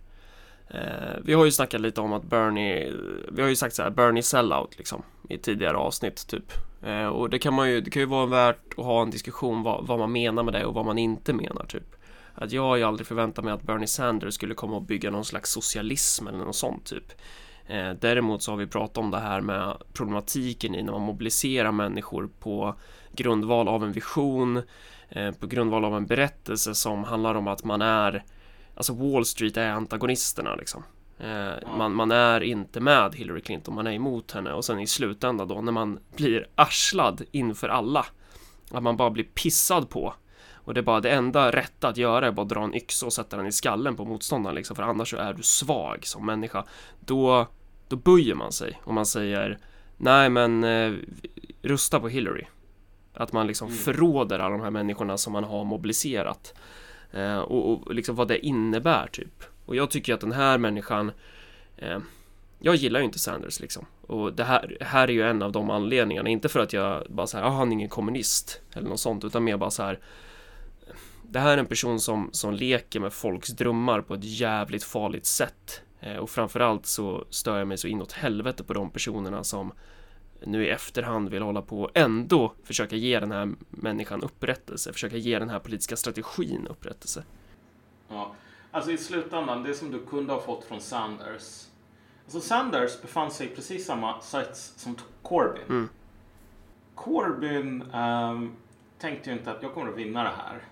Eh, 0.70 1.20
vi 1.24 1.32
har 1.34 1.44
ju 1.44 1.50
snackat 1.50 1.80
lite 1.80 2.00
om 2.00 2.12
att 2.12 2.24
Bernie, 2.24 2.92
vi 3.32 3.42
har 3.42 3.48
ju 3.48 3.56
sagt 3.56 3.74
så 3.74 3.82
här, 3.82 3.90
Bernie 3.90 4.22
sellout 4.22 4.78
liksom 4.78 5.02
i 5.28 5.38
tidigare 5.38 5.76
avsnitt 5.76 6.26
typ. 6.26 6.52
Eh, 6.82 7.06
och 7.06 7.30
det 7.30 7.38
kan 7.38 7.54
man 7.54 7.70
ju, 7.70 7.80
det 7.80 7.90
kan 7.90 8.02
ju 8.02 8.06
vara 8.06 8.26
värt 8.26 8.78
att 8.78 8.84
ha 8.84 9.02
en 9.02 9.10
diskussion 9.10 9.62
vad, 9.62 9.86
vad 9.86 9.98
man 9.98 10.12
menar 10.12 10.42
med 10.42 10.54
det 10.54 10.64
och 10.64 10.74
vad 10.74 10.84
man 10.86 10.98
inte 10.98 11.32
menar 11.32 11.64
typ. 11.68 11.94
Att 12.34 12.52
jag 12.52 12.62
har 12.62 12.76
ju 12.76 12.82
aldrig 12.82 13.06
förväntat 13.06 13.44
mig 13.44 13.54
att 13.54 13.62
Bernie 13.62 13.86
Sanders 13.86 14.34
skulle 14.34 14.54
komma 14.54 14.76
och 14.76 14.82
bygga 14.82 15.10
någon 15.10 15.24
slags 15.24 15.50
socialism 15.50 16.28
eller 16.28 16.38
något 16.38 16.56
sånt 16.56 16.84
typ. 16.86 17.12
Eh, 17.66 17.90
däremot 18.00 18.42
så 18.42 18.52
har 18.52 18.56
vi 18.56 18.66
pratat 18.66 18.98
om 18.98 19.10
det 19.10 19.18
här 19.18 19.40
med 19.40 19.76
problematiken 19.92 20.74
i 20.74 20.82
när 20.82 20.92
man 20.92 21.02
mobiliserar 21.02 21.72
människor 21.72 22.30
på 22.40 22.74
grundval 23.12 23.68
av 23.68 23.84
en 23.84 23.92
vision, 23.92 24.62
eh, 25.08 25.30
på 25.30 25.46
grundval 25.46 25.84
av 25.84 25.96
en 25.96 26.06
berättelse 26.06 26.74
som 26.74 27.04
handlar 27.04 27.34
om 27.34 27.48
att 27.48 27.64
man 27.64 27.82
är, 27.82 28.24
alltså 28.74 28.92
Wall 28.92 29.24
Street 29.24 29.56
är 29.56 29.70
antagonisterna 29.70 30.54
liksom. 30.54 30.82
Eh, 31.18 31.76
man, 31.78 31.94
man 31.94 32.10
är 32.10 32.40
inte 32.40 32.80
med 32.80 33.14
Hillary 33.14 33.40
Clinton, 33.40 33.74
man 33.74 33.86
är 33.86 33.92
emot 33.92 34.32
henne 34.32 34.52
och 34.52 34.64
sen 34.64 34.80
i 34.80 34.86
slutändan 34.86 35.48
då 35.48 35.60
när 35.60 35.72
man 35.72 35.98
blir 36.16 36.46
arslad 36.54 37.22
inför 37.30 37.68
alla, 37.68 38.06
att 38.70 38.82
man 38.82 38.96
bara 38.96 39.10
blir 39.10 39.24
pissad 39.24 39.90
på 39.90 40.14
och 40.64 40.74
det 40.74 40.80
är 40.80 40.82
bara 40.82 41.00
det 41.00 41.10
enda 41.10 41.50
rätta 41.50 41.88
att 41.88 41.96
göra 41.96 42.26
är 42.26 42.32
bara 42.32 42.42
att 42.42 42.48
dra 42.48 42.64
en 42.64 42.74
yxa 42.74 43.06
och 43.06 43.12
sätta 43.12 43.36
den 43.36 43.46
i 43.46 43.52
skallen 43.52 43.96
på 43.96 44.04
motståndaren 44.04 44.56
liksom, 44.56 44.76
för 44.76 44.82
annars 44.82 45.10
så 45.10 45.16
är 45.16 45.34
du 45.34 45.42
svag 45.42 46.06
som 46.06 46.26
människa. 46.26 46.64
Då, 47.00 47.46
då 47.88 47.96
böjer 47.96 48.34
man 48.34 48.52
sig 48.52 48.80
och 48.84 48.94
man 48.94 49.06
säger 49.06 49.58
nej 49.96 50.28
men 50.30 50.64
eh, 50.64 50.92
rösta 51.62 52.00
på 52.00 52.08
Hillary. 52.08 52.44
Att 53.14 53.32
man 53.32 53.46
liksom 53.46 53.68
Mm. 53.68 53.78
förråder 53.78 54.38
alla 54.38 54.50
de 54.56 54.60
här 54.60 54.70
människorna 54.70 55.16
som 55.16 55.32
man 55.32 55.44
har 55.44 55.64
mobiliserat. 55.64 56.54
Eh, 57.12 57.38
och, 57.38 57.70
och 57.72 57.94
liksom 57.94 58.16
vad 58.16 58.28
det 58.28 58.46
innebär 58.46 59.06
typ. 59.12 59.44
Och 59.66 59.76
jag 59.76 59.90
tycker 59.90 60.14
att 60.14 60.20
den 60.20 60.32
här 60.32 60.58
människan 60.58 61.12
eh, 61.76 61.98
jag 62.58 62.74
gillar 62.74 63.00
ju 63.00 63.06
inte 63.06 63.18
Sanders 63.18 63.60
liksom. 63.60 63.86
Och 64.06 64.32
det 64.32 64.44
här, 64.44 64.76
här 64.80 65.08
är 65.08 65.12
ju 65.12 65.22
en 65.22 65.42
av 65.42 65.52
de 65.52 65.70
anledningarna. 65.70 66.28
Inte 66.28 66.48
för 66.48 66.60
att 66.60 66.72
jag 66.72 67.06
bara 67.08 67.26
säger, 67.26 67.44
ah, 67.44 67.50
han 67.50 67.68
är 67.68 67.72
ingen 67.72 67.88
kommunist. 67.88 68.60
Eller 68.74 68.88
något 68.88 69.00
sånt. 69.00 69.24
Utan 69.24 69.44
mer 69.44 69.56
bara 69.56 69.70
så 69.70 69.82
här. 69.82 69.98
Det 71.30 71.38
här 71.38 71.52
är 71.52 71.58
en 71.58 71.66
person 71.66 72.00
som, 72.00 72.28
som 72.32 72.54
leker 72.54 73.00
med 73.00 73.12
folks 73.12 73.48
drömmar 73.48 74.00
på 74.00 74.14
ett 74.14 74.24
jävligt 74.24 74.84
farligt 74.84 75.26
sätt. 75.26 75.82
Eh, 76.00 76.16
och 76.16 76.30
framförallt 76.30 76.86
så 76.86 77.24
stör 77.30 77.58
jag 77.58 77.68
mig 77.68 77.78
så 77.78 77.88
inåt 77.88 78.12
helvete 78.12 78.64
på 78.64 78.74
de 78.74 78.90
personerna 78.90 79.44
som 79.44 79.72
nu 80.46 80.66
i 80.66 80.70
efterhand 80.70 81.28
vill 81.28 81.42
hålla 81.42 81.62
på 81.62 81.82
och 81.82 81.90
ändå 81.94 82.54
försöka 82.64 82.96
ge 82.96 83.20
den 83.20 83.32
här 83.32 83.54
människan 83.70 84.22
upprättelse. 84.22 84.92
Försöka 84.92 85.16
ge 85.16 85.38
den 85.38 85.50
här 85.50 85.58
politiska 85.58 85.96
strategin 85.96 86.66
upprättelse. 86.66 87.24
Ja. 88.08 88.34
Alltså 88.70 88.90
i 88.90 88.98
slutändan, 88.98 89.62
det 89.62 89.74
som 89.74 89.90
du 89.90 90.06
kunde 90.06 90.32
ha 90.32 90.40
fått 90.40 90.64
från 90.64 90.80
Sanders. 90.80 91.66
Alltså 92.24 92.40
Sanders 92.40 93.02
befann 93.02 93.30
sig 93.30 93.46
i 93.46 93.50
precis 93.50 93.86
samma 93.86 94.20
sits 94.20 94.72
som 94.76 94.96
Corbyn. 95.22 95.64
Mm. 95.68 95.88
Corbyn 96.94 97.90
ehm, 97.92 98.56
tänkte 98.98 99.30
ju 99.30 99.36
inte 99.36 99.50
att 99.50 99.62
jag 99.62 99.74
kommer 99.74 99.90
att 99.90 99.98
vinna 99.98 100.22
det 100.22 100.32
här. 100.36 100.62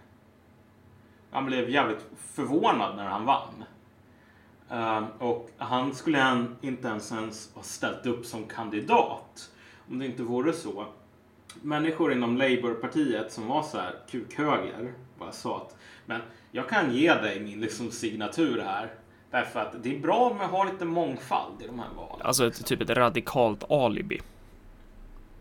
Han 1.33 1.47
blev 1.47 1.71
jävligt 1.71 2.07
förvånad 2.19 2.97
när 2.97 3.05
han 3.07 3.25
vann. 3.25 3.65
Ehm, 4.71 5.05
och 5.19 5.51
han 5.59 5.95
skulle 5.95 6.19
han 6.19 6.57
inte 6.61 6.89
ens, 6.89 7.13
ens 7.13 7.55
ha 7.55 7.63
ställt 7.63 8.07
upp 8.07 8.27
som 8.27 8.45
kandidat 8.45 9.51
om 9.91 9.99
det 9.99 10.07
inte 10.07 10.23
vore 10.23 10.53
så. 10.53 10.87
Människor 11.63 12.13
inom 12.13 12.37
Labourpartiet 12.37 13.33
som 13.33 13.49
var 13.49 13.63
så 13.63 13.79
här 13.79 13.95
kukhöger 14.11 14.93
bara 15.19 15.33
sa 15.33 15.57
att 15.57 15.77
men 16.07 16.21
jag 16.51 16.69
kan 16.69 16.93
ge 16.95 17.15
dig 17.15 17.41
min 17.41 17.61
liksom 17.61 17.91
signatur 17.91 18.61
här. 18.61 18.91
Därför 19.31 19.61
att 19.61 19.83
det 19.83 19.97
är 19.97 20.01
bra 20.01 20.35
med 20.35 20.45
att 20.45 20.51
ha 20.51 20.65
lite 20.65 20.85
mångfald 20.85 21.63
i 21.63 21.67
de 21.67 21.79
här 21.79 21.89
valen. 21.97 22.27
Alltså 22.27 22.47
ett, 22.47 22.67
typ 22.67 22.81
ett 22.81 22.91
radikalt 22.91 23.71
alibi. 23.71 24.21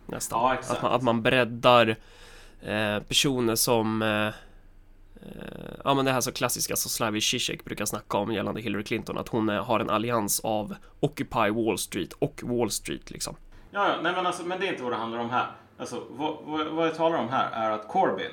Nästan. 0.05 0.39
Ja. 0.41 0.53
Att, 0.53 0.81
man, 0.81 0.91
att 0.93 1.01
man 1.01 1.21
breddar 1.21 1.95
eh, 2.61 2.99
personer 2.99 3.55
som 3.55 4.01
eh, 4.01 4.33
Ja 5.83 5.93
men 5.93 6.05
det 6.05 6.11
här 6.11 6.21
så 6.21 6.31
klassiska 6.31 6.75
som 6.75 6.89
Slavoj 6.89 7.21
Zizek 7.21 7.65
brukar 7.65 7.85
snacka 7.85 8.17
om 8.17 8.33
gällande 8.33 8.61
Hillary 8.61 8.83
Clinton 8.83 9.17
att 9.17 9.27
hon 9.27 9.49
eh, 9.49 9.65
har 9.65 9.79
en 9.79 9.89
allians 9.89 10.39
av 10.39 10.75
Occupy 10.99 11.49
Wall 11.49 11.77
Street 11.77 12.13
och 12.13 12.41
Wall 12.43 12.71
Street 12.71 13.11
liksom. 13.11 13.35
Ja, 13.71 13.87
ja, 13.87 13.95
nej 14.03 14.13
men, 14.15 14.25
alltså, 14.25 14.43
men 14.43 14.59
det 14.59 14.67
är 14.67 14.71
inte 14.71 14.83
vad 14.83 14.91
det 14.91 14.97
handlar 14.97 15.19
om 15.19 15.29
här. 15.29 15.45
Alltså, 15.77 16.03
vad, 16.09 16.37
vad, 16.43 16.67
vad 16.67 16.87
jag 16.87 16.95
talar 16.95 17.17
om 17.17 17.29
här 17.29 17.51
är 17.51 17.71
att 17.71 17.87
Corbyn 17.87 18.31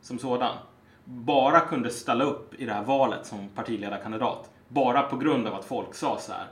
som 0.00 0.18
sådan 0.18 0.56
bara 1.04 1.60
kunde 1.60 1.90
ställa 1.90 2.24
upp 2.24 2.54
i 2.54 2.64
det 2.64 2.72
här 2.72 2.84
valet 2.84 3.26
som 3.26 3.48
partiledarkandidat. 3.48 4.50
Bara 4.68 5.02
på 5.02 5.16
grund 5.16 5.46
av 5.46 5.54
att 5.54 5.64
folk 5.64 5.94
sa 5.94 6.18
så 6.20 6.32
här. 6.32 6.46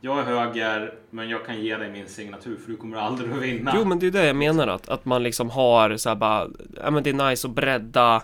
Jag 0.00 0.18
är 0.18 0.22
höger, 0.22 0.94
men 1.10 1.28
jag 1.28 1.46
kan 1.46 1.60
ge 1.60 1.76
dig 1.76 1.90
min 1.90 2.08
signatur 2.08 2.56
för 2.56 2.70
du 2.70 2.76
kommer 2.76 2.96
aldrig 2.96 3.32
att 3.32 3.42
vinna. 3.42 3.72
Jo 3.76 3.84
men 3.84 3.98
det 3.98 4.06
är 4.06 4.10
det 4.10 4.26
jag 4.26 4.36
menar 4.36 4.68
att, 4.68 4.88
att 4.88 5.04
man 5.04 5.22
liksom 5.22 5.50
har 5.50 5.96
så 5.96 6.08
här 6.08 6.16
bara 6.16 6.48
Ja 6.82 6.90
men 6.90 7.02
det 7.02 7.10
är 7.10 7.30
nice 7.30 7.48
att 7.48 7.54
bredda 7.54 8.22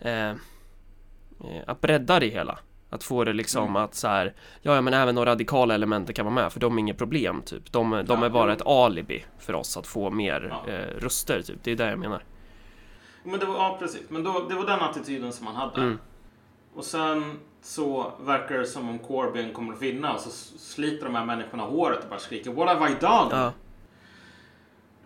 eh, 0.00 0.30
eh, 0.30 0.36
Att 1.66 1.80
bredda 1.80 2.20
det 2.20 2.26
hela 2.28 2.58
Att 2.90 3.04
få 3.04 3.24
det 3.24 3.32
liksom 3.32 3.62
Mm. 3.64 3.76
att 3.76 3.94
så 3.94 4.08
här 4.08 4.34
Ja 4.62 4.74
ja 4.74 4.80
men 4.80 4.94
även 4.94 5.14
de 5.14 5.24
radikala 5.24 5.74
elementen 5.74 6.14
kan 6.14 6.24
vara 6.26 6.34
med 6.34 6.52
för 6.52 6.60
de 6.60 6.74
är 6.76 6.80
inget 6.80 6.98
problem 6.98 7.42
typ 7.42 7.72
De, 7.72 7.90
de 7.90 8.04
Ja, 8.20 8.24
är 8.26 8.30
bara 8.30 8.46
jo. 8.50 8.56
ett 8.56 8.66
alibi 8.66 9.24
för 9.38 9.54
oss 9.54 9.76
att 9.76 9.86
få 9.86 10.10
mer 10.10 10.54
Ja. 10.66 10.72
eh, 10.72 11.00
röster 11.00 11.42
typ 11.42 11.56
Det 11.62 11.70
är 11.72 11.76
det 11.76 11.90
jag 11.90 11.98
menar 11.98 12.22
Men 13.24 13.40
det 13.40 13.46
var, 13.46 13.54
ja, 13.54 13.76
precis. 13.80 14.02
Men 14.08 14.22
då, 14.24 14.46
det 14.48 14.54
var 14.54 14.66
den 14.66 14.80
attityden 14.80 15.32
som 15.32 15.46
han 15.46 15.56
hade. 15.56 15.80
Mm. 15.80 15.98
Och 16.74 16.84
sen 16.84 17.38
så 17.62 18.12
verkar 18.20 18.58
det 18.58 18.66
som 18.66 18.88
om 18.88 18.98
Corbyn 18.98 19.52
kommer 19.52 19.72
att 19.72 19.82
vinna 19.82 20.14
och 20.14 20.20
så 20.20 20.30
sliter 20.58 21.04
de 21.06 21.14
här 21.14 21.24
människorna 21.24 21.62
håret 21.62 22.02
och 22.04 22.08
bara 22.10 22.18
skriker 22.18 22.52
What 22.52 22.68
have 22.68 22.90
I 22.90 22.94
done? 23.00 23.52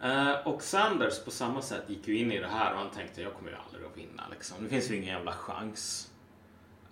Eh, 0.03 0.35
och 0.45 0.63
Sanders 0.63 1.25
på 1.25 1.31
samma 1.31 1.63
sätt 1.63 1.83
gick 1.87 2.09
ju 2.09 2.19
in 2.19 2.33
i 2.33 2.39
det 2.39 2.47
här 2.47 2.73
och 2.73 2.79
han 2.79 2.91
tänkte 2.91 3.23
jag 3.23 3.35
kommer 3.35 3.51
ju 3.51 3.57
aldrig 3.67 3.85
att 3.85 3.97
vinna. 3.97 4.23
Liksom. 4.31 4.57
Det 4.63 4.69
finns 4.69 4.91
ju 4.91 4.97
ingen 4.97 5.09
jävla 5.15 5.33
chans. 5.33 6.11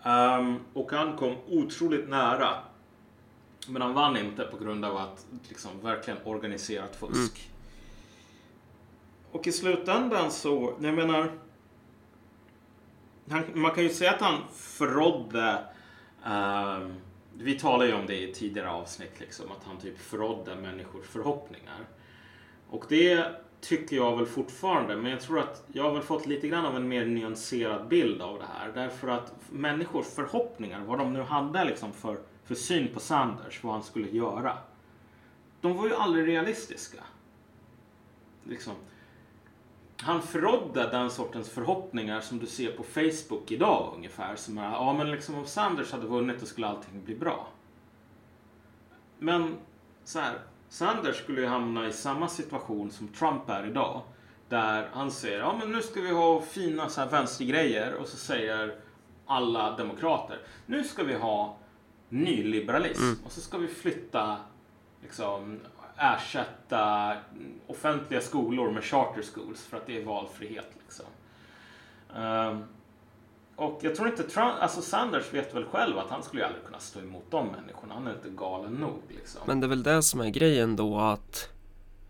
Ehm, 0.02 0.58
och 0.72 0.92
han 0.92 1.16
kom 1.16 1.36
otroligt 1.48 2.08
nära. 2.08 2.54
Men 3.68 3.82
han 3.82 3.94
vann 3.94 4.16
inte 4.16 4.44
på 4.44 4.56
grund 4.56 4.84
av 4.84 4.96
att 4.96 5.26
liksom, 5.48 5.80
verkligen 5.82 6.18
organiserat 6.24 6.96
fusk. 6.96 7.50
Och 9.32 9.46
i 9.46 9.52
slutändan 9.52 10.30
så, 10.30 10.74
jag 10.80 10.94
menar. 10.94 11.32
Han, 13.30 13.44
man 13.54 13.74
kan 13.74 13.84
ju 13.84 13.90
säga 13.90 14.10
att 14.10 14.20
han 14.20 14.42
förrådde. 14.52 15.64
ehm, 16.24 16.94
vi 17.34 17.58
talade 17.58 17.86
ju 17.86 17.94
om 17.94 18.06
det 18.06 18.22
i 18.22 18.34
tidigare 18.34 18.70
avsnitt, 18.70 19.20
liksom, 19.20 19.46
att 19.52 19.64
han 19.64 19.78
typ 19.78 19.98
förrådde 19.98 20.56
människors 20.56 21.06
förhoppningar. 21.06 21.86
Och 22.70 22.84
det 22.88 23.26
tycker 23.60 23.96
jag 23.96 24.16
väl 24.16 24.26
fortfarande, 24.26 24.96
men 24.96 25.10
jag 25.10 25.20
tror 25.20 25.38
att 25.38 25.64
jag 25.72 25.84
har 25.84 25.92
väl 25.92 26.02
fått 26.02 26.26
lite 26.26 26.48
grann 26.48 26.66
av 26.66 26.76
en 26.76 26.88
mer 26.88 27.06
nyanserad 27.06 27.88
bild 27.88 28.22
av 28.22 28.38
det 28.38 28.46
här. 28.58 28.72
Därför 28.74 29.08
att 29.08 29.32
människors 29.50 30.06
förhoppningar, 30.06 30.84
vad 30.84 30.98
de 30.98 31.12
nu 31.12 31.22
hade 31.22 31.64
liksom 31.64 31.92
för, 31.92 32.18
för 32.44 32.54
syn 32.54 32.88
på 32.94 33.00
Sanders, 33.00 33.64
vad 33.64 33.72
han 33.72 33.82
skulle 33.82 34.08
göra. 34.08 34.58
De 35.60 35.76
var 35.76 35.86
ju 35.86 35.94
aldrig 35.94 36.28
realistiska. 36.28 37.04
Liksom. 38.44 38.74
Han 39.96 40.22
förrådde 40.22 40.88
den 40.90 41.10
sortens 41.10 41.50
förhoppningar 41.50 42.20
som 42.20 42.38
du 42.38 42.46
ser 42.46 42.72
på 42.72 42.82
Facebook 42.82 43.50
idag 43.50 43.92
ungefär. 43.96 44.36
Som 44.36 44.58
är, 44.58 44.72
ja 44.72 44.92
men 44.92 45.10
liksom 45.10 45.34
om 45.34 45.46
Sanders 45.46 45.92
hade 45.92 46.06
vunnit 46.06 46.40
då 46.40 46.46
skulle 46.46 46.66
allting 46.66 47.04
bli 47.04 47.14
bra. 47.14 47.48
Men 49.18 49.56
så 50.04 50.18
här, 50.18 50.38
Sanders 50.70 51.16
skulle 51.16 51.40
ju 51.40 51.46
hamna 51.46 51.88
i 51.88 51.92
samma 51.92 52.28
situation 52.28 52.90
som 52.90 53.08
Trump 53.08 53.50
är 53.50 53.66
idag. 53.66 54.02
Där 54.48 54.88
han 54.92 55.10
säger, 55.10 55.38
ja 55.38 55.56
men 55.58 55.72
nu 55.72 55.82
ska 55.82 56.00
vi 56.00 56.10
ha 56.10 56.40
fina 56.40 56.88
så 56.88 57.00
här 57.00 57.08
vänstergrejer 57.08 57.94
och 57.94 58.06
så 58.06 58.16
säger 58.16 58.74
alla 59.26 59.76
demokrater, 59.76 60.38
nu 60.66 60.84
ska 60.84 61.04
vi 61.04 61.14
ha 61.14 61.56
nyliberalism 62.08 63.24
och 63.24 63.32
så 63.32 63.40
ska 63.40 63.58
vi 63.58 63.68
flytta, 63.68 64.36
liksom 65.02 65.60
ersätta 65.96 67.16
offentliga 67.66 68.20
skolor 68.20 68.70
med 68.70 68.84
charter 68.84 69.22
schools 69.22 69.66
för 69.66 69.76
att 69.76 69.86
det 69.86 70.00
är 70.00 70.04
valfrihet. 70.04 70.70
Liksom. 70.84 71.06
Ehm, 72.16 72.64
och 73.60 73.80
jag 73.82 73.94
tror 73.94 74.08
inte 74.08 74.22
Trump, 74.22 74.54
alltså 74.60 74.82
Sanders 74.82 75.34
vet 75.34 75.54
väl 75.54 75.64
själv 75.64 75.98
att 75.98 76.10
han 76.10 76.22
skulle 76.22 76.42
ju 76.42 76.46
aldrig 76.46 76.64
kunna 76.64 76.78
stå 76.78 77.00
emot 77.00 77.24
de 77.30 77.46
människorna. 77.46 77.94
Han 77.94 78.06
är 78.06 78.14
inte 78.14 78.28
galen 78.28 78.72
nog 78.72 79.02
liksom. 79.08 79.40
Men 79.46 79.60
det 79.60 79.66
är 79.66 79.68
väl 79.68 79.82
det 79.82 80.02
som 80.02 80.20
är 80.20 80.28
grejen 80.28 80.76
då 80.76 80.98
att 80.98 81.48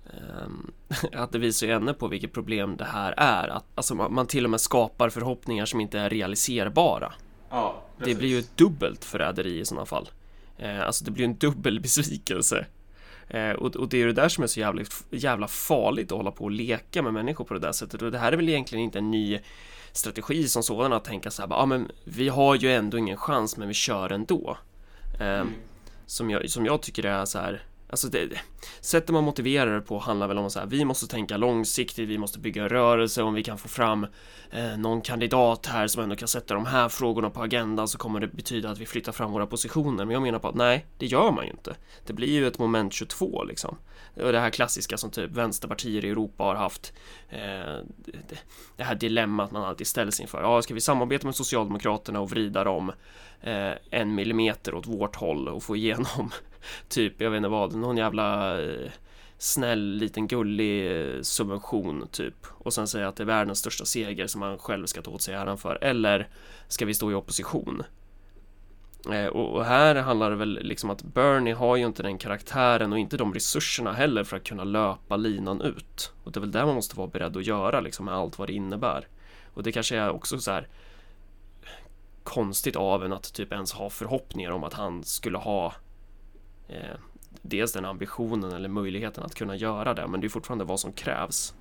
ehm, 0.06 0.70
att 1.12 1.32
det 1.32 1.38
visar 1.38 1.66
ju 1.66 1.72
ännu 1.72 1.94
på 1.94 2.08
vilket 2.08 2.32
problem 2.32 2.76
det 2.76 2.84
här 2.84 3.14
är. 3.16 3.48
Att, 3.48 3.64
alltså 3.74 3.94
man, 3.94 4.14
man 4.14 4.26
till 4.26 4.44
och 4.44 4.50
med 4.50 4.60
skapar 4.60 5.08
förhoppningar 5.08 5.66
som 5.66 5.80
inte 5.80 5.98
är 5.98 6.10
realiserbara. 6.10 7.12
ja, 7.50 7.82
Det 8.04 8.14
blir 8.14 8.28
ju 8.28 8.38
ett 8.38 8.56
dubbelt 8.56 9.04
förräderi 9.04 9.60
i 9.60 9.64
sådana 9.64 9.86
fall. 9.86 10.08
Eh, 10.58 10.86
alltså 10.86 11.04
det 11.04 11.10
blir 11.10 11.24
en 11.24 11.36
dubbel 11.36 11.80
besvikelse. 11.80 12.66
Eh, 13.28 13.50
och, 13.50 13.76
och 13.76 13.88
det 13.88 13.96
är 13.96 14.00
ju 14.00 14.06
det 14.06 14.22
där 14.22 14.28
som 14.28 14.44
är 14.44 14.48
så 14.48 14.60
jävla, 14.60 14.82
jävla 15.10 15.48
farligt 15.48 16.12
att 16.12 16.18
hålla 16.18 16.30
på 16.30 16.44
och 16.44 16.50
leka 16.50 17.02
med 17.02 17.14
människor 17.14 17.44
på 17.44 17.54
det 17.54 17.60
där 17.60 17.72
sättet. 17.72 18.02
Och 18.02 18.12
det 18.12 18.18
här 18.18 18.32
är 18.32 18.36
väl 18.36 18.48
egentligen 18.48 18.84
inte 18.84 18.98
en 18.98 19.10
ny 19.10 19.40
strategi 19.92 20.48
som 20.48 20.62
sådan 20.62 20.92
att 20.92 21.04
tänka 21.04 21.30
så 21.30 21.42
här, 21.42 21.48
ja 21.48 21.56
ah, 21.56 21.66
men 21.66 21.90
vi 22.04 22.28
har 22.28 22.54
ju 22.54 22.72
ändå 22.72 22.98
ingen 22.98 23.16
chans 23.16 23.56
men 23.56 23.68
vi 23.68 23.74
kör 23.74 24.12
ändå. 24.12 24.58
Eh, 25.20 25.44
som, 26.06 26.30
jag, 26.30 26.50
som 26.50 26.66
jag 26.66 26.82
tycker 26.82 27.04
är 27.04 27.24
så 27.24 27.38
här, 27.38 27.62
alltså 27.90 28.08
det, 28.08 28.28
sättet 28.80 29.10
man 29.10 29.24
motiverar 29.24 29.74
det 29.74 29.80
på 29.80 29.98
handlar 29.98 30.28
väl 30.28 30.38
om 30.38 30.50
så 30.50 30.58
här, 30.58 30.66
vi 30.66 30.84
måste 30.84 31.06
tänka 31.06 31.36
långsiktigt, 31.36 32.08
vi 32.08 32.18
måste 32.18 32.38
bygga 32.38 32.68
rörelse, 32.68 33.22
om 33.22 33.34
vi 33.34 33.42
kan 33.42 33.58
få 33.58 33.68
fram 33.68 34.06
eh, 34.50 34.78
någon 34.78 35.00
kandidat 35.00 35.66
här 35.66 35.86
som 35.86 36.02
ändå 36.02 36.16
kan 36.16 36.28
sätta 36.28 36.54
de 36.54 36.66
här 36.66 36.88
frågorna 36.88 37.30
på 37.30 37.42
agendan 37.42 37.88
så 37.88 37.98
kommer 37.98 38.20
det 38.20 38.26
betyda 38.26 38.70
att 38.70 38.78
vi 38.78 38.86
flyttar 38.86 39.12
fram 39.12 39.32
våra 39.32 39.46
positioner. 39.46 40.04
Men 40.04 40.10
jag 40.10 40.22
menar 40.22 40.38
på 40.38 40.48
att 40.48 40.54
nej, 40.54 40.86
det 40.98 41.06
gör 41.06 41.32
man 41.32 41.44
ju 41.44 41.50
inte. 41.50 41.76
Det 42.06 42.12
blir 42.12 42.32
ju 42.32 42.46
ett 42.46 42.58
moment 42.58 42.92
22 42.92 43.44
liksom. 43.44 43.76
Och 44.14 44.32
det 44.32 44.40
här 44.40 44.50
klassiska 44.50 44.96
som 44.96 45.10
typ 45.10 45.30
vänsterpartier 45.30 46.04
i 46.04 46.10
Europa 46.10 46.44
har 46.44 46.54
haft. 46.54 46.92
Eh, 47.28 47.38
det, 48.04 48.38
det 48.76 48.84
här 48.84 48.94
dilemmat 48.94 49.50
man 49.50 49.64
alltid 49.64 49.86
ställs 49.86 50.20
inför. 50.20 50.42
Ja, 50.42 50.62
ska 50.62 50.74
vi 50.74 50.80
samarbeta 50.80 51.26
med 51.26 51.34
Socialdemokraterna 51.34 52.20
och 52.20 52.30
vrida 52.30 52.64
dem 52.64 52.92
eh, 53.40 53.72
en 53.90 54.14
millimeter 54.14 54.74
åt 54.74 54.86
vårt 54.86 55.16
håll 55.16 55.48
och 55.48 55.62
få 55.62 55.76
igenom 55.76 56.30
typ, 56.88 57.20
jag 57.20 57.30
vet 57.30 57.36
inte 57.36 57.48
vad, 57.48 57.74
någon 57.74 57.96
jävla 57.96 58.60
eh, 58.62 58.90
snäll 59.38 59.80
liten 59.80 60.28
gullig 60.28 61.00
eh, 61.00 61.22
subvention 61.22 62.08
typ. 62.10 62.46
Och 62.48 62.72
sen 62.72 62.86
säga 62.86 63.08
att 63.08 63.16
det 63.16 63.22
är 63.22 63.26
världens 63.26 63.58
största 63.58 63.84
seger 63.84 64.26
som 64.26 64.42
han 64.42 64.58
själv 64.58 64.86
ska 64.86 65.02
ta 65.02 65.10
åt 65.10 65.22
sig 65.22 65.34
äran 65.34 65.58
för. 65.58 65.84
Eller 65.84 66.28
ska 66.68 66.86
vi 66.86 66.94
stå 66.94 67.10
i 67.10 67.14
opposition? 67.14 67.82
Eh, 69.12 69.26
och, 69.26 69.54
och 69.54 69.64
här 69.64 69.94
handlar 69.94 70.30
det 70.30 70.36
väl 70.36 70.58
liksom 70.62 70.90
att 70.90 71.02
Bernie 71.02 71.54
har 71.54 71.76
ju 71.76 71.86
inte 71.86 72.02
den 72.02 72.18
karaktären 72.18 72.92
och 72.92 72.98
inte 72.98 73.16
de 73.16 73.34
resurserna 73.34 73.92
heller 73.92 74.24
för 74.24 74.36
att 74.36 74.44
kunna 74.44 74.64
löpa 74.64 75.16
linan 75.16 75.60
ut. 75.60 76.12
Och 76.24 76.32
det 76.32 76.38
är 76.38 76.40
väl 76.40 76.52
det 76.52 76.66
man 76.66 76.74
måste 76.74 76.96
vara 76.96 77.08
beredd 77.08 77.36
att 77.36 77.46
göra 77.46 77.80
liksom 77.80 78.04
med 78.04 78.14
allt 78.14 78.38
vad 78.38 78.48
det 78.48 78.52
innebär. 78.52 79.08
Och 79.54 79.62
det 79.62 79.72
kanske 79.72 79.96
är 79.96 80.10
också 80.10 80.38
så 80.38 80.50
här 80.50 80.68
konstigt 82.22 82.76
av 82.76 83.04
en 83.04 83.12
att 83.12 83.34
typ 83.34 83.52
ens 83.52 83.72
ha 83.72 83.90
förhoppningar 83.90 84.50
om 84.50 84.64
att 84.64 84.74
han 84.74 85.04
skulle 85.04 85.38
ha 85.38 85.74
eh, 86.70 86.96
dels 87.42 87.72
den 87.72 87.84
ambitionen 87.84 88.52
eller 88.52 88.68
möjligheten 88.68 89.24
att 89.24 89.34
kunna 89.34 89.56
göra 89.56 89.94
det, 89.94 90.06
men 90.06 90.20
det 90.20 90.26
är 90.26 90.28
fortfarande 90.28 90.64
vad 90.64 90.80
som 90.80 90.92
krävs. 90.92 91.54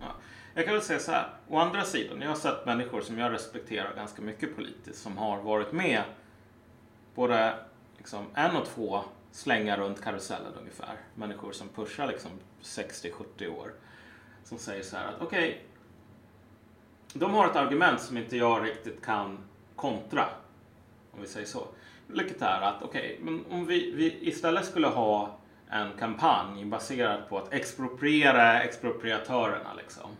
Ja. 0.00 0.06
Jag 0.54 0.64
kan 0.64 0.74
väl 0.74 0.82
säga 0.82 0.98
så 0.98 1.12
här. 1.12 1.28
Å 1.48 1.58
andra 1.58 1.84
sidan, 1.84 2.20
jag 2.20 2.28
har 2.28 2.36
sett 2.36 2.66
människor 2.66 3.00
som 3.00 3.18
jag 3.18 3.32
respekterar 3.32 3.94
ganska 3.96 4.22
mycket 4.22 4.56
politiskt 4.56 5.02
som 5.02 5.18
har 5.18 5.42
varit 5.42 5.72
med 5.72 6.02
både 7.14 7.54
liksom, 7.96 8.26
en 8.34 8.56
och 8.56 8.66
två 8.66 9.04
slängar 9.32 9.78
runt 9.78 10.02
karusellen 10.02 10.52
ungefär. 10.60 10.96
Människor 11.14 11.52
som 11.52 11.68
pushar 11.68 12.06
liksom 12.06 12.30
60-70 12.62 13.48
år. 13.48 13.72
Som 14.44 14.58
säger 14.58 14.82
så 14.82 14.96
här 14.96 15.06
att 15.06 15.22
okej, 15.22 15.64
de 17.12 17.34
har 17.34 17.46
ett 17.46 17.56
argument 17.56 18.00
som 18.00 18.16
inte 18.16 18.36
jag 18.36 18.64
riktigt 18.64 19.04
kan 19.04 19.38
kontra. 19.76 20.24
Om 21.12 21.20
vi 21.20 21.26
säger 21.26 21.46
så. 21.46 21.66
Vilket 22.08 22.42
är 22.42 22.60
att 22.60 22.82
okej, 22.82 23.18
men 23.22 23.44
om 23.50 23.66
vi, 23.66 23.90
vi 23.90 24.28
istället 24.28 24.64
skulle 24.64 24.86
ha 24.86 25.38
en 25.70 25.92
kampanj 25.98 26.64
baserad 26.64 27.28
på 27.28 27.38
att 27.38 27.52
expropriera 27.52 28.62
expropriatörerna 28.62 29.74
liksom. 29.76 30.10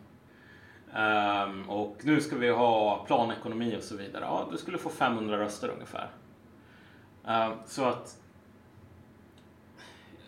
Um, 0.95 1.71
och 1.71 1.97
nu 2.03 2.21
ska 2.21 2.37
vi 2.37 2.51
ha 2.51 3.05
planekonomi 3.07 3.77
och 3.79 3.83
så 3.83 3.97
vidare. 3.97 4.25
Ja, 4.25 4.49
du 4.51 4.59
skulle 4.59 4.79
få 4.79 4.89
500 4.89 5.39
röster 5.39 5.69
ungefär. 5.69 6.11
Ehm, 7.27 7.53
så 7.67 7.85
att 7.85 8.19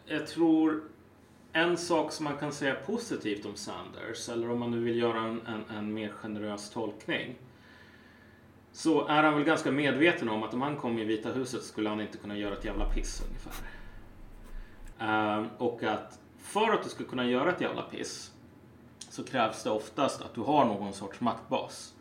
jag 0.07 0.27
tror 0.27 0.83
en 1.53 1.77
sak 1.77 2.13
som 2.13 2.25
man 2.25 2.37
kan 2.37 2.53
säga 2.53 2.75
positivt 2.75 3.47
om 3.47 3.57
Sanders, 3.57 4.29
eller 4.29 4.51
om 4.51 4.59
man 4.59 4.71
nu 4.71 4.81
vill 4.81 4.99
göra 4.99 5.19
en, 5.19 5.41
en, 5.47 5.77
en 5.77 5.95
mer 5.95 6.09
generös 6.09 6.71
tolkning, 6.71 7.35
så 8.73 9.07
är 9.07 9.23
han 9.23 9.35
väl 9.35 9.45
ganska 9.45 9.71
medveten 9.73 10.29
om 10.29 10.43
att 10.43 10.55
om 10.55 10.63
han 10.63 10.77
kom 10.77 10.99
i 10.99 11.05
Vita 11.05 11.33
huset 11.33 11.63
skulle 11.63 11.89
han 11.89 12.01
inte 12.01 12.19
kunna 12.19 12.37
göra 12.37 12.55
ett 12.55 12.65
jävla 12.65 12.85
piss 12.85 13.23
ungefär. 13.29 13.55
Ehm, 14.99 15.49
och 15.59 15.83
att 15.83 16.19
för 16.39 16.73
att 16.73 16.83
du 16.83 16.89
ska 16.89 17.05
kunna 17.05 17.25
göra 17.25 17.53
ett 17.53 17.61
jävla 17.61 17.83
piss 17.83 18.33
så 18.99 19.25
krävs 19.25 19.63
det 19.63 19.71
oftast 19.71 20.23
att 20.23 20.35
du 20.35 20.41
har 20.41 20.65
någon 20.65 20.93
sorts 20.93 21.21
maktbas. 21.21 21.95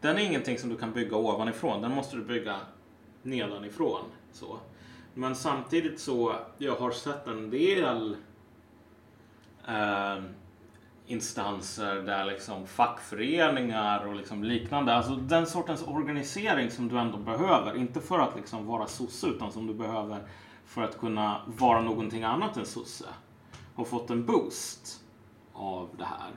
Den 0.00 0.18
är 0.18 0.20
ingenting 0.20 0.58
som 0.58 0.70
du 0.70 0.76
kan 0.76 0.92
bygga 0.92 1.16
ovanifrån, 1.16 1.82
den 1.82 1.90
måste 1.90 2.16
du 2.16 2.24
bygga 2.24 2.56
nedanifrån. 3.22 4.04
Så. 4.32 4.58
Men 5.14 5.36
samtidigt 5.36 6.00
så, 6.00 6.36
jag 6.58 6.76
har 6.76 6.90
sett 6.90 7.26
en 7.26 7.50
del 7.50 8.16
eh, 9.68 10.22
instanser 11.06 11.94
där 11.94 12.24
liksom 12.24 12.66
fackföreningar 12.66 14.06
och 14.06 14.14
liksom 14.14 14.44
liknande, 14.44 14.94
alltså 14.94 15.16
den 15.16 15.46
sortens 15.46 15.82
organisering 15.82 16.70
som 16.70 16.88
du 16.88 16.98
ändå 16.98 17.18
behöver, 17.18 17.76
inte 17.76 18.00
för 18.00 18.18
att 18.18 18.36
liksom 18.36 18.66
vara 18.66 18.86
sosse 18.86 19.26
utan 19.26 19.52
som 19.52 19.66
du 19.66 19.74
behöver 19.74 20.18
för 20.64 20.82
att 20.82 20.98
kunna 20.98 21.40
vara 21.46 21.80
någonting 21.80 22.22
annat 22.22 22.56
än 22.56 22.66
sosse, 22.66 23.06
har 23.74 23.84
fått 23.84 24.10
en 24.10 24.26
boost 24.26 25.04
av 25.52 25.88
det 25.98 26.04
här. 26.04 26.30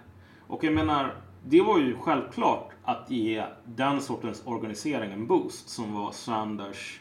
Och 0.47 0.63
jag 0.63 0.73
menar, 0.73 1.15
det 1.45 1.61
var 1.61 1.79
ju 1.79 1.95
självklart 1.95 2.71
att 2.83 3.11
ge 3.11 3.45
den 3.65 4.01
sortens 4.01 4.43
organisering 4.45 5.11
en 5.11 5.27
boost 5.27 5.69
som 5.69 5.93
var 5.93 6.11
Sanders 6.11 6.99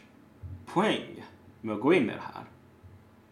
poäng 0.65 1.25
med 1.61 1.75
att 1.75 1.81
gå 1.81 1.93
in 1.93 2.03
i 2.03 2.13
det 2.13 2.23
här. 2.33 2.43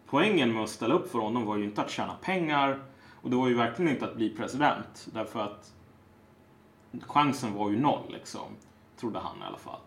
Poängen 0.06 0.52
med 0.52 0.62
att 0.62 0.70
ställa 0.70 0.94
upp 0.94 1.10
för 1.10 1.18
honom 1.18 1.44
var 1.44 1.56
ju 1.56 1.64
inte 1.64 1.80
att 1.80 1.90
tjäna 1.90 2.14
pengar 2.14 2.78
och 3.22 3.30
det 3.30 3.36
var 3.36 3.48
ju 3.48 3.54
verkligen 3.54 3.92
inte 3.92 4.04
att 4.04 4.16
bli 4.16 4.30
president 4.30 5.08
därför 5.12 5.40
att 5.40 5.74
chansen 7.06 7.54
var 7.54 7.70
ju 7.70 7.78
noll 7.80 8.12
liksom, 8.12 8.46
trodde 9.00 9.18
han 9.18 9.38
i 9.42 9.44
alla 9.44 9.58
fall. 9.58 9.80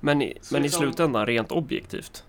Men 0.00 0.22
i, 0.22 0.38
Så 0.40 0.54
men 0.54 0.62
i 0.62 0.62
liksom- 0.62 0.82
slutändan, 0.82 1.26
rent 1.26 1.52
objektivt, 1.52 2.24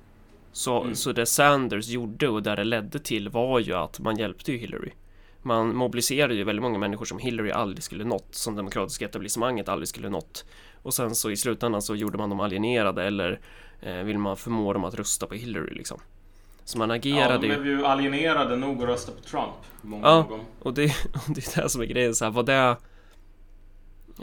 Så, 0.51 0.81
Mm. 0.81 0.95
så 0.95 1.11
det 1.11 1.25
Sanders 1.25 1.87
gjorde 1.87 2.29
och 2.29 2.43
där 2.43 2.55
det 2.55 2.63
ledde 2.63 2.99
till 2.99 3.29
var 3.29 3.59
ju 3.59 3.73
att 3.73 3.99
man 3.99 4.17
hjälpte 4.17 4.51
ju 4.51 4.57
Hillary. 4.57 4.91
Man 5.41 5.75
mobiliserade 5.75 6.33
ju 6.35 6.43
väldigt 6.43 6.63
många 6.63 6.77
människor 6.77 7.05
som 7.05 7.19
Hillary 7.19 7.51
aldrig 7.51 7.83
skulle 7.83 8.03
nått, 8.03 8.35
som 8.35 8.55
demokratiska 8.55 9.05
etablissemanget 9.05 9.69
aldrig 9.69 9.87
skulle 9.87 10.09
nått. 10.09 10.45
Och 10.83 10.93
sen 10.93 11.15
så 11.15 11.31
i 11.31 11.37
slutändan 11.37 11.81
så 11.81 11.95
gjorde 11.95 12.17
man 12.17 12.29
dem 12.29 12.39
alienerade 12.39 13.03
eller 13.03 13.39
eh, 13.81 13.95
vill 13.97 14.17
man 14.17 14.37
förmå 14.37 14.73
dem 14.73 14.83
att 14.83 14.93
rösta 14.95 15.27
på 15.27 15.33
Hillary 15.35 15.73
liksom. 15.73 15.99
Så 16.67 16.77
man 16.77 16.89
Ja, 16.89 16.95
agerade 16.95 17.37
de 17.47 17.47
ju. 17.53 17.59
blev 17.59 17.67
ju 17.79 17.85
alienerade 17.85 18.55
nog 18.55 18.83
att 18.83 18.89
rösta 18.89 19.11
på 19.11 19.21
Trump. 19.21 19.53
Många 19.81 20.07
Ja. 20.07 20.25
dem. 20.29 20.39
Och 20.59 20.73
det, 20.73 20.85
och 21.13 21.35
det 21.35 21.57
är 21.57 21.61
det 21.63 21.69
som 21.69 21.81
är 21.81 21.85
grejen 21.85 22.15
så 22.15 22.25
här, 22.25 22.31
vad 22.31 22.45
det 22.45 22.77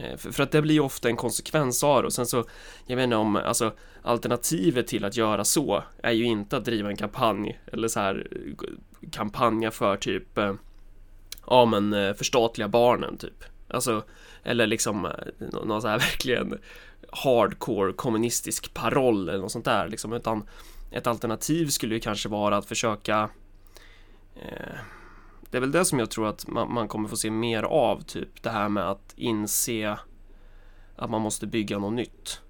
eh, 0.00 0.16
för, 0.16 0.42
att 0.42 0.50
det 0.50 0.62
blir 0.62 0.74
ju 0.74 0.80
ofta 0.80 1.08
en 1.08 1.16
konsekvens 1.16 1.84
av 1.84 2.02
det 2.02 2.06
och 2.06 2.12
sen 2.12 2.26
så 2.26 2.44
Jag 2.86 2.96
vet 2.96 3.04
inte 3.04 3.16
om, 3.16 3.36
alltså 3.36 3.72
Alternativet 4.02 4.86
till 4.86 5.04
att 5.04 5.16
göra 5.16 5.44
så 5.44 5.82
är 6.02 6.12
ju 6.12 6.24
inte 6.24 6.56
att 6.56 6.64
driva 6.64 6.88
en 6.88 6.96
kampanj 6.96 7.60
eller 7.72 7.88
så 7.88 8.00
här 8.00 8.26
Kampanja 9.10 9.70
för 9.70 9.96
typ 9.96 10.38
eh, 10.38 10.54
Ja 11.46 11.64
men 11.64 11.92
eh, 11.92 12.14
förstatliga 12.14 12.68
barnen 12.68 13.16
typ 13.16 13.44
Alltså 13.68 14.02
Eller 14.42 14.66
liksom 14.66 15.08
nå- 15.38 15.64
någon 15.64 15.82
så 15.82 15.88
här 15.88 15.98
verkligen 16.10 16.58
Hardcore 17.12 17.92
kommunistisk 17.92 18.74
paroll 18.74 19.28
eller 19.28 19.38
något 19.42 19.52
sånt 19.52 19.64
där 19.64 19.88
liksom 19.88 20.12
utan 20.12 20.42
Ett 20.94 21.06
alternativ 21.06 21.66
skulle 21.66 21.94
ju 21.94 22.00
kanske 22.00 22.28
vara 22.28 22.56
att 22.56 22.66
försöka 22.66 23.30
eh, 24.36 24.74
det 25.50 25.56
är 25.56 25.60
väl 25.60 25.72
det 25.72 25.84
som 25.84 25.98
jag 25.98 26.10
tror 26.10 26.28
att 26.28 26.48
man, 26.48 26.74
man 26.74 26.88
kommer 26.88 27.08
få 27.08 27.16
se 27.16 27.30
mer 27.30 27.62
av, 27.62 28.00
typ 28.00 28.42
det 28.42 28.50
här 28.50 28.68
med 28.68 28.90
att 28.90 29.14
inse 29.16 29.98
att 30.96 31.10
man 31.10 31.20
måste 31.20 31.46
bygga 31.46 31.78
något 31.78 31.92
nytt. 31.92 32.40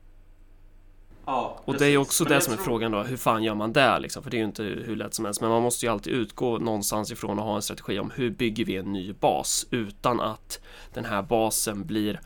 Ja, 1.27 1.61
Och 1.65 1.79
det 1.79 1.85
är 1.87 1.91
ju 1.91 1.97
också 1.97 2.25
det 2.25 2.41
som 2.41 2.53
är 2.53 2.57
tror- 2.57 2.65
frågan 2.65 2.93
då, 2.93 3.03
hur 3.03 3.17
fan 3.17 3.43
gör 3.43 3.55
man 3.55 3.73
det 3.73 3.99
liksom? 3.99 4.23
För 4.23 4.31
det 4.31 4.37
är 4.37 4.39
ju 4.39 4.45
inte 4.45 4.63
hur 4.63 4.97
lätt 4.97 5.15
som 5.15 5.25
helst, 5.25 5.41
men 5.41 5.51
man 5.51 5.63
måste 5.63 5.87
ju 5.87 5.93
alltid 5.93 6.13
utgå 6.13 6.59
någonstans 6.59 7.13
ifrån 7.13 7.39
och 7.39 7.45
ha 7.45 7.57
en 7.57 7.63
strategi 7.63 7.99
om 7.99 8.11
hur 8.11 8.31
bygger 8.31 8.65
vi 8.65 8.77
en 8.77 8.93
ny 8.93 9.13
bas 9.13 9.67
utan 9.71 10.21
att 10.21 10.61
den 10.95 11.05
här 11.05 11.23
basen 11.23 11.87
blir 11.87 12.21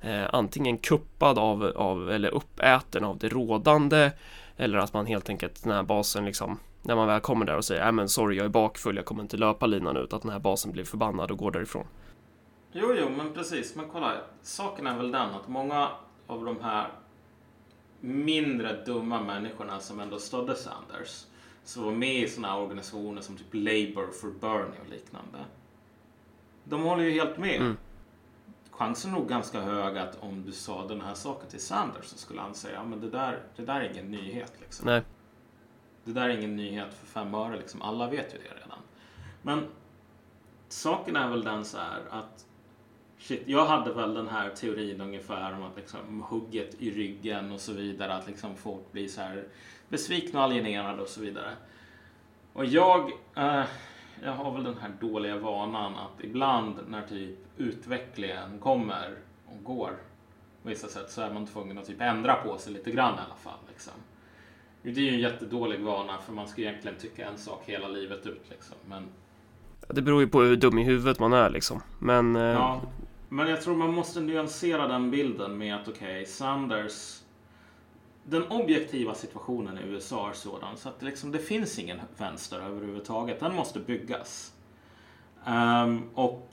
eh, 0.00 0.26
antingen 0.32 0.78
kuppad 0.78 1.38
av, 1.38 1.64
av, 1.64 2.10
eller 2.10 2.28
uppäten 2.28 3.04
av 3.04 3.18
det 3.18 3.28
rådande 3.28 4.10
eller 4.58 4.78
att 4.78 4.92
man 4.92 5.06
helt 5.06 5.28
enkelt, 5.28 5.62
den 5.62 5.72
här 5.72 5.82
basen 5.82 6.24
liksom 6.24 6.58
när 6.82 6.96
man 6.96 7.06
väl 7.06 7.20
kommer 7.20 7.46
där 7.46 7.56
och 7.56 7.64
säger, 7.64 7.82
nej 7.82 7.92
men 7.92 8.08
sorry 8.08 8.36
jag 8.36 8.44
är 8.44 8.48
bakfull, 8.48 8.96
jag 8.96 9.04
kommer 9.04 9.22
inte 9.22 9.36
löpa 9.36 9.66
linan 9.66 9.96
ut, 9.96 10.12
att 10.12 10.22
den 10.22 10.30
här 10.30 10.38
basen 10.38 10.72
blir 10.72 10.84
förbannad 10.84 11.30
och 11.30 11.38
går 11.38 11.50
därifrån. 11.50 11.86
Jo, 12.72 12.94
jo, 13.00 13.08
men 13.16 13.32
precis. 13.32 13.76
Men 13.76 13.88
kolla, 13.92 14.12
saken 14.42 14.86
är 14.86 14.96
väl 14.96 15.12
den 15.12 15.30
att 15.30 15.48
många 15.48 15.88
av 16.26 16.44
de 16.44 16.60
här 16.62 16.88
mindre 18.00 18.84
dumma 18.86 19.22
människorna 19.22 19.80
som 19.80 20.00
ändå 20.00 20.18
stödde 20.18 20.56
Sanders, 20.56 21.24
som 21.64 21.84
var 21.84 21.92
med 21.92 22.14
i 22.14 22.28
sådana 22.28 22.54
här 22.54 22.60
organisationer 22.60 23.22
som 23.22 23.36
typ 23.36 23.54
Labour 23.54 24.12
for 24.20 24.30
Bernie 24.40 24.80
och 24.84 24.90
liknande. 24.90 25.38
De 26.64 26.82
håller 26.82 27.04
ju 27.04 27.10
helt 27.10 27.38
med. 27.38 27.56
Mm. 27.56 27.76
Chansen 28.78 29.10
nog 29.12 29.28
ganska 29.28 29.60
hög 29.60 29.98
att 29.98 30.18
om 30.22 30.44
du 30.46 30.52
sa 30.52 30.86
den 30.86 31.00
här 31.00 31.14
saken 31.14 31.48
till 31.48 31.60
Sanders 31.60 32.04
så 32.04 32.18
skulle 32.18 32.40
han 32.40 32.54
säga, 32.54 32.74
ja 32.74 32.84
men 32.84 33.00
det 33.00 33.10
där, 33.10 33.42
det 33.56 33.64
där 33.64 33.80
är 33.80 33.90
ingen 33.92 34.10
nyhet 34.10 34.52
liksom. 34.60 34.86
Nej, 34.86 35.02
Det 36.04 36.12
där 36.12 36.28
är 36.28 36.38
ingen 36.38 36.56
nyhet 36.56 36.94
för 36.94 37.06
fem 37.06 37.34
öre, 37.34 37.56
liksom. 37.56 37.82
alla 37.82 38.10
vet 38.10 38.34
ju 38.34 38.38
det 38.38 38.64
redan. 38.64 38.78
Men 39.42 39.66
saken 40.68 41.16
är 41.16 41.28
väl 41.28 41.44
den 41.44 41.64
så 41.64 41.78
här 41.78 42.02
att 42.10 42.46
shit, 43.18 43.42
jag 43.46 43.66
hade 43.66 43.92
väl 43.92 44.14
den 44.14 44.28
här 44.28 44.50
teorin 44.50 45.00
ungefär 45.00 45.54
om 45.54 45.62
att 45.62 45.76
liksom 45.76 46.22
hugget 46.22 46.74
i 46.78 46.90
ryggen 46.90 47.52
och 47.52 47.60
så 47.60 47.72
vidare, 47.72 48.14
att 48.14 48.26
liksom 48.26 48.56
folk 48.56 48.92
blir 48.92 49.08
så 49.08 49.20
här 49.20 49.44
besvikna 49.88 50.38
och 50.38 50.44
alienerade 50.44 51.02
och 51.02 51.08
så 51.08 51.20
vidare. 51.20 51.50
Och 52.52 52.64
jag, 52.64 53.10
eh, 53.34 53.64
jag 54.22 54.32
har 54.32 54.52
väl 54.52 54.64
den 54.64 54.78
här 54.78 54.90
dåliga 55.00 55.36
vanan 55.36 55.94
att 55.94 56.24
ibland 56.24 56.78
när 56.88 57.06
typ 57.06 57.38
utvecklingen 57.58 58.58
kommer 58.60 59.14
och 59.46 59.64
går 59.64 59.90
på 60.62 60.68
vissa 60.68 60.88
sätt 60.88 61.10
så 61.10 61.22
är 61.22 61.32
man 61.32 61.46
tvungen 61.46 61.78
att 61.78 61.86
typ 61.86 62.00
ändra 62.00 62.34
på 62.34 62.58
sig 62.58 62.72
lite 62.72 62.90
grann 62.90 63.14
i 63.14 63.18
alla 63.26 63.36
fall. 63.42 63.58
Liksom. 63.68 63.92
Det 64.82 64.90
är 64.90 64.94
ju 64.94 65.08
en 65.08 65.20
jättedålig 65.20 65.80
vana 65.80 66.18
för 66.18 66.32
man 66.32 66.48
ska 66.48 66.62
egentligen 66.62 66.98
tycka 66.98 67.28
en 67.28 67.38
sak 67.38 67.62
hela 67.66 67.88
livet 67.88 68.26
ut. 68.26 68.42
Liksom. 68.50 68.76
Men, 68.86 69.08
det 69.88 70.02
beror 70.02 70.20
ju 70.20 70.28
på 70.28 70.42
hur 70.42 70.56
dum 70.56 70.78
i 70.78 70.84
huvudet 70.84 71.18
man 71.18 71.32
är 71.32 71.50
liksom. 71.50 71.82
Men 71.98 72.36
eh, 72.36 72.42
ja, 72.42 72.80
men 73.28 73.48
jag 73.48 73.62
tror 73.62 73.76
man 73.76 73.94
måste 73.94 74.20
nyansera 74.20 74.88
den 74.88 75.10
bilden 75.10 75.58
med 75.58 75.74
att 75.74 75.88
okej, 75.88 76.26
Sanders 76.26 77.22
den 78.24 78.42
objektiva 78.48 79.14
situationen 79.14 79.78
i 79.78 79.82
USA 79.82 80.30
är 80.30 80.32
sådan 80.32 80.76
så 80.76 80.88
att 80.88 81.00
det, 81.00 81.06
liksom, 81.06 81.32
det 81.32 81.38
finns 81.38 81.78
ingen 81.78 82.00
vänster 82.18 82.60
överhuvudtaget. 82.60 83.40
Den 83.40 83.54
måste 83.54 83.80
byggas. 83.80 84.52
Ehm, 85.46 86.02
och 86.14 86.52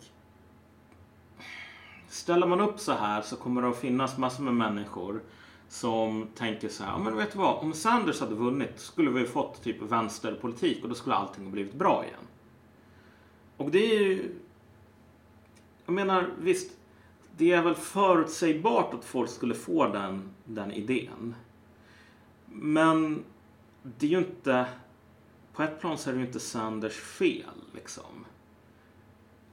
ställer 2.16 2.48
man 2.48 2.62
upp 2.62 2.80
så 2.80 2.92
här 2.92 3.22
så 3.22 3.36
kommer 3.36 3.62
det 3.62 3.70
att 3.70 3.80
finnas 3.80 4.18
massor 4.18 4.44
med 4.44 4.54
människor 4.54 5.22
som 5.70 6.28
tänker 6.36 6.70
så 6.70 6.84
här, 6.84 6.92
"Ja, 6.92 6.98
men 6.98 7.16
vet 7.18 7.32
du 7.32 7.38
vad, 7.38 7.58
om 7.58 7.74
Sanders 7.74 8.20
hade 8.20 8.36
vunnit 8.36 8.80
skulle 8.80 9.12
vi 9.12 9.26
fått 9.26 9.64
typ 9.64 9.82
vänsterpolitik 9.82 10.84
och 10.84 10.90
då 10.90 10.96
skulle 10.96 11.16
allting 11.16 11.46
ha 11.46 11.52
blivit 11.52 11.74
bra 11.74 12.06
igen. 12.06 12.28
Och 13.58 13.72
det 13.72 13.96
är 13.96 14.00
ju, 14.00 14.36
jag 15.86 15.94
menar 15.94 16.30
visst, 16.40 16.72
det 17.38 17.52
är 17.52 17.62
väl 17.62 17.76
förutsägbart 17.76 18.94
att 18.94 19.06
folk 19.06 19.30
skulle 19.30 19.56
få 19.56 19.88
den, 19.88 20.30
den 20.46 20.72
idén. 20.72 21.36
Men 22.46 23.24
det 23.84 24.06
är 24.06 24.10
ju 24.10 24.18
inte, 24.18 24.66
på 25.54 25.64
ett 25.64 25.80
plan 25.80 25.98
så 25.98 26.10
är 26.10 26.14
det 26.14 26.20
ju 26.20 26.26
inte 26.26 26.40
Sanders 26.40 27.00
fel 27.00 27.62
liksom. 27.74 28.26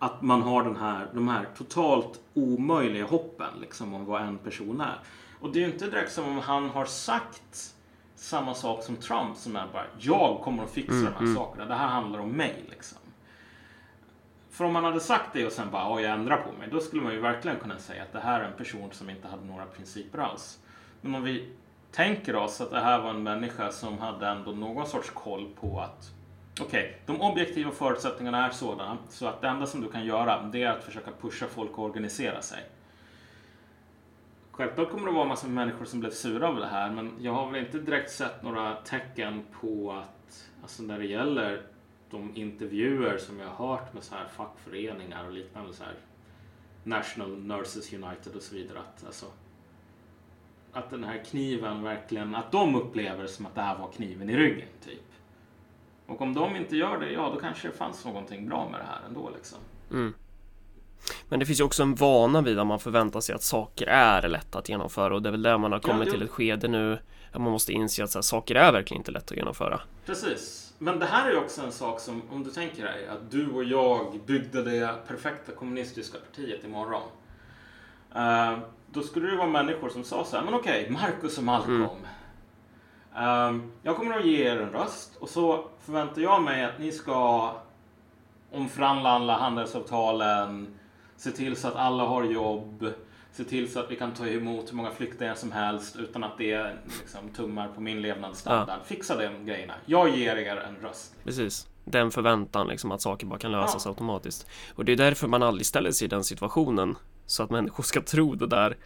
Att 0.03 0.23
man 0.23 0.43
har 0.43 0.63
den 0.65 0.77
här, 0.77 1.09
de 1.15 1.29
här 1.29 1.49
totalt 1.57 2.21
omöjliga 2.35 3.05
hoppen 3.05 3.51
liksom 3.61 3.95
om 3.95 4.05
vad 4.05 4.23
en 4.23 4.39
person 4.39 4.81
är. 4.81 4.99
Och 5.41 5.53
det 5.53 5.59
är 5.59 5.67
ju 5.67 5.73
inte 5.73 5.87
direkt 5.87 6.13
som 6.13 6.29
om 6.29 6.39
han 6.39 6.71
har 6.71 6.85
sagt 6.85 7.75
samma 8.17 8.55
sak 8.55 8.83
som 8.83 8.97
Trump 8.97 9.37
som 9.37 9.57
är 9.57 9.67
bara 9.73 9.85
jag 9.99 10.41
kommer 10.45 10.63
att 10.65 10.71
fixa 10.71 10.93
Mm, 10.93 11.05
de 11.05 11.13
här 11.13 11.21
mm. 11.21 11.35
sakerna. 11.35 11.65
Det 11.65 11.75
här 11.75 11.87
handlar 11.89 12.19
om 12.19 12.29
mig 12.31 12.65
liksom. 12.71 12.99
För 14.51 14.65
om 14.65 14.73
man 14.73 14.85
hade 14.85 15.01
sagt 15.01 15.33
det 15.33 15.47
och 15.47 15.53
sen 15.53 15.71
bara 15.71 15.83
"Ja, 15.83 16.01
jag 16.01 16.13
ändrar 16.13 16.37
på 16.37 16.53
mig. 16.59 16.69
Då 16.71 16.81
skulle 16.81 17.03
man 17.03 17.13
ju 17.13 17.21
verkligen 17.21 17.57
kunna 17.61 17.79
säga 17.79 18.03
att 18.03 18.13
det 18.13 18.21
här 18.21 18.41
är 18.41 18.45
en 18.45 18.57
person 18.57 18.89
som 18.93 19.11
inte 19.11 19.29
hade 19.29 19.45
några 19.45 19.67
principer 19.67 20.19
alls. 20.19 20.59
Men 21.01 21.15
om 21.15 21.23
vi 21.23 21.49
tänker 21.91 22.37
oss 22.37 22.61
att 22.61 22.71
det 22.71 22.81
här 22.81 23.01
var 23.03 23.11
en 23.11 23.23
människa 23.23 23.73
som 23.73 23.99
hade 23.99 24.27
ändå 24.29 24.51
någon 24.51 24.87
sorts 24.87 25.11
koll 25.11 25.49
på 25.61 25.81
att 25.81 26.11
okej, 26.61 26.97
de 27.07 27.21
objektiva 27.21 27.71
förutsättningarna 27.71 28.47
är 28.47 28.51
sådana 28.51 28.99
så 29.09 29.27
att 29.27 29.41
det 29.41 29.49
enda 29.49 29.67
som 29.67 29.81
du 29.81 29.91
kan 29.91 30.05
göra 30.05 30.43
det 30.43 30.63
är 30.63 30.71
att 30.71 30.85
försöka 30.85 31.11
pusha 31.21 31.47
folk 31.47 31.71
att 31.73 31.79
organisera 31.79 32.43
sig. 32.43 32.65
Självklart 34.51 34.91
kommer 34.91 35.07
det 35.07 35.13
vara 35.13 35.25
massor 35.25 35.49
med 35.49 35.67
människor 35.67 35.85
som 35.85 36.01
blev 36.01 36.11
sura 36.11 36.49
av 36.49 36.57
det 36.57 36.67
här 36.67 36.91
men 36.91 37.17
jag 37.21 37.33
har 37.33 37.51
väl 37.51 37.65
inte 37.65 37.79
direkt 37.79 38.11
sett 38.11 38.43
några 38.43 38.75
tecken 38.75 39.43
på 39.61 39.93
att, 39.93 40.49
alltså 40.63 40.83
när 40.83 40.99
det 40.99 41.07
gäller 41.07 41.63
de 42.11 42.37
intervjuer 42.37 43.19
som 43.19 43.41
jag 43.41 43.49
har 43.49 43.69
hört 43.69 43.95
med 43.95 44.03
så 44.03 44.15
här 44.15 44.27
fackföreningar 44.37 45.27
och 45.27 45.33
liknande 45.33 45.73
så 45.73 45.85
här 45.85 45.95
National 46.85 47.39
Nurses 47.39 47.93
United 47.93 48.37
och 48.37 48.43
så 48.43 48.55
vidare 48.55 48.79
att 48.79 49.07
alltså 49.07 49.27
att 50.73 50.91
den 50.91 51.05
här 51.05 51.25
kniven 51.25 51.83
verkligen, 51.83 52.35
att 52.35 52.53
de 52.53 52.75
upplever 52.75 53.27
som 53.27 53.47
att 53.47 53.55
det 53.55 53.61
här 53.61 53.79
var 53.79 53.93
kniven 53.93 54.31
i 54.31 54.37
ryggen 54.37 54.69
typ. 54.85 55.12
Och 56.13 56.21
om 56.21 56.35
de 56.35 56.57
inte 56.57 56.77
gör 56.77 56.99
det, 56.99 57.13
ja 57.13 57.31
då 57.35 57.41
kanske 57.41 57.69
det 57.69 57.75
fanns 57.75 58.05
någonting 58.05 58.49
bra 58.49 58.69
med 58.69 58.81
det 58.81 58.87
här 58.87 59.01
ändå 59.09 59.31
liksom. 59.35 59.59
Mm. 59.91 60.15
Men 61.29 61.41
det 61.41 61.47
finns 61.47 61.61
ju 61.61 61.65
också 61.65 61.83
en 61.83 61.95
vana 61.95 62.43
vid 62.43 62.59
att 62.59 62.67
man 62.67 62.81
förväntar 62.81 63.21
sig 63.21 63.35
att 63.35 63.43
saker 63.43 63.87
är 63.87 64.29
lätta 64.29 64.59
att 64.59 64.69
genomföra 64.69 65.15
och 65.15 65.23
det 65.23 65.29
är 65.29 65.31
väl 65.31 65.43
där 65.43 65.59
man 65.59 65.73
har 65.73 65.81
Ja, 65.83 65.89
kommit 65.93 66.09
jo. 66.09 66.13
till 66.13 66.23
ett 66.23 66.31
skede 66.31 66.69
nu 66.69 66.99
att 67.33 67.41
man 67.41 67.53
måste 67.53 67.73
inse 67.73 68.05
att 68.05 68.11
så 68.11 68.19
här, 68.19 68.23
saker 68.23 68.55
är 68.55 68.73
verkligen 68.73 69.01
inte 69.01 69.11
lätt 69.11 69.31
att 69.31 69.37
genomföra. 69.37 69.81
Precis. 70.07 70.75
Men 70.79 70.99
det 70.99 71.07
här 71.07 71.29
är 71.29 71.33
ju 71.33 71.39
också 71.39 71.63
en 71.63 71.73
sak 71.73 72.01
som, 72.01 72.23
om 72.31 72.45
du 72.45 72.51
tänker 72.51 72.85
dig 72.85 73.07
att 73.09 73.31
du 73.31 73.51
och 73.51 73.65
jag 73.65 74.21
byggde 74.27 74.63
det 74.63 74.95
perfekta 75.09 75.53
kommunistiska 75.53 76.19
partiet 76.19 76.65
imorgon. 76.65 77.03
Uh, 78.17 78.59
då 78.93 79.03
skulle 79.03 79.31
det 79.31 79.37
vara 79.37 79.49
människor 79.49 79.89
som 79.89 80.05
sa 80.05 80.25
så 80.25 80.37
här, 80.37 80.45
men 80.45 80.55
okej, 80.55 80.91
Marcus 80.91 81.39
och 81.39 81.45
Malcolm. 81.45 81.87
Ehm, 83.17 83.73
jag 83.83 83.97
kommer 83.97 84.19
att 84.19 84.25
ge 84.27 84.45
er 84.49 84.57
en 84.61 84.71
röst 84.71 85.17
och 85.21 85.29
så 85.29 85.65
förväntar 85.81 86.23
jag 86.23 86.43
mig 86.43 86.65
att 86.65 86.79
ni 86.79 86.93
ska 86.93 87.51
omförhandla 88.53 89.11
alla 89.11 89.39
handelsavtalen, 89.39 90.67
se 91.17 91.31
till 91.31 91.57
så 91.57 91.69
att 91.69 91.77
alla 91.77 92.05
har 92.05 92.25
jobb, 92.25 92.87
se 93.33 93.45
till 93.45 93.73
så 93.73 93.81
att 93.81 93.91
vi 93.91 93.97
kan 93.97 94.13
ta 94.15 94.27
emot 94.27 94.71
hur 94.71 94.77
många 94.77 94.91
flyktingar 94.91 95.35
som 95.35 95.53
helst 95.53 95.97
utan 95.97 96.25
att 96.25 96.39
det 96.39 96.73
liksom, 97.01 97.29
tummar 97.37 97.69
på 97.69 97.81
min 97.81 98.03
levnadsstandard. 98.03 98.81
Fixa 98.85 99.17
de 99.17 99.47
grejerna. 99.47 99.75
Jag 99.87 100.09
ger 100.17 100.37
er 100.37 100.57
en 100.57 100.77
röst. 100.89 101.15
Precis. 101.25 101.69
Den 101.85 102.11
förväntan 102.11 102.69
liksom 102.69 102.93
att 102.93 103.01
saker 103.03 103.27
bara 103.27 103.39
kan 103.39 103.53
lösas 103.53 103.85
Ja. 103.85 103.91
automatiskt. 103.91 104.47
Och 104.75 104.85
det 104.85 104.93
är 104.93 104.97
därför 104.97 105.29
man 105.29 105.43
aldrig 105.43 105.67
ställer 105.67 105.91
sig 105.91 106.05
i 106.05 106.09
den 106.09 106.25
situationen. 106.25 106.97
Så 107.27 107.43
att 107.43 107.51
människor 107.51 107.85
ska 107.85 108.01
tro 108.01 108.35
det 108.35 108.47
där. 108.47 108.77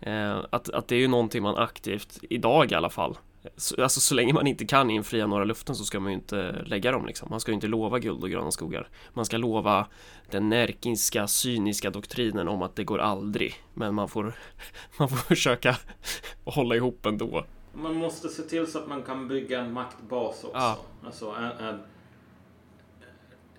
Eh, 0.00 0.38
att, 0.50 0.70
att 0.70 0.88
det 0.88 0.94
är 0.94 0.98
ju 0.98 1.08
någonting 1.08 1.42
man 1.42 1.56
aktivt, 1.56 2.18
idag 2.30 2.72
i 2.72 2.74
alla 2.74 2.90
fall, 2.90 3.18
så, 3.56 3.82
alltså 3.82 4.00
så 4.00 4.14
länge 4.14 4.32
man 4.32 4.46
inte 4.46 4.64
kan 4.64 4.90
infria 4.90 5.26
några 5.26 5.44
luften 5.44 5.74
så 5.74 5.84
ska 5.84 6.00
man 6.00 6.12
ju 6.12 6.18
inte 6.18 6.62
lägga 6.66 6.92
dem 6.92 7.06
liksom. 7.06 7.28
Man 7.30 7.40
ska 7.40 7.50
ju 7.50 7.54
inte 7.54 7.66
lova 7.66 7.98
guld 7.98 8.22
och 8.22 8.30
gröna 8.30 8.50
skogar. 8.50 8.88
Man 9.14 9.24
ska 9.24 9.36
lova 9.36 9.86
den 10.30 10.48
närkinska 10.48 11.26
cyniska 11.26 11.90
doktrinen 11.90 12.48
om 12.48 12.62
att 12.62 12.76
det 12.76 12.84
går 12.84 12.98
aldrig. 12.98 13.54
Men 13.74 13.94
man 13.94 14.08
får, 14.08 14.34
man 14.98 15.08
får 15.08 15.16
försöka 15.16 15.76
hålla 16.44 16.76
ihop 16.76 17.06
ändå. 17.06 17.44
Man 17.72 17.94
måste 17.94 18.28
se 18.28 18.42
till 18.42 18.66
så 18.66 18.78
att 18.78 18.88
man 18.88 19.02
kan 19.02 19.28
bygga 19.28 19.60
en 19.60 19.72
maktbas 19.72 20.44
också. 20.44 20.50
Ja. 20.54 20.78
Alltså 21.04 21.30
en, 21.30 21.66
en 21.66 21.80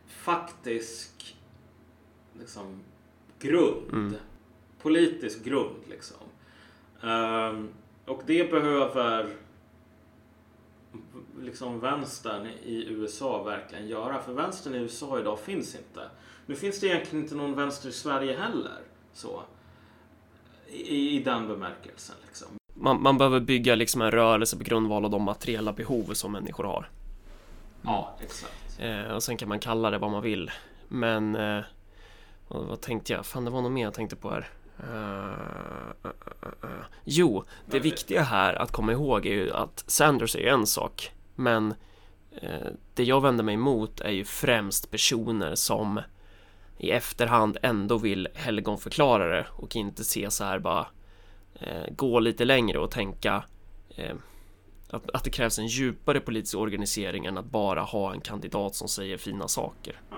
faktisk 0.08 1.38
liksom, 2.40 2.80
grund. 3.40 3.92
Mm. 3.94 4.16
Politisk 4.82 5.44
grund 5.44 5.76
liksom. 5.90 6.18
Ehm, 7.04 7.70
och 8.06 8.22
det 8.26 8.52
behöver 8.52 9.30
liksom 11.40 11.80
vänstern 11.80 12.48
i 12.64 12.86
USA 12.90 13.44
verkligen 13.44 13.88
göra. 13.88 14.22
För 14.22 14.34
vänstern 14.34 14.76
i 14.76 14.78
USA 14.78 15.20
idag 15.20 15.40
finns 15.40 15.76
inte. 15.76 16.02
Nu 16.46 16.56
finns 16.56 16.80
det 16.80 16.88
egentligen 16.88 17.24
inte 17.24 17.36
någon 17.36 17.56
vänster 17.56 17.90
i 17.90 17.92
Sverige 17.92 18.38
heller. 18.38 18.80
Så. 19.14 19.42
I, 20.68 21.18
i 21.18 21.24
den 21.24 21.48
bemärkelsen 21.48 22.16
liksom. 22.26 22.48
Man, 22.74 23.02
man 23.02 23.18
behöver 23.18 23.40
bygga 23.40 23.76
liksom 23.76 24.02
en 24.02 24.12
rörelse 24.12 24.58
på 24.58 24.64
grundval 24.64 25.06
av 25.06 25.12
de 25.12 25.24
materiella 25.24 25.74
behov 25.74 26.14
som 26.14 26.32
människor 26.32 26.64
har. 26.64 26.90
Ja, 27.82 28.16
exakt. 28.22 28.80
Eh, 28.80 29.12
och 29.12 29.24
sen 29.24 29.38
kan 29.38 29.50
man 29.50 29.60
kalla 29.60 29.90
det 29.90 29.98
vad 29.98 30.12
man 30.12 30.22
vill. 30.22 30.52
Men 30.88 31.36
eh, 31.36 31.64
vad, 32.48 32.82
tänkte 32.82 33.14
jag? 33.14 33.26
Fan, 33.26 33.46
det 33.46 33.52
var 33.52 33.62
något 33.62 33.72
mer 33.72 33.84
jag 33.84 33.94
tänkte 33.94 34.16
på 34.16 34.30
här. 34.30 34.48
Eh. 34.80 36.10
Jo, 37.04 37.44
det 37.66 37.80
viktiga 37.80 38.22
här 38.22 38.54
att 38.54 38.72
komma 38.72 38.92
ihåg 38.92 39.26
är 39.26 39.34
ju 39.34 39.54
att 39.54 39.84
Sanders 39.88 40.36
är 40.36 40.40
ju 40.40 40.48
en 40.48 40.68
sak. 40.68 41.12
Men 41.36 41.74
det 42.94 43.04
jag 43.04 43.22
vänder 43.22 43.44
mig 43.44 43.54
emot 43.54 44.02
är 44.02 44.12
ju 44.12 44.26
främst 44.26 44.92
personer 44.92 45.56
som 45.56 46.02
i 46.78 46.92
efterhand 46.92 47.58
ändå 47.62 47.98
vill 47.98 48.28
helgonförklara 48.34 49.28
det 49.28 49.48
och 49.52 49.76
inte 49.76 50.04
se 50.04 50.32
så 50.32 50.44
här 50.44 50.60
bara 50.60 50.88
gå 51.92 52.20
lite 52.20 52.46
längre 52.46 52.80
och 52.80 52.92
tänka 52.92 53.44
att, 54.90 55.10
att 55.12 55.24
det 55.24 55.30
krävs 55.30 55.60
en 55.60 55.68
djupare 55.68 56.20
politisk 56.20 56.58
organisering 56.58 57.26
än 57.26 57.38
att 57.38 57.46
bara 57.46 57.82
ha 57.82 58.14
en 58.14 58.22
kandidat 58.22 58.76
som 58.76 58.88
säger 58.88 59.18
fina 59.18 59.48
saker. 59.48 60.02
Ja, 60.10 60.18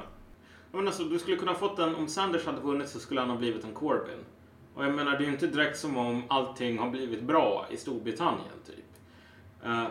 Men 0.72 0.88
alltså, 0.88 1.03
du 1.03 1.20
skulle 1.20 1.38
kunna 1.38 1.53
fått 1.53 1.80
en, 1.80 1.95
om 1.95 2.07
Sanders 2.07 2.45
hade 2.45 2.62
vunnit 2.62 2.89
så 2.89 2.99
skulle 2.99 3.20
han 3.20 3.30
ha 3.30 3.38
blivit 3.38 3.64
en 3.64 3.74
Corbyn. 3.74 4.20
Och 4.80 4.86
jag 4.86 4.95
menar, 4.95 5.11
det 5.11 5.17
är 5.17 5.25
ju 5.25 5.32
inte 5.32 5.47
direkt 5.47 5.80
som 5.80 5.97
om 5.97 6.23
allting 6.27 6.80
har 6.80 6.89
blivit 6.89 7.23
bra 7.23 7.67
i 7.71 7.77
Storbritannien, 7.77 8.59
typ. 8.65 8.86
Eh, 9.65 9.88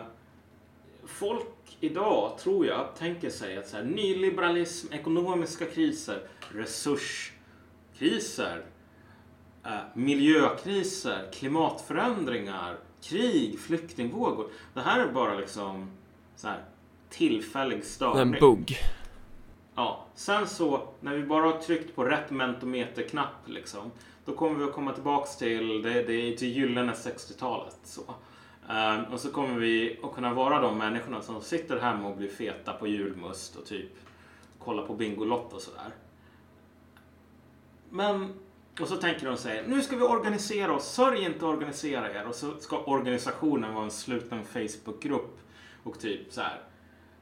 folk 1.05 1.77
idag, 1.79 2.37
tror 2.37 2.65
jag, 2.65 2.95
tänker 2.95 3.29
sig 3.29 3.57
att 3.57 3.67
så 3.67 3.77
här, 3.77 3.83
nyliberalism, 3.83 4.93
ekonomiska 4.93 5.65
kriser, 5.65 6.21
resurskriser, 6.53 8.65
eh, 9.65 9.79
miljökriser, 9.93 11.29
klimatförändringar, 11.33 12.77
krig, 13.01 13.59
flyktingvågor. 13.59 14.47
Det 14.73 14.81
här 14.81 14.99
är 14.99 15.11
bara 15.11 15.35
liksom 15.35 15.91
så 16.35 16.47
här, 16.47 16.63
tillfällig 17.09 17.85
störning. 17.85 18.21
en 18.21 18.31
bugg. 18.39 18.77
Ja, 19.75 20.05
sen 20.15 20.47
så 20.47 20.87
när 20.99 21.15
vi 21.15 21.23
bara 21.23 21.45
har 21.45 21.57
tryckt 21.57 21.95
på 21.95 22.03
rätt 22.03 22.31
mentometerknapp 22.31 23.33
liksom. 23.45 23.91
Då 24.29 24.35
kommer 24.35 24.59
vi 24.59 24.63
att 24.63 24.73
komma 24.73 24.93
tillbaks 24.93 25.37
till 25.37 25.81
det, 25.81 26.03
det 26.03 26.13
är 26.13 26.37
till 26.37 26.47
gyllene 26.47 26.93
60-talet. 26.93 27.77
Så. 27.83 28.01
Ehm, 28.69 29.03
och 29.03 29.19
så 29.19 29.31
kommer 29.31 29.59
vi 29.59 29.99
att 30.03 30.13
kunna 30.13 30.33
vara 30.33 30.61
de 30.61 30.77
människorna 30.77 31.21
som 31.21 31.41
sitter 31.41 31.79
hemma 31.79 32.07
och 32.07 32.17
blir 32.17 32.27
feta 32.27 32.73
på 32.73 32.87
julmust 32.87 33.55
och 33.55 33.65
typ 33.65 33.89
kollar 34.59 34.85
på 34.85 34.93
Bingolotto 34.93 35.55
och 35.55 35.61
sådär. 35.61 35.93
Men, 37.89 38.33
och 38.81 38.87
så 38.87 38.95
tänker 38.95 39.25
de 39.25 39.37
sig, 39.37 39.63
nu 39.67 39.81
ska 39.81 39.95
vi 39.95 40.03
organisera 40.03 40.73
oss, 40.73 40.93
sörj 40.93 41.23
inte 41.23 41.37
att 41.37 41.43
organisera 41.43 42.11
er. 42.11 42.27
Och 42.27 42.35
så 42.35 42.57
ska 42.59 42.83
organisationen 42.83 43.73
vara 43.73 43.85
en 43.85 43.91
sluten 43.91 44.43
Facebookgrupp 44.43 45.39
och 45.83 45.99
typ 45.99 46.33
så 46.33 46.41
här 46.41 46.61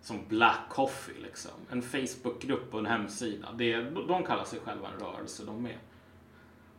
som 0.01 0.19
Black 0.27 0.69
Coffee 0.69 1.21
liksom. 1.21 1.51
En 1.69 1.81
Facebookgrupp 1.81 2.73
och 2.73 2.79
en 2.79 2.85
hemsida. 2.85 3.47
Det, 3.53 3.81
de 4.07 4.23
kallar 4.23 4.45
sig 4.45 4.59
själva 4.59 4.87
en 4.87 4.99
rörelse 4.99 5.43
de 5.45 5.63
med. 5.63 5.77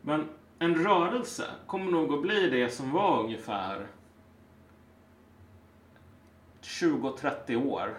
Men 0.02 0.28
en 0.58 0.74
rörelse 0.74 1.44
kommer 1.66 1.90
nog 1.92 2.12
att 2.14 2.22
bli 2.22 2.50
det 2.50 2.68
som 2.70 2.92
var 2.92 3.20
ungefär 3.24 3.86
20-30 6.62 7.66
år 7.66 7.94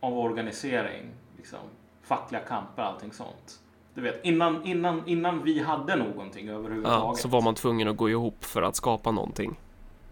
av 0.00 0.18
organisering. 0.18 1.06
Liksom, 1.36 1.58
fackliga 2.02 2.40
kamper, 2.42 2.82
allting 2.82 3.12
sånt. 3.12 3.60
Du 3.94 4.00
vet, 4.00 4.24
innan, 4.24 4.64
innan, 4.64 5.02
innan 5.08 5.42
vi 5.42 5.58
hade 5.62 5.96
någonting 5.96 6.46
Ja, 6.46 6.52
överhuvudtaget. 6.54 7.20
så 7.20 7.28
var 7.28 7.42
man 7.42 7.54
tvungen 7.54 7.88
att 7.88 7.96
gå 7.96 8.10
ihop 8.10 8.44
för 8.44 8.62
att 8.62 8.76
skapa 8.76 9.10
någonting. 9.10 9.58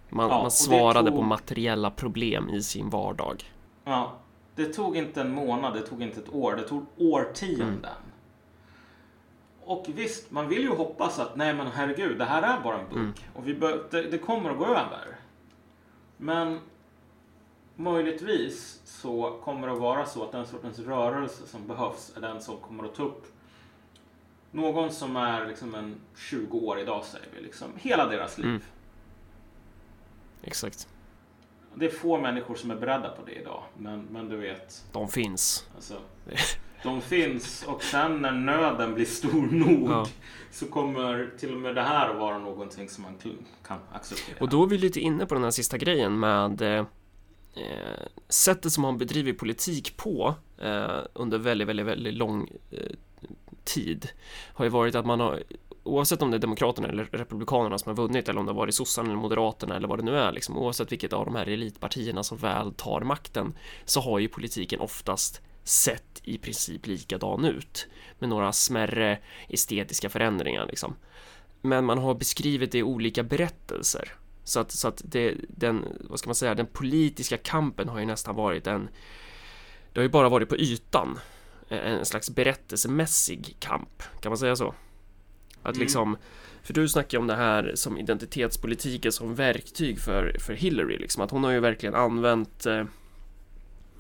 Man, 0.09 0.29
Ja, 0.29 0.37
och 0.37 0.43
man 0.43 0.51
svarade 0.51 1.11
tog- 1.11 1.19
på 1.19 1.23
materiella 1.25 1.91
problem 1.91 2.51
i 2.51 2.63
sin 2.63 2.91
vardag. 2.91 3.45
Ja, 3.85 4.13
det 4.55 4.65
tog 4.67 4.97
inte 4.97 5.21
en 5.21 5.35
månad, 5.35 5.75
det 5.75 5.81
tog 5.83 6.03
inte 6.03 6.21
ett 6.21 6.35
år, 6.35 6.57
det 6.57 6.63
tog 6.69 6.87
årtionden. 6.97 7.69
Mm. 7.69 8.08
Och 9.69 9.85
visst, 9.95 10.31
man 10.31 10.49
vill 10.49 10.63
ju 10.63 10.69
hoppas 10.69 11.19
att 11.19 11.37
nej 11.37 11.55
men 11.55 11.67
herregud, 11.67 12.19
det 12.19 12.25
här 12.25 12.43
är 12.43 12.61
bara 12.63 12.79
en 12.79 12.85
bok 12.89 12.97
Mm. 12.97 13.13
och 13.35 13.49
vi 13.49 13.55
bör, 13.55 13.85
det, 13.91 14.03
det 14.03 14.19
kommer 14.19 14.51
att 14.51 14.59
gå 14.59 14.67
över. 14.67 15.17
Men 16.17 16.61
möjligtvis 17.77 18.81
så 18.85 19.41
kommer 19.45 19.67
det 19.67 19.73
att 19.73 19.79
vara 19.81 20.07
så 20.07 20.25
att 20.25 20.33
den 20.33 20.47
sortens 20.47 20.79
rörelse 20.79 21.47
som 21.47 21.67
behövs 21.67 22.13
är 22.17 22.21
den 22.21 22.41
som 22.43 22.57
kommer 22.57 22.85
att 22.85 22.95
ta 22.95 23.03
upp 23.03 23.27
någon 24.51 24.93
som 24.93 25.17
är 25.17 25.47
liksom 25.47 25.75
en 25.75 26.01
20 26.17 26.59
år 26.59 26.81
idag 26.81 27.05
säger 27.05 27.27
vi, 27.37 27.43
liksom 27.43 27.69
hela 27.77 28.07
deras 28.07 28.39
liv. 28.39 28.47
Mm. 28.47 28.63
Exakt. 30.43 30.89
Det 31.75 31.87
är 31.87 31.91
få 31.91 32.19
människor 32.19 32.55
som 32.55 32.71
är 32.71 32.77
beredda 32.77 33.09
på 33.11 33.23
det 33.27 33.33
idag, 33.33 33.63
men, 33.77 34.01
men 34.11 34.29
du 34.29 34.37
vet, 34.37 34.85
De 34.93 35.09
finns. 35.09 35.69
Alltså, 35.75 35.95
de 36.83 37.01
finns 37.01 37.65
och 37.67 37.83
sen 37.83 38.23
när 38.23 38.33
nöden 38.33 38.95
blir 38.95 39.05
stor 39.05 39.43
nog 39.51 39.91
Ja. 39.91 40.07
så 40.51 40.67
kommer 40.67 41.31
till 41.39 41.55
och 41.55 41.61
med 41.61 41.75
det 41.75 41.83
här 41.83 42.09
att 42.11 42.17
vara 42.17 42.39
någonting 42.39 42.89
som 42.89 43.03
man 43.03 43.15
kan 43.67 43.79
acceptera. 43.93 44.37
Och 44.41 44.49
då 44.49 44.63
är 44.63 44.67
vi 44.67 44.79
lite 44.79 45.01
inne 45.01 45.27
på 45.27 45.35
den 45.35 45.45
här 45.45 45.51
sista 45.51 45.79
grejen 45.79 46.19
med 46.21 46.63
eh, 46.63 46.87
eh, 47.55 48.07
sättet 48.29 48.73
som 48.73 48.83
man 48.83 48.99
bedriver 48.99 49.33
politik 49.33 49.97
på 49.97 50.35
eh, 50.59 50.99
under 51.13 51.39
väldigt, 51.39 51.69
väldigt, 51.69 51.87
väldigt 51.87 52.15
lång 52.15 52.49
eh, 52.71 52.81
tid 53.65 54.09
har 54.55 54.65
ju 54.65 54.69
varit 54.71 54.95
att 54.95 55.07
man 55.07 55.21
har 55.21 55.43
oavsett 55.83 56.23
om 56.23 56.31
det 56.31 56.37
är 56.37 56.39
Demokraterna 56.39 56.89
eller 56.89 57.05
Republikanerna 57.05 57.79
som 57.79 57.91
har 57.91 57.97
vunnit 57.97 58.29
eller 58.29 58.41
om 58.41 58.47
det 58.47 58.53
har 58.53 58.57
varit 58.57 58.75
sossarna 58.75 59.09
eller 59.09 59.21
Moderaterna 59.21 59.77
eller 59.77 59.89
vad 59.89 59.99
det 59.99 60.05
nu 60.05 60.17
är 60.19 60.33
liksom 60.33 60.59
oavsett 60.59 60.93
vilket 60.93 61.13
av 61.13 61.25
de 61.25 61.35
här 61.35 61.47
elitpartierna 61.47 62.23
som 62.23 62.39
väl 62.39 62.73
tar 62.75 63.01
makten 63.01 63.55
så 63.85 64.01
har 64.01 64.19
ju 64.19 64.29
politiken 64.29 64.81
oftast 64.81 65.43
sett 65.69 66.21
i 66.23 66.39
princip 66.39 66.87
likadan 66.87 67.45
ut 67.45 67.87
med 68.19 68.29
några 68.29 68.53
smärre 68.53 69.19
estetiska 69.49 70.09
förändringar 70.09 70.67
liksom. 70.67 70.97
Men 71.61 71.85
man 71.85 71.99
har 71.99 72.15
beskrivit 72.15 72.73
det 72.73 72.79
i 72.79 72.83
olika 72.83 73.23
berättelser 73.23 74.13
så 74.45 74.61
att, 74.61 74.71
så 74.71 74.89
att 74.89 75.03
det, 75.05 75.35
den, 75.49 75.85
vad 76.01 76.19
ska 76.19 76.29
man 76.29 76.35
säga, 76.35 76.55
den 76.55 76.67
politiska 76.67 77.37
kampen 77.37 77.89
har 77.89 77.99
ju 77.99 78.07
nästan 78.07 78.35
varit 78.35 78.67
en 78.67 78.89
det 79.93 80.01
har 80.01 80.03
ju 80.03 80.09
bara 80.09 80.29
varit 80.29 80.49
på 80.49 80.57
ytan 80.57 81.19
en 81.69 82.07
slags 82.07 82.31
berättelsemässig 82.31 83.57
kamp, 83.59 84.03
kan 84.21 84.31
man 84.31 84.39
säga 84.39 84.57
så? 84.57 84.75
Att 85.63 85.75
Mm. 85.75 85.81
liksom, 85.81 86.17
för 86.63 86.75
du 86.75 86.89
snackar 86.89 87.19
om 87.19 87.27
det 87.27 87.37
här 87.37 87.73
som 87.75 87.99
identitetspolitiken 87.99 89.13
som 89.13 89.35
verktyg 89.35 89.99
för, 90.01 90.37
för 90.41 90.55
Hillary, 90.55 90.99
liksom 90.99 91.23
att 91.23 91.31
hon 91.31 91.45
har 91.45 91.51
ju 91.51 91.61
verkligen 91.61 91.95
använt 91.95 92.67
eh, 92.67 92.85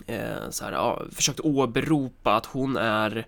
eh, 0.07 0.51
så 0.51 0.64
här, 0.64 0.72
ja, 0.72 1.03
försökt 1.12 1.40
åberopa 1.40 2.34
att 2.36 2.46
hon 2.46 2.76
är 2.76 3.26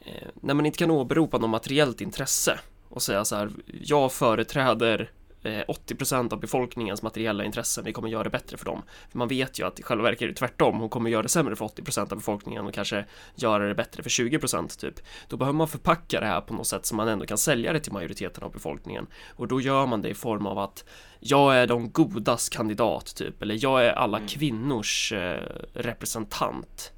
eh, 0.00 0.28
när 0.34 0.54
man 0.54 0.66
inte 0.66 0.78
kan 0.78 0.90
åberopa 0.90 1.38
något 1.38 1.50
materiellt 1.50 2.00
intresse 2.00 2.58
och 2.88 3.02
säga 3.02 3.24
så 3.24 3.36
här, 3.36 3.50
jag 3.66 4.12
företräder 4.12 5.10
80% 5.44 6.32
av 6.32 6.40
befolkningens 6.40 7.02
materiella 7.02 7.44
intressen, 7.44 7.84
vi 7.84 7.92
kommer 7.92 8.08
göra 8.08 8.24
det 8.24 8.30
bättre 8.30 8.56
för 8.56 8.64
dem. 8.64 8.82
För 9.10 9.18
man 9.18 9.28
vet 9.28 9.58
ju 9.60 9.66
att 9.66 9.80
i 9.80 9.82
själva 9.82 10.04
verket 10.04 10.22
är 10.22 10.26
det 10.26 10.34
tvärtom, 10.34 10.78
hon 10.78 10.88
kommer 10.88 11.10
göra 11.10 11.22
det 11.22 11.28
sämre 11.28 11.56
för 11.56 11.64
80% 11.64 12.00
av 12.00 12.08
befolkningen 12.18 12.66
och 12.66 12.74
kanske 12.74 13.04
göra 13.34 13.68
det 13.68 13.74
bättre 13.74 14.02
för 14.02 14.10
20% 14.10 14.80
typ. 14.80 15.00
Då 15.28 15.36
behöver 15.36 15.56
man 15.56 15.68
förpacka 15.68 16.20
det 16.20 16.26
här 16.26 16.40
på 16.40 16.54
något 16.54 16.66
sätt 16.66 16.86
så 16.86 16.94
man 16.94 17.08
ändå 17.08 17.26
kan 17.26 17.38
sälja 17.38 17.72
det 17.72 17.80
till 17.80 17.92
majoriteten 17.92 18.44
av 18.44 18.52
befolkningen. 18.52 19.06
Och 19.36 19.48
då 19.48 19.60
gör 19.60 19.86
man 19.86 20.02
det 20.02 20.08
i 20.08 20.14
form 20.14 20.46
av 20.46 20.58
att 20.58 20.84
jag 21.20 21.56
är 21.56 21.66
de 21.66 21.90
godas 21.90 22.48
kandidat 22.48 23.16
typ, 23.16 23.42
eller 23.42 23.58
jag 23.64 23.86
är 23.86 23.92
alla 23.92 24.16
Mm. 24.16 24.28
kvinnors 24.28 25.12
eh, 25.12 25.40
representant. 25.72 26.92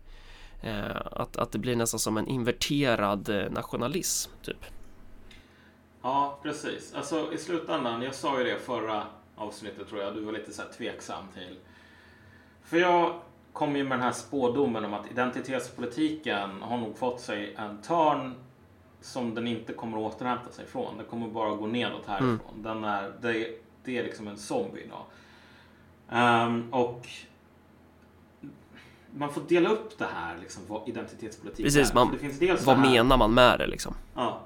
Eh, 0.62 0.96
att, 1.12 1.36
att 1.36 1.52
det 1.52 1.58
blir 1.58 1.76
nästan 1.76 2.00
som 2.00 2.16
en 2.16 2.28
inverterad 2.28 3.28
eh, 3.28 3.50
nationalism 3.50 4.30
typ. 4.42 4.64
Ja, 6.06 6.38
precis. 6.42 6.94
Alltså 6.94 7.32
i 7.32 7.38
slutändan, 7.38 8.02
jag 8.02 8.14
sa 8.14 8.38
ju 8.38 8.44
det 8.44 8.58
förra 8.58 9.02
avsnittet 9.36 9.88
tror 9.88 10.00
jag 10.02 10.14
du 10.14 10.20
var 10.20 10.32
lite 10.32 10.52
så 10.52 10.62
här 10.62 10.68
tveksam 10.68 11.24
till. 11.34 11.56
För 12.62 12.76
jag 12.76 13.20
kom 13.52 13.76
ju 13.76 13.82
med 13.84 13.92
den 13.98 14.02
här 14.04 14.12
spådomen 14.12 14.84
om 14.84 14.94
att 14.94 15.10
identitetspolitiken 15.10 16.62
har 16.62 16.78
nog 16.78 16.98
fått 16.98 17.20
sig 17.20 17.54
en 17.58 17.82
törn 17.82 18.34
som 19.00 19.34
den 19.34 19.46
inte 19.46 19.72
kommer 19.72 20.06
att 20.06 20.14
återhämta 20.14 20.50
sig 20.52 20.66
från. 20.66 20.96
Den 20.96 21.06
kommer 21.06 21.28
bara 21.28 21.50
gå 21.54 21.66
nedåt 21.66 22.06
härifrån. 22.06 22.40
Mm. 22.52 22.62
Den 22.62 22.84
är, 22.84 23.12
det, 23.20 23.60
det 23.84 23.98
är 23.98 24.02
liksom 24.04 24.28
en 24.28 24.36
zombie 24.36 24.80
idag. 24.84 25.02
Ehm, 26.10 26.74
och 26.74 27.08
man 29.10 29.32
får 29.32 29.40
dela 29.48 29.68
upp 29.70 29.98
det 29.98 30.06
här, 30.14 30.38
liksom, 30.40 30.62
vad 30.68 30.88
identitetspolitik 30.88 31.64
Precis, 31.66 31.90
är. 31.90 31.94
man- 31.94 32.18
Vad 32.64 32.76
här, 32.76 32.90
menar 32.90 33.16
man 33.16 33.34
med 33.34 33.58
det 33.58 33.66
liksom? 33.66 33.94
Ja. 34.14 34.40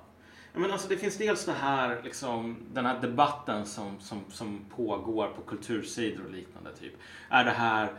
Men 0.54 0.70
alltså, 0.70 0.88
det 0.88 0.96
finns 0.96 1.16
dels 1.16 1.44
det 1.44 1.52
här, 1.52 2.00
liksom, 2.04 2.56
den 2.72 2.86
här 2.86 3.00
debatten 3.00 3.66
som, 3.66 4.00
som, 4.00 4.24
som 4.28 4.64
pågår 4.76 5.26
på 5.26 5.42
kultursidor 5.42 6.24
och 6.24 6.32
liknande. 6.32 6.70
Typ. 6.76 6.92
Är 7.28 7.44
det 7.44 7.50
här 7.50 7.92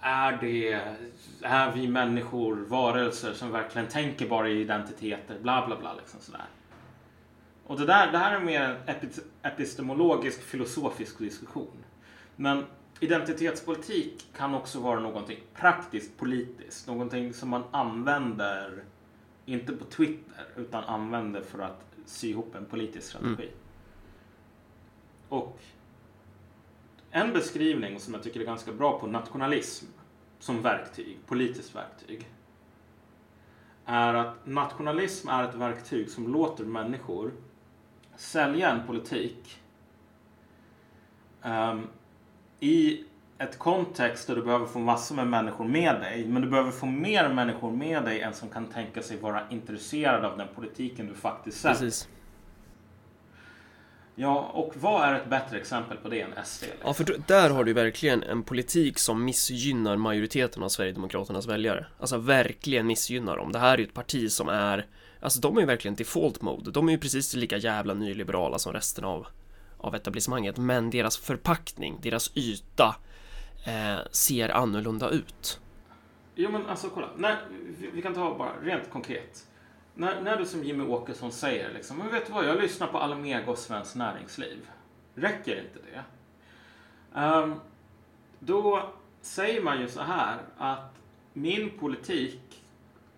är, 0.00 0.38
det, 0.40 0.80
är 1.42 1.72
vi 1.72 1.88
människor 1.88 2.56
varelser 2.56 3.32
som 3.32 3.50
verkligen 3.50 3.88
tänker 3.88 4.28
bara 4.28 4.48
i 4.48 4.60
identiteter? 4.60 5.38
Bla, 5.42 5.66
bla, 5.66 5.76
bla. 5.76 5.94
Liksom 5.94 6.20
sådär. 6.20 6.46
Och 7.66 7.78
det, 7.78 7.86
där, 7.86 8.12
det 8.12 8.18
här 8.18 8.36
är 8.36 8.40
mer 8.40 8.80
en 8.86 9.10
epistemologisk, 9.42 10.42
filosofisk 10.42 11.18
diskussion. 11.18 11.84
Men 12.36 12.64
identitetspolitik 13.00 14.26
kan 14.36 14.54
också 14.54 14.80
vara 14.80 15.00
någonting 15.00 15.38
praktiskt 15.54 16.16
politiskt. 16.16 16.86
Någonting 16.86 17.34
som 17.34 17.48
man 17.48 17.64
använder, 17.70 18.84
inte 19.46 19.72
på 19.72 19.84
Twitter, 19.84 20.44
utan 20.56 20.84
använder 20.84 21.40
för 21.40 21.58
att 21.58 21.84
sy 22.04 22.30
ihop 22.30 22.54
en 22.54 22.64
politisk 22.64 23.08
strategi. 23.08 23.50
Och 25.28 25.60
en 27.10 27.32
beskrivning 27.32 28.00
som 28.00 28.14
jag 28.14 28.22
tycker 28.22 28.40
är 28.40 28.44
ganska 28.44 28.72
bra 28.72 29.00
på 29.00 29.06
nationalism 29.06 29.86
som 30.38 30.62
verktyg, 30.62 31.18
politiskt 31.26 31.74
verktyg, 31.74 32.28
är 33.84 34.14
att 34.14 34.46
nationalism 34.46 35.28
är 35.28 35.44
ett 35.44 35.54
verktyg 35.54 36.10
som 36.10 36.32
låter 36.32 36.64
människor 36.64 37.32
sälja 38.16 38.70
en 38.70 38.86
politik 38.86 39.62
ehm, 41.42 41.86
i 42.60 43.04
ett 43.38 43.58
kontext 43.58 44.26
där 44.26 44.36
du 44.36 44.42
behöver 44.42 44.66
få 44.66 44.78
massor 44.78 45.14
med 45.14 45.26
människor 45.26 45.64
med 45.64 46.00
dig, 46.00 46.24
men 46.26 46.42
du 46.42 46.48
behöver 46.48 46.70
få 46.70 46.86
mer 46.86 47.28
människor 47.28 47.70
med 47.70 48.04
dig 48.04 48.20
än 48.20 48.34
som 48.34 48.48
kan 48.48 48.66
tänka 48.66 49.02
sig 49.02 49.16
vara 49.16 49.42
intresserade 49.50 50.28
av 50.28 50.38
den 50.38 50.48
politiken 50.54 51.06
du 51.06 51.14
faktiskt 51.14 51.60
säljer. 51.60 51.78
Precis. 51.78 52.08
Ja, 54.18 54.50
och 54.54 54.74
vad 54.76 55.08
är 55.08 55.14
ett 55.14 55.30
bättre 55.30 55.58
exempel 55.58 55.96
på 55.96 56.08
det 56.08 56.20
än 56.20 56.30
SD? 56.44 56.62
liksom? 56.62 56.80
Ja, 56.84 56.94
för 56.94 57.16
där 57.26 57.50
har 57.50 57.64
du 57.64 57.72
verkligen 57.72 58.22
en 58.22 58.42
politik 58.42 58.98
som 58.98 59.24
missgynnar 59.24 59.96
majoriteten 59.96 60.62
av 60.62 60.68
Sverigedemokraternas 60.68 61.46
väljare. 61.46 61.86
Alltså 62.00 62.18
verkligen 62.18 62.86
missgynnar 62.86 63.36
dem. 63.36 63.52
Det 63.52 63.58
här 63.58 63.74
är 63.74 63.78
ju 63.78 63.84
ett 63.84 63.94
parti 63.94 64.32
som 64.32 64.48
är, 64.48 64.86
alltså 65.20 65.40
de 65.40 65.56
är 65.56 65.60
ju 65.60 65.66
verkligen 65.66 65.94
default 65.94 66.42
mode. 66.42 66.70
De 66.70 66.88
är 66.88 66.92
ju 66.92 66.98
precis 66.98 67.34
lika 67.34 67.56
jävla 67.56 67.94
nyliberala 67.94 68.58
som 68.58 68.72
resten 68.72 69.04
av, 69.04 69.26
av 69.78 69.94
etablissemanget. 69.94 70.56
Men 70.56 70.90
deras 70.90 71.16
förpackning, 71.16 71.98
deras 72.02 72.36
yta 72.36 72.96
eh, 73.66 73.98
ser 74.10 74.48
annorlunda 74.48 75.10
ut. 75.10 75.60
Jo 76.34 76.50
men 76.50 76.66
alltså 76.66 76.88
kolla, 76.90 77.08
när, 77.16 77.36
vi, 77.78 77.90
vi 77.90 78.02
kan 78.02 78.14
ta 78.14 78.38
bara 78.38 78.52
rent 78.62 78.90
konkret. 78.90 79.46
När, 79.94 80.20
när 80.20 80.36
du 80.36 80.46
som 80.46 80.64
Jimmy 80.64 80.84
Åkesson 80.84 81.32
säger 81.32 81.72
liksom, 81.74 81.96
men 81.96 82.10
vet 82.10 82.26
du 82.26 82.32
vad, 82.32 82.44
jag 82.46 82.60
lyssnar 82.62 82.86
på 82.86 82.98
Almega 82.98 83.50
och 83.50 83.58
Svenskt 83.58 83.96
Näringsliv. 83.96 84.68
Räcker 85.14 85.60
inte 85.60 85.78
det? 85.92 86.04
Ehm, 87.20 87.54
då 88.38 88.90
säger 89.20 89.62
man 89.62 89.80
ju 89.80 89.88
så 89.88 90.00
här 90.02 90.38
att 90.58 90.94
min 91.32 91.70
politik 91.78 92.62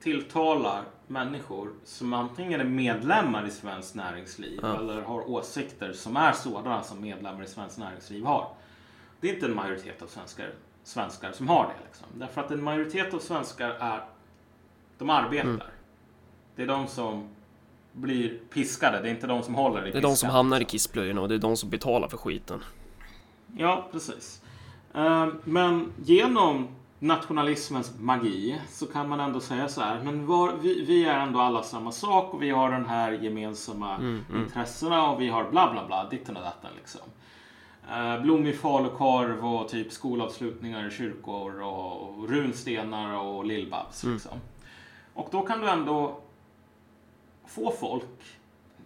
tilltalar 0.01 0.83
människor 1.07 1.73
som 1.85 2.13
antingen 2.13 2.61
är 2.61 2.65
medlemmar 2.65 3.47
i 3.47 3.51
Svenskt 3.51 3.95
Näringsliv 3.95 4.59
Ja. 4.63 4.77
eller 4.79 5.03
har 5.03 5.31
åsikter 5.31 5.93
som 5.93 6.17
är 6.17 6.33
sådana 6.33 6.83
som 6.83 7.01
medlemmar 7.01 7.43
i 7.43 7.47
Svenskt 7.47 7.79
Näringsliv 7.79 8.25
har. 8.25 8.49
Det 9.21 9.31
är 9.31 9.35
inte 9.35 9.47
en 9.47 9.55
majoritet 9.55 10.03
av 10.03 10.07
svenskar, 10.07 10.51
svenskar 10.85 11.33
som 11.33 11.49
har 11.49 11.65
det. 11.65 11.85
Liksom. 11.87 12.07
Därför 12.15 12.41
att 12.41 12.51
en 12.51 12.63
majoritet 12.63 13.15
av 13.15 13.19
svenskar 13.19 13.71
är, 13.71 14.05
de 14.99 15.11
arbetar. 15.11 15.49
Mm. 15.49 15.61
Det 16.57 16.63
är 16.63 16.67
de 16.67 16.87
som 16.87 17.29
blir 17.93 18.39
piskade, 18.53 19.01
det 19.03 19.09
är 19.09 19.11
inte 19.11 19.27
de 19.27 19.43
som 19.43 19.55
håller 19.55 19.87
i 19.87 19.91
Det 19.91 19.99
är 19.99 20.03
de 20.03 20.09
som 20.09 20.15
piskan, 20.15 20.31
hamnar 20.31 20.61
i 20.61 20.65
kissblöjorna 20.65 21.21
och 21.21 21.29
det 21.29 21.35
är 21.35 21.39
de 21.39 21.57
som 21.57 21.71
betalar 21.71 22.09
för 22.09 22.17
skiten. 22.17 22.63
Ja, 23.57 23.89
precis. 23.93 24.43
Eh, 24.95 25.29
Men 25.45 25.93
genom 26.05 26.69
nationalismens 26.99 27.93
magi 27.99 28.61
så 28.71 28.87
kan 28.87 29.09
man 29.09 29.21
ändå 29.21 29.41
säga 29.41 29.69
så 29.69 29.81
här, 29.81 30.03
men 30.05 30.27
var, 30.27 30.53
vi, 30.63 30.85
vi 30.85 31.05
är 31.05 31.19
ändå 31.19 31.41
alla 31.41 31.63
samma 31.63 31.93
sak 31.93 32.35
och 32.35 32.43
vi 32.43 32.51
har 32.51 32.71
den 32.71 32.87
här 32.87 33.13
gemensamma 33.13 33.95
Mm, 33.95 34.25
mm. 34.31 34.43
intressena 34.43 35.11
och 35.11 35.21
vi 35.21 35.29
har 35.29 35.51
bla 35.51 35.73
bla 35.73 35.87
bla, 35.87 36.09
ditten 36.11 36.37
och 36.37 36.43
datten 36.43 36.71
liksom. 36.77 37.01
Eh, 37.91 38.23
blommig 38.23 38.59
falukorv 38.59 39.47
och 39.47 39.69
typ 39.69 39.93
skolavslutningar 39.93 40.89
i 40.89 40.91
kyrkor 40.91 41.61
och, 41.63 42.29
runstenar 42.29 43.17
och 43.17 43.45
lillbabs 43.45 44.05
Mm. 44.05 44.15
liksom. 44.15 44.41
Och 45.15 45.29
då 45.31 45.43
kan 45.43 45.61
du 45.61 45.71
ändå 45.71 46.21
få 47.47 47.71
folk 47.71 48.05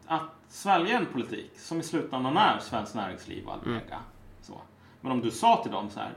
att 0.06 0.22
svälja 0.48 0.98
en 0.98 1.06
politik 1.06 1.50
som 1.58 1.80
i 1.80 1.82
slutändan 1.82 2.36
är 2.36 2.58
Svenskt 2.58 2.94
Näringsliv 2.94 3.46
och 3.46 3.52
Almega. 3.52 3.98
Så. 4.40 4.60
Men 5.00 5.12
om 5.12 5.20
du 5.20 5.30
sa 5.30 5.62
till 5.62 5.72
dem 5.72 5.90
så 5.90 6.00
här. 6.00 6.12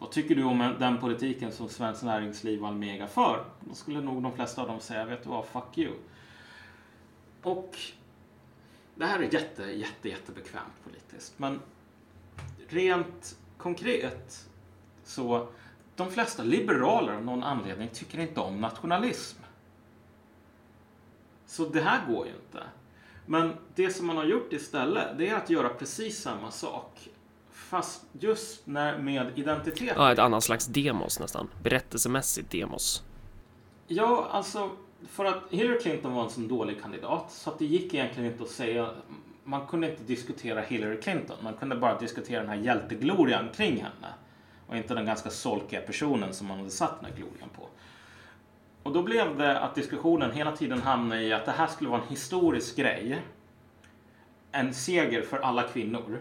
Vad 0.00 0.10
tycker 0.10 0.34
du 0.34 0.44
om 0.44 0.74
den 0.78 0.98
politiken 0.98 1.52
som 1.52 1.68
Svenskt 1.68 2.02
Näringsliv 2.04 2.62
och 2.62 2.68
Almega 2.68 3.06
för? 3.06 3.44
Då 3.60 3.74
skulle 3.74 4.00
nog 4.00 4.22
de 4.22 4.32
flesta 4.32 4.62
av 4.62 4.68
dem 4.68 4.80
säga, 4.80 5.04
vet 5.04 5.22
du 5.24 5.28
vad, 5.30 5.44
fuck 5.44 5.78
you. 5.78 5.92
Och 7.42 7.76
det 8.98 9.06
här 9.06 9.18
är 9.18 9.34
jätte, 9.34 9.62
jätte, 9.62 10.08
jättebekvämt 10.08 10.84
politiskt. 10.84 11.38
Men 11.38 11.60
rent 12.68 13.36
konkret 13.58 14.48
så 15.04 15.48
de 15.96 16.10
flesta 16.10 16.42
liberaler 16.42 17.12
av 17.12 17.24
någon 17.24 17.42
anledning 17.42 17.88
tycker 17.92 18.18
inte 18.18 18.40
om 18.40 18.60
nationalism. 18.60 19.38
Så 21.46 21.64
det 21.64 21.80
här 21.80 22.06
går 22.06 22.26
ju 22.26 22.32
inte. 22.32 22.62
Men 23.26 23.56
det 23.74 23.90
som 23.90 24.06
man 24.06 24.16
har 24.16 24.24
gjort 24.24 24.52
istället, 24.52 25.18
det 25.18 25.28
är 25.28 25.36
att 25.36 25.50
göra 25.50 25.68
precis 25.68 26.22
samma 26.22 26.50
sak. 26.50 27.08
Fast 27.50 28.02
just 28.12 28.66
när, 28.66 28.98
med 28.98 29.38
identitet. 29.38 29.92
Ja, 29.96 30.12
ett 30.12 30.18
annat 30.18 30.44
slags 30.44 30.66
demos 30.66 31.20
nästan. 31.20 31.48
Berättelsemässigt 31.62 32.50
demos. 32.50 33.02
Ja, 33.86 34.28
alltså 34.30 34.70
för 35.08 35.24
att 35.24 35.42
Hillary 35.50 35.78
Clinton 35.78 36.14
var 36.14 36.24
en 36.24 36.30
så 36.30 36.40
dålig 36.40 36.82
kandidat 36.82 37.32
så 37.32 37.50
att 37.50 37.58
det 37.58 37.64
gick 37.64 37.94
egentligen 37.94 38.32
inte 38.32 38.42
att 38.42 38.50
säga 38.50 38.90
man 39.48 39.66
kunde 39.66 39.90
inte 39.90 40.02
diskutera 40.02 40.60
Hillary 40.60 41.00
Clinton. 41.00 41.36
Man 41.42 41.54
kunde 41.54 41.76
bara 41.76 41.98
diskutera 41.98 42.40
den 42.40 42.48
här 42.48 42.56
hjälteglorian 42.56 43.48
kring 43.54 43.76
henne. 43.76 44.14
Och 44.66 44.76
inte 44.76 44.94
den 44.94 45.06
ganska 45.06 45.30
solkiga 45.30 45.80
personen 45.80 46.34
som 46.34 46.46
man 46.46 46.58
hade 46.58 46.70
satt 46.70 47.00
den 47.00 47.10
här 47.10 47.16
glorian 47.16 47.48
på. 47.56 47.68
Och 48.82 48.92
då 48.92 49.02
blev 49.02 49.38
det 49.38 49.60
att 49.60 49.74
diskussionen 49.74 50.32
hela 50.32 50.56
tiden 50.56 50.82
hamnade 50.82 51.22
i 51.22 51.32
att 51.32 51.44
det 51.44 51.52
här 51.52 51.66
skulle 51.66 51.90
vara 51.90 52.02
en 52.02 52.08
historisk 52.08 52.76
grej. 52.76 53.22
En 54.52 54.74
seger 54.74 55.22
för 55.22 55.38
alla 55.38 55.62
kvinnor. 55.62 56.20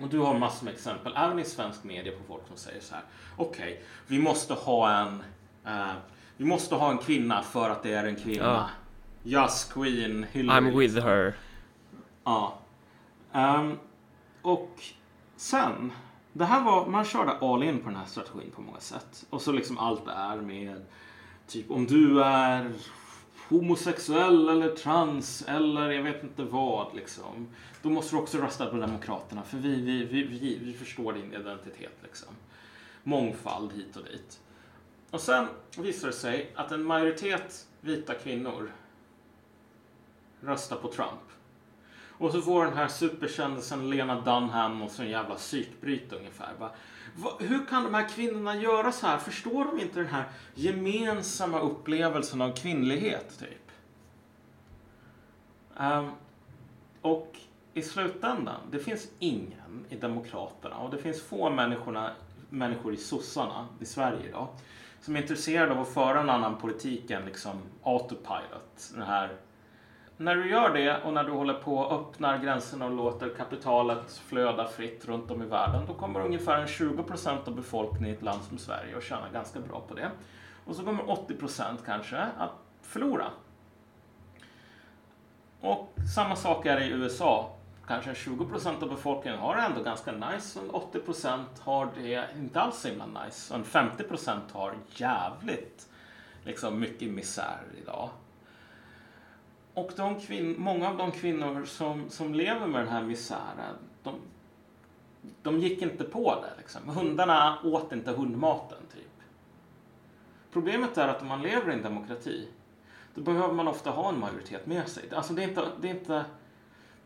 Och 0.00 0.08
du 0.08 0.18
har 0.18 0.38
massor 0.38 0.64
med 0.64 0.74
exempel, 0.74 1.12
även 1.16 1.38
i 1.38 1.44
svensk 1.44 1.84
media, 1.84 2.12
på 2.12 2.24
folk 2.28 2.42
som 2.48 2.56
säger 2.56 2.80
så 2.80 2.94
här. 2.94 3.04
Okej, 3.36 3.82
vi 4.06 4.18
måste 4.18 4.54
ha 4.54 5.00
en 5.00 5.22
eh, 5.66 5.92
vi 6.42 6.48
måste 6.48 6.74
ha 6.74 6.90
en 6.90 6.98
kvinna 6.98 7.42
för 7.42 7.70
att 7.70 7.82
det 7.82 7.92
är 7.92 8.04
en 8.04 8.16
kvinna. 8.16 8.70
Yes, 9.24 9.64
Queen, 9.72 10.26
Hillary. 10.32 10.60
I'm 10.60 10.78
with 10.78 10.98
her. 10.98 11.34
Ja. 12.24 12.58
Ehm, 13.32 13.78
och 14.42 14.82
sen, 15.36 15.92
det 16.32 16.44
här 16.44 16.64
var, 16.64 16.86
man 16.86 17.04
körde 17.04 17.32
all 17.32 17.62
in 17.62 17.78
på 17.78 17.88
den 17.88 17.96
här 17.96 18.06
strategin 18.06 18.50
på 18.54 18.62
många 18.62 18.80
sätt. 18.80 19.26
Och 19.30 19.42
så 19.42 19.52
liksom 19.52 19.78
allt 19.78 20.04
det 20.04 20.12
är 20.12 20.36
med, 20.36 20.84
typ 21.46 21.70
om 21.70 21.86
du 21.86 22.22
är 22.22 22.72
homosexuell 23.48 24.48
eller 24.48 24.68
trans 24.68 25.44
eller 25.48 25.90
jag 25.90 26.02
vet 26.02 26.22
inte 26.22 26.42
vad 26.42 26.94
liksom. 26.94 27.48
Då 27.82 27.90
måste 27.90 28.16
du 28.16 28.22
också 28.22 28.38
rösta 28.38 28.66
på 28.66 28.76
Demokraterna 28.76 29.42
för 29.42 29.56
vi, 29.56 29.80
vi, 29.80 30.04
vi, 30.04 30.22
vi, 30.22 30.58
vi 30.62 30.72
förstår 30.72 31.12
din 31.12 31.34
identitet 31.34 31.98
liksom. 32.02 32.28
Mångfald 33.02 33.72
hit 33.72 33.96
och 33.96 34.04
dit. 34.04 34.40
Och 35.12 35.20
sen 35.20 35.46
visar 35.76 36.06
det 36.08 36.14
sig 36.14 36.52
att 36.54 36.72
en 36.72 36.84
majoritet 36.84 37.66
vita 37.80 38.14
kvinnor 38.14 38.72
röstar 40.40 40.76
på 40.76 40.92
Trump. 40.92 41.20
Och 42.18 42.32
så 42.32 42.42
får 42.42 42.64
den 42.64 42.76
här 42.76 42.88
superkändisen 42.88 43.90
Lena 43.90 44.20
Dunham 44.20 44.82
och 44.82 44.90
så 44.90 45.02
en 45.02 45.10
jävla 45.10 45.34
psykbryt 45.34 46.12
ungefär. 46.12 46.54
Va? 46.58 46.70
Va, 47.16 47.36
hur 47.40 47.66
kan 47.66 47.84
de 47.84 47.94
här 47.94 48.08
kvinnorna 48.08 48.56
göra 48.56 48.92
så 48.92 49.06
här? 49.06 49.18
Förstår 49.18 49.64
de 49.64 49.80
inte 49.80 49.98
den 50.00 50.08
här 50.08 50.24
gemensamma 50.54 51.60
upplevelsen 51.60 52.40
av 52.40 52.56
kvinnlighet, 52.56 53.38
typ? 53.38 53.70
Um, 55.76 56.10
och 57.02 57.38
i 57.74 57.82
slutändan, 57.82 58.60
det 58.70 58.78
finns 58.78 59.08
ingen 59.18 59.86
i 59.88 59.96
Demokraterna 59.96 60.76
och 60.76 60.90
det 60.90 60.98
finns 60.98 61.22
få 61.22 61.50
människorna, 61.50 62.12
människor 62.50 62.94
i 62.94 62.96
sossarna 62.96 63.68
i 63.80 63.84
Sverige 63.84 64.28
idag 64.28 64.48
som 65.02 65.16
är 65.16 65.22
intresserade 65.22 65.72
av 65.72 65.80
att 65.80 65.88
föra 65.88 66.20
en 66.20 66.30
annan 66.30 66.56
politik 66.58 67.10
än 67.10 67.24
liksom 67.24 67.62
autopilot. 67.82 68.90
Den 68.94 69.02
här 69.02 69.36
när 70.16 70.36
du 70.36 70.50
gör 70.50 70.74
det 70.74 71.02
och 71.02 71.12
när 71.12 71.24
du 71.24 71.32
håller 71.32 71.54
på 71.54 71.76
och 71.76 72.00
öppnar 72.00 72.38
gränserna 72.38 72.84
och 72.84 72.90
låter 72.90 73.28
kapitalet 73.28 74.22
flöda 74.26 74.68
fritt 74.68 75.04
runt 75.04 75.30
om 75.30 75.42
i 75.42 75.46
världen, 75.46 75.86
då 75.86 75.94
kommer 75.94 76.20
ungefär 76.20 76.66
20 76.66 77.02
procent 77.02 77.48
av 77.48 77.54
befolkningen 77.54 78.08
i 78.08 78.12
ett 78.12 78.22
land 78.22 78.42
som 78.42 78.58
Sverige 78.58 78.96
att 78.96 79.04
tjäna 79.04 79.30
ganska 79.32 79.60
bra 79.60 79.80
på 79.88 79.94
det. 79.94 80.10
Och 80.64 80.76
så 80.76 80.84
kommer 80.84 81.10
80 81.10 81.34
procent 81.34 81.80
kanske 81.86 82.18
att 82.18 82.52
förlora. 82.82 83.26
Och 85.60 85.94
samma 86.14 86.36
sak 86.36 86.66
är 86.66 86.80
det 86.80 86.84
i 86.84 86.90
USA. 86.90 87.56
Kanske 87.86 88.14
20 88.14 88.44
procent 88.44 88.82
av 88.82 88.88
befolkningen 88.88 89.40
har 89.40 89.56
det 89.56 89.62
ändå 89.62 89.82
ganska 89.82 90.12
nice 90.12 90.60
och 90.60 90.74
80 90.88 90.98
procent 91.00 91.58
har 91.60 91.88
det 91.96 92.28
inte 92.36 92.60
alls 92.60 92.80
så 92.80 92.88
himla 92.88 93.06
nice. 93.24 93.54
Och 93.54 93.66
50 93.66 94.02
procent 94.04 94.52
har 94.52 94.74
jävligt 94.96 95.88
liksom 96.44 96.80
mycket 96.80 97.10
misär 97.10 97.62
idag. 97.82 98.10
Och 99.74 99.92
de 99.96 100.20
kvin- 100.20 100.58
många 100.58 100.88
av 100.88 100.96
de 100.96 101.12
kvinnor 101.12 101.64
som, 101.64 102.10
som 102.10 102.34
lever 102.34 102.66
med 102.66 102.80
den 102.80 102.92
här 102.92 103.02
misären, 103.02 103.76
de, 104.02 104.14
de 105.42 105.58
gick 105.58 105.82
inte 105.82 106.04
på 106.04 106.34
det. 106.42 106.52
Liksom. 106.58 106.88
Hundarna 106.88 107.58
åt 107.64 107.92
inte 107.92 108.10
hundmaten, 108.10 108.78
typ. 108.94 109.12
Problemet 110.52 110.98
är 110.98 111.08
att 111.08 111.22
om 111.22 111.28
man 111.28 111.42
lever 111.42 111.70
i 111.70 111.74
en 111.74 111.82
demokrati, 111.82 112.48
då 113.14 113.20
behöver 113.20 113.54
man 113.54 113.68
ofta 113.68 113.90
ha 113.90 114.08
en 114.08 114.20
majoritet 114.20 114.66
med 114.66 114.88
sig. 114.88 115.04
Alltså 115.14 115.32
det 115.32 115.42
är 115.42 115.48
inte, 115.48 115.64
det 115.80 115.88
är 115.88 115.94
inte, 115.94 116.24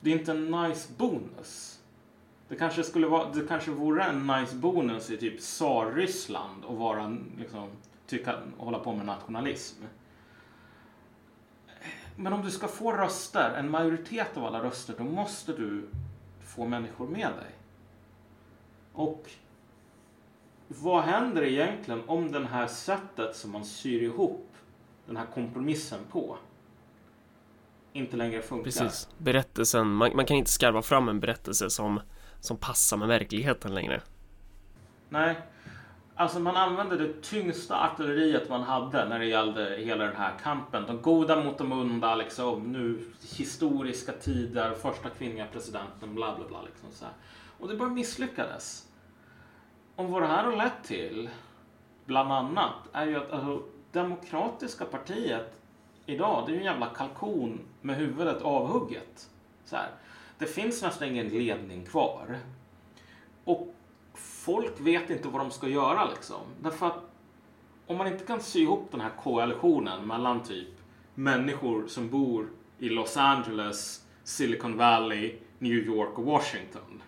det 0.06 0.12
är 0.12 0.18
inte 0.18 0.32
en 0.32 0.50
nice 0.50 0.92
bonus. 0.96 1.80
Det 2.48 2.56
kanske, 2.56 2.82
skulle 2.82 3.06
vara, 3.06 3.30
det 3.30 3.46
kanske 3.48 3.70
vore 3.70 4.04
en 4.04 4.26
nice 4.26 4.56
bonus 4.56 5.10
i 5.10 5.16
typ 5.16 5.40
Tsar-Ryssland 5.40 6.64
att 6.64 6.76
vara, 6.76 7.16
liksom, 7.38 7.68
tycka, 8.06 8.38
hålla 8.58 8.78
på 8.78 8.92
med 8.92 9.06
nationalism. 9.06 9.82
Men 12.16 12.32
om 12.32 12.42
du 12.42 12.50
ska 12.50 12.68
få 12.68 12.92
röster, 12.92 13.50
en 13.50 13.70
majoritet 13.70 14.36
av 14.36 14.44
alla 14.44 14.62
röster, 14.62 14.94
då 14.98 15.04
måste 15.04 15.52
du 15.52 15.88
få 16.40 16.66
människor 16.66 17.06
med 17.08 17.30
dig. 17.32 17.50
Och 18.92 19.30
vad 20.68 21.02
händer 21.02 21.42
egentligen 21.42 22.02
om 22.06 22.32
det 22.32 22.46
här 22.46 22.66
sättet 22.66 23.36
som 23.36 23.52
man 23.52 23.64
syr 23.64 24.02
ihop 24.02 24.48
den 25.06 25.16
här 25.16 25.26
kompromissen 25.34 26.00
på 26.10 26.36
inte 27.96 28.16
längre 28.16 28.42
funkar? 28.42 28.64
Precis. 28.64 29.08
Berättelsen, 29.18 29.92
man, 29.92 30.16
man 30.16 30.26
kan 30.26 30.36
inte 30.36 30.50
skarva 30.50 30.82
fram 30.82 31.08
en 31.08 31.20
berättelse 31.20 31.70
som, 31.70 32.00
som 32.40 32.56
passar 32.56 32.96
med 32.96 33.08
verkligheten 33.08 33.74
längre. 33.74 34.00
Nej, 35.08 35.36
alltså 36.14 36.40
man 36.40 36.56
använde 36.56 36.96
det 36.96 37.22
tyngsta 37.22 37.80
artilleriet 37.80 38.48
man 38.48 38.62
hade 38.62 39.08
när 39.08 39.18
det 39.18 39.26
gällde 39.26 39.76
hela 39.76 40.04
den 40.04 40.16
här 40.16 40.32
kampen. 40.42 40.84
De 40.86 41.02
goda 41.02 41.44
mot 41.44 41.58
de 41.58 41.72
onda, 41.72 42.14
liksom, 42.14 42.72
nu 42.72 43.04
historiska 43.36 44.12
tider, 44.12 44.74
första 44.74 45.08
kvinnliga 45.10 45.46
presidenten, 45.52 46.14
bla 46.14 46.36
bla 46.36 46.48
bla. 46.48 46.62
Liksom 46.62 46.88
så 46.92 47.04
här. 47.04 47.14
Och 47.58 47.68
det 47.68 47.76
bara 47.76 47.88
misslyckades. 47.88 48.86
Och 49.96 50.04
vad 50.04 50.22
det 50.22 50.28
här 50.28 50.44
har 50.44 50.56
lett 50.56 50.84
till, 50.84 51.30
bland 52.04 52.32
annat, 52.32 52.74
är 52.92 53.06
ju 53.06 53.16
att 53.16 53.32
alltså, 53.32 53.62
Demokratiska 53.92 54.84
partiet 54.84 55.52
idag, 56.06 56.46
det 56.46 56.52
är 56.52 56.54
ju 56.54 56.58
en 56.58 56.64
jävla 56.64 56.86
kalkon 56.86 57.60
med 57.82 57.96
huvudet 57.96 58.42
avhugget. 58.42 59.30
Så 59.64 59.76
här. 59.76 59.90
Det 60.38 60.46
finns 60.46 60.82
nästan 60.82 61.08
ingen 61.08 61.28
ledning 61.28 61.84
kvar. 61.84 62.38
Och 63.44 63.74
folk 64.14 64.80
vet 64.80 65.10
inte 65.10 65.28
vad 65.28 65.40
de 65.40 65.50
ska 65.50 65.68
göra 65.68 66.10
liksom. 66.10 66.40
Därför 66.60 66.86
att 66.86 67.02
om 67.86 67.96
man 67.96 68.06
inte 68.06 68.24
kan 68.24 68.40
sy 68.40 68.62
ihop 68.62 68.88
den 68.90 69.00
här 69.00 69.12
koalitionen 69.22 70.06
mellan 70.06 70.42
typ 70.42 70.68
människor 71.14 71.86
som 71.86 72.10
bor 72.10 72.48
i 72.78 72.88
Los 72.88 73.16
Angeles, 73.16 74.06
Silicon 74.24 74.76
Valley, 74.76 75.38
New 75.58 75.72
York 75.72 76.18
och 76.18 76.24
Washington. 76.24 77.02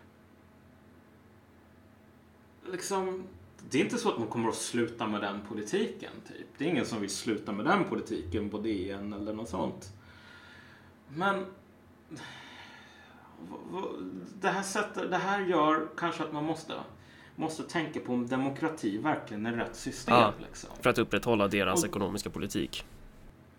Liksom, 2.73 3.25
det 3.71 3.79
är 3.81 3.85
inte 3.85 3.99
så 3.99 4.09
att 4.13 4.19
man 4.19 4.29
kommer 4.29 4.49
att 4.49 4.55
sluta 4.55 5.07
med 5.07 5.21
den 5.21 5.41
politiken. 5.49 6.13
Typ. 6.29 6.47
Det 6.59 6.65
är 6.65 6.69
ingen 6.69 6.87
som 6.87 7.01
vill 7.01 7.11
sluta 7.11 7.53
med 7.53 7.65
den 7.67 7.85
politiken 7.85 8.51
på 8.51 8.59
DN 8.59 9.13
eller 9.13 9.33
något 9.33 9.49
sånt. 9.49 9.93
Men 11.09 11.47
det 14.41 14.49
här, 14.49 14.63
sätter, 14.63 15.09
det 15.09 15.17
här 15.17 15.41
gör 15.41 15.89
kanske 15.97 16.23
att 16.25 16.33
man 16.33 16.45
måste, 16.45 16.75
måste 17.37 17.63
tänka 17.63 18.01
på 18.01 18.13
om 18.13 18.27
demokrati 18.27 18.99
verkligen 18.99 19.47
är 19.47 19.53
rätt 19.53 19.77
system. 19.77 20.15
Ja. 20.15 20.33
Liksom. 20.47 20.71
För 20.81 20.91
att 20.91 20.99
upprätthålla 20.99 21.49
deras 21.49 21.83
Och- 21.83 21.89
ekonomiska 21.89 22.31
politik. 22.31 22.85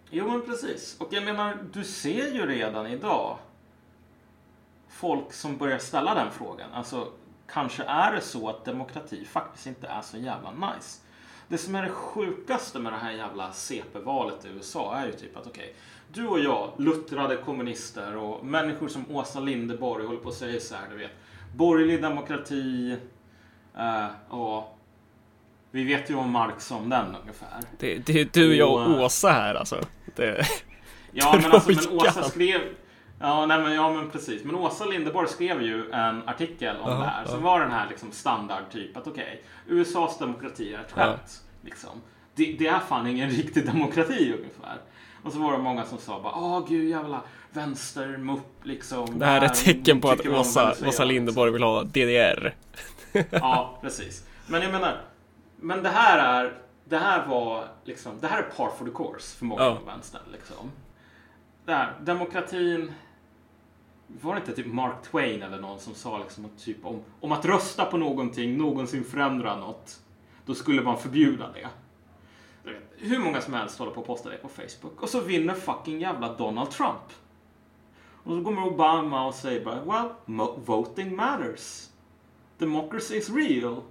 Jo, 0.09 0.27
men 0.27 0.41
precis. 0.41 0.95
Och 0.99 1.07
jag 1.13 1.23
menar, 1.23 1.57
du 1.73 1.83
ser 1.83 2.33
ju 2.33 2.45
redan 2.45 2.87
idag 2.87 3.37
folk 4.87 5.33
som 5.33 5.57
börjar 5.57 5.77
ställa 5.77 6.15
den 6.15 6.31
frågan. 6.31 6.71
Alltså, 6.73 7.11
kanske 7.53 7.83
är 7.83 8.11
det 8.11 8.21
så 8.21 8.49
att 8.49 8.65
demokrati 8.65 9.25
faktiskt 9.25 9.67
inte 9.67 9.87
är 9.87 10.01
så 10.01 10.17
jävla 10.17 10.51
nice. 10.51 11.01
Det 11.47 11.57
som 11.57 11.75
är 11.75 11.83
det 11.83 11.89
sjukaste 11.89 12.79
med 12.79 12.93
det 12.93 12.97
här 12.97 13.11
jävla 13.11 13.51
CP-valet 13.51 14.45
i 14.45 14.47
USA 14.47 14.95
är 14.95 15.05
ju 15.05 15.11
typ 15.11 15.37
att 15.37 15.47
okej, 15.47 15.75
du 16.13 16.27
och 16.27 16.39
jag, 16.39 16.73
luttrade 16.77 17.37
kommunister 17.37 18.15
och 18.17 18.45
människor 18.45 18.87
som 18.87 19.05
Åsa 19.11 19.39
Linderborg 19.39 20.05
håller 20.05 20.19
på 20.19 20.29
att 20.29 20.35
säga 20.35 20.59
så 20.59 20.75
här, 20.75 20.83
du 20.91 20.97
vet. 20.97 21.11
Borgerlig 21.55 22.01
demokrati, 22.01 22.97
eh, 23.77 24.05
ja, 24.29 24.71
vi 25.71 25.83
vet 25.83 26.09
ju 26.09 26.15
om 26.15 26.31
Marx 26.31 26.71
om 26.71 26.89
den 26.89 27.15
ungefär. 27.21 27.59
Det, 27.79 27.97
det 27.97 28.21
är 28.21 28.29
du, 28.33 28.55
jag 28.55 28.73
och 28.73 28.95
Och- 28.95 29.01
Åsa 29.03 29.29
här 29.29 29.55
alltså. 29.55 29.81
Det, 30.15 30.45
Ja, 31.11 31.39
men 31.41 31.51
alltså, 31.51 31.71
men. 31.89 31.97
Åsa 31.97 32.23
skrev... 32.23 32.61
Ja, 33.19 33.45
nej, 33.45 33.59
men, 33.61 33.73
ja, 33.73 33.93
men 33.93 34.09
precis. 34.09 34.43
Men 34.43 34.55
Åsa 34.55 34.85
Linderborg 34.85 35.27
skrev 35.27 35.61
ju 35.61 35.91
en 35.91 36.27
artikel 36.29 36.75
om 36.77 36.91
Ja, 36.91 36.97
det 36.97 37.05
här. 37.05 37.25
Som 37.25 37.43
var 37.43 37.59
den 37.59 37.71
här 37.71 37.87
liksom 37.89 38.11
standard 38.11 38.63
typ 38.71 38.97
att 38.97 39.07
okej, 39.07 39.43
USAs 39.67 40.17
demokrati 40.17 40.73
är 40.73 40.79
ett 40.79 40.91
skämt. 40.91 41.41
Liksom. 41.61 41.89
Det, 42.35 42.55
det 42.59 42.67
är 42.67 42.79
fan 42.79 43.07
ingen 43.07 43.29
riktig 43.39 43.65
demokrati 43.65 44.33
ungefär. 44.37 44.77
Och 45.23 45.31
så 45.33 45.39
var 45.39 45.51
det 45.51 45.57
många 45.57 45.85
som 45.85 45.97
sa 45.97 46.21
bara, 46.21 46.33
åh 46.35 46.65
gud 46.69 46.89
jävla 46.89 47.21
vänstermupp 47.51 48.55
liksom. 48.65 49.19
det 49.19 49.25
här 49.25 49.41
är 49.41 49.45
ett 49.45 49.65
tecken 49.65 50.01
på 50.01 50.09
att 50.09 50.27
Åsa, 50.27 50.63
Venezuela." 50.63 50.89
Åsa 50.89 51.03
Linderborg 51.03 51.51
vill 51.51 51.63
ha 51.63 51.83
DDR. 51.83 52.55
Ja, 53.31 53.77
precis. 53.81 54.25
Men 54.47 54.61
jag 54.61 54.71
menar, 54.71 55.01
men 55.55 55.83
det 55.83 55.89
här 55.89 56.43
är, 56.43 56.53
det 56.85 56.97
här 56.97 57.25
var 57.27 57.65
liksom, 57.83 58.11
det 58.21 58.27
här 58.27 58.37
är 58.37 58.43
par 58.43 58.69
for 58.77 58.85
the 58.85 58.91
course 58.91 59.37
för 59.37 59.45
många 59.45 59.63
Ja. 59.63 59.75
på 59.75 59.85
vänstern 59.85 60.21
liksom. 60.31 60.71
Det 61.65 61.73
här, 61.73 61.93
demokratin, 62.01 62.93
var 64.21 64.33
det 64.33 64.39
inte 64.39 64.55
typ 64.55 64.73
Mark 64.73 65.01
Twain 65.11 65.43
eller 65.43 65.61
någon 65.61 65.79
som 65.79 65.93
sa 65.93 66.17
liksom 66.17 66.45
att 66.45 66.63
typ 66.63 66.85
om, 66.85 66.99
om 67.19 67.31
att 67.31 67.45
rösta 67.45 67.85
på 67.85 67.97
någonting 67.97 68.57
någonsin 68.57 69.03
förändra 69.03 69.55
något, 69.55 70.01
då 70.45 70.55
skulle 70.55 70.81
man 70.81 70.97
förbjuda 70.97 71.51
det. 71.51 71.69
Hur 72.97 73.19
många 73.19 73.41
som 73.41 73.53
helst 73.53 73.79
håller 73.79 73.91
på 73.91 74.01
att 74.01 74.07
posta 74.07 74.29
det 74.29 74.37
på 74.37 74.49
Facebook 74.49 75.01
och 75.01 75.09
så 75.09 75.21
vinner 75.21 75.53
fucking 75.53 75.99
jävla 75.99 76.33
Donald 76.33 76.71
Trump. 76.71 77.13
Och 78.23 78.37
så 78.37 78.43
kommer 78.43 78.67
Obama 78.67 79.27
och 79.27 79.35
säger 79.35 79.65
bara, 79.65 79.81
well, 80.25 80.49
voting 80.65 81.15
matters. 81.15 81.89
Democracy 82.57 83.15
is 83.15 83.29
real. 83.29 83.81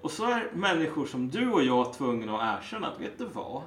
Och 0.00 0.10
så 0.10 0.24
är 0.24 0.50
människor 0.52 1.06
som 1.06 1.30
du 1.30 1.50
och 1.50 1.62
jag 1.62 1.92
tvungna 1.92 2.40
att 2.40 2.62
erkänna 2.62 2.88
att, 2.88 3.00
vet 3.00 3.18
du 3.18 3.24
vad? 3.24 3.62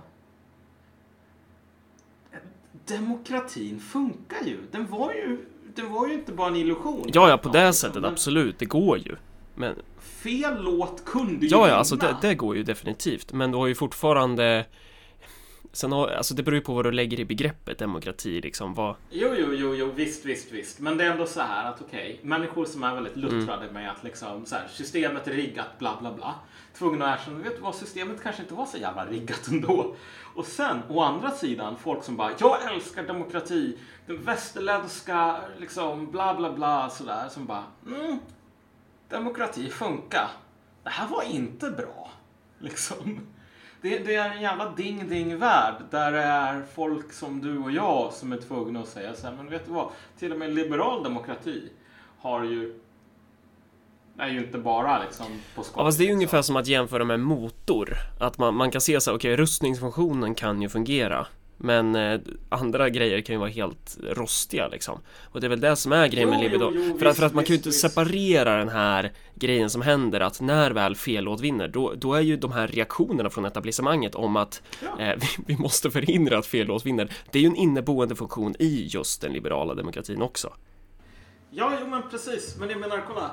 Demokratin 2.88 3.80
funkar 3.80 4.46
ju. 4.46 4.58
Den 4.72 4.88
var 4.88 5.12
ju, 5.12 5.46
den 5.76 5.94
var 5.94 6.08
ju 6.08 6.14
inte 6.14 6.32
bara 6.32 6.48
en 6.48 6.56
illusion. 6.56 7.10
Ja, 7.14 7.30
ja, 7.30 7.38
på 7.38 7.50
det 7.50 7.60
Men 7.64 7.74
sättet 7.74 8.04
absolut. 8.04 8.60
Det 8.60 8.66
går 8.66 8.98
ju. 8.98 9.16
Men 9.56 9.76
Fel 10.00 10.64
låt 10.64 11.06
kunde 11.06 11.46
ju 11.46 11.52
ja, 11.52 11.58
ja, 11.58 11.64
vinna. 11.64 11.76
alltså 11.76 11.96
det, 11.96 12.16
det 12.22 12.36
går 12.36 12.56
ju 12.56 12.64
definitivt. 12.64 13.34
Men 13.34 13.52
du 13.52 13.58
har 13.58 13.68
ju 13.68 13.76
fortfarande 13.76 14.66
Sen 15.76 15.92
har, 15.92 16.08
alltså 16.08 16.34
det 16.34 16.44
beror 16.44 16.56
ju 16.56 16.62
på 16.62 16.74
vad 16.74 16.86
du 16.86 16.92
lägger 16.92 17.20
i 17.20 17.26
begreppet 17.26 17.78
demokrati 17.78 18.42
liksom. 18.42 18.74
Vad, 18.74 18.96
Jo, 19.12 19.30
jo, 19.38 19.54
jo, 19.54 19.76
jo, 19.76 19.92
visst, 19.96 20.26
visst, 20.26 20.52
visst. 20.52 20.80
Men 20.80 20.98
det 20.98 21.04
är 21.06 21.12
ändå 21.12 21.26
så 21.26 21.42
här 21.42 21.70
att 21.70 21.82
okej, 21.82 22.20
människor 22.24 22.66
som 22.66 22.84
är 22.84 22.96
väldigt 22.96 23.16
Mm. 23.16 23.30
luttrade 23.30 23.72
med 23.72 23.92
att 23.92 24.04
liksom 24.04 24.46
så 24.46 24.56
här, 24.56 24.68
systemet 24.72 25.28
är 25.28 25.32
riggat, 25.32 25.80
bla, 25.80 25.98
bla, 26.00 26.14
bla. 26.14 26.36
Tvungna 26.78 27.14
att 27.14 27.20
erkänna, 27.20 27.40
vet 27.44 27.56
du 27.56 27.62
vad, 27.62 27.76
systemet 27.76 28.24
kanske 28.24 28.42
inte 28.42 28.54
var 28.54 28.66
så 28.66 28.78
jävla 28.78 29.06
riggat 29.06 29.48
ändå. 29.48 29.96
Och 30.36 30.46
sen, 30.46 30.78
å 30.90 31.02
andra 31.02 31.32
sidan, 31.32 31.76
folk 31.78 32.04
som 32.04 32.18
bara, 32.18 32.32
jag 32.40 32.74
älskar 32.74 33.04
demokrati, 33.04 33.78
den 34.08 34.22
västerländska, 34.24 35.38
liksom, 35.60 36.12
bla, 36.12 36.34
bla, 36.36 36.52
bla, 36.54 36.90
sådär, 36.90 37.30
som 37.30 37.46
bara, 37.46 37.64
mm, 37.88 38.20
demokrati 39.10 39.70
funkar. 39.70 40.28
Det 40.84 40.90
här 40.90 41.08
var 41.08 41.24
inte 41.24 41.70
bra, 41.72 42.12
liksom. 42.60 43.20
Det, 43.82 44.00
det 44.00 44.16
är 44.16 44.30
en 44.30 44.42
jävla 44.42 44.70
ding-ding-värld 44.70 45.76
där 45.92 46.12
det 46.12 46.22
är 46.22 46.64
folk 46.74 47.14
som 47.14 47.42
du 47.42 47.58
och 47.58 47.72
jag 47.72 48.14
som 48.14 48.32
är 48.32 48.38
tvungna 48.38 48.80
att 48.80 48.88
säga 48.88 49.14
så 49.14 49.28
här, 49.28 49.36
men 49.36 49.50
vet 49.50 49.66
du 49.66 49.72
vad? 49.72 49.90
Till 50.20 50.32
och 50.32 50.40
med 50.40 50.56
liberal 50.56 51.04
demokrati 51.04 51.70
har 52.20 52.44
ju 52.44 52.80
är 54.18 54.28
ju 54.28 54.40
inte 54.40 54.58
bara 54.58 55.04
liksom 55.04 55.26
på 55.56 55.64
skott. 55.64 55.74
Ja, 55.78 55.84
fast 55.84 55.98
det 55.98 56.04
är 56.04 56.06
ju 56.06 56.08
liksom. 56.08 56.18
ungefär 56.18 56.42
som 56.42 56.56
att 56.56 56.68
jämföra 56.68 57.04
med 57.04 57.20
motor. 57.20 57.94
Att 58.20 58.38
man, 58.38 58.56
man 58.56 58.72
kan 58.72 58.82
se 58.82 59.02
så 59.02 59.12
här, 59.12 59.18
okej, 59.18 59.36
rustningsfunktionen 59.36 60.36
kan 60.36 60.62
ju 60.62 60.70
fungera. 60.70 61.28
Men 61.58 61.96
eh, 61.96 62.20
andra 62.50 62.90
grejer 62.90 63.22
kan 63.22 63.34
ju 63.36 63.40
vara 63.40 63.50
helt 63.50 63.98
rostiga 64.02 64.68
liksom. 64.68 65.00
Och 65.32 65.42
det 65.42 65.48
är 65.48 65.50
väl 65.50 65.60
det 65.60 65.76
som 65.76 65.92
är 65.92 66.08
grejen 66.08 66.30
med 66.30 66.38
Jo, 66.40 66.44
libido. 66.44 66.72
jo, 66.76 66.82
jo, 66.88 66.98
för, 67.00 67.06
att, 67.06 67.12
visst, 67.12 67.20
för 67.20 67.26
att 67.26 67.34
man 67.34 67.44
kan 67.44 67.54
ju 67.54 67.58
visst, 67.58 67.66
inte 67.66 67.70
visst. 67.70 67.82
separera 67.82 68.58
den 68.58 68.70
här 68.70 69.12
grejen 69.36 69.70
som 69.70 69.82
händer 69.82 70.20
att 70.20 70.42
när 70.42 70.72
väl 70.72 70.96
fel 70.96 71.24
låt 71.24 71.42
vinner, 71.42 71.68
då, 71.68 71.94
då 71.98 72.14
är 72.14 72.22
ju 72.22 72.38
de 72.38 72.52
här 72.52 72.68
reaktionerna 72.68 73.30
från 73.30 73.46
etablissemanget 73.46 74.16
om 74.16 74.36
att 74.36 74.62
Ja. 74.84 75.00
eh, 75.04 75.16
vi, 75.22 75.28
vi 75.48 75.58
måste 75.58 75.92
förhindra 75.92 76.38
att 76.38 76.46
fel 76.46 76.68
låt 76.68 76.86
vinner. 76.86 77.12
Det 77.32 77.40
är 77.40 77.42
ju 77.44 77.48
en 77.48 77.56
inneboende 77.56 78.16
funktion 78.16 78.56
i 78.60 78.88
just 78.90 79.22
den 79.22 79.34
liberala 79.34 79.74
demokratin 79.74 80.22
också. 80.22 80.54
Ja, 81.52 81.74
jo 81.82 81.88
men 81.88 82.02
precis. 82.12 82.56
Men 82.60 82.70
jag 82.70 82.80
menar, 82.80 83.04
kolla. 83.08 83.32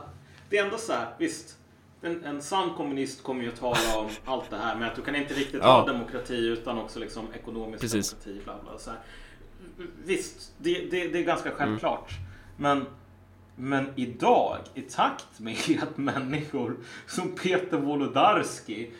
Det 0.50 0.58
är 0.58 0.64
ändå 0.64 0.78
så 0.78 0.92
här, 0.92 1.14
visst. 1.18 1.56
En, 2.02 2.24
en 2.24 2.42
sann 2.42 2.70
kommunist 2.76 3.22
kommer 3.22 3.42
ju 3.42 3.48
att 3.48 3.60
tala 3.60 3.98
om 3.98 4.08
allt 4.24 4.50
det 4.50 4.56
här 4.56 4.76
med 4.76 4.88
att 4.88 4.96
du 4.96 5.02
kan 5.02 5.16
inte 5.16 5.34
riktigt 5.34 5.60
Ja. 5.62 5.80
ha 5.80 5.86
demokrati 5.86 6.46
utan 6.46 6.78
också 6.78 6.98
liksom 6.98 7.26
ekonomisk 7.34 7.80
Precis. 7.80 8.10
demokrati. 8.10 8.44
Bla 8.44 8.54
bla, 8.62 8.78
så 8.78 8.90
här. 8.90 9.00
Visst, 10.04 10.52
det, 10.58 10.90
det, 10.90 11.08
det 11.08 11.18
är 11.18 11.22
ganska 11.22 11.50
självklart. 11.50 12.10
Men, 12.56 12.86
men 13.56 13.92
idag, 13.96 14.58
i 14.74 14.80
takt 14.82 15.40
med 15.40 15.56
att 15.82 15.96
människor 15.96 16.76
som 17.06 17.32
Peter 17.34 17.76
Wolodarski 17.76 18.90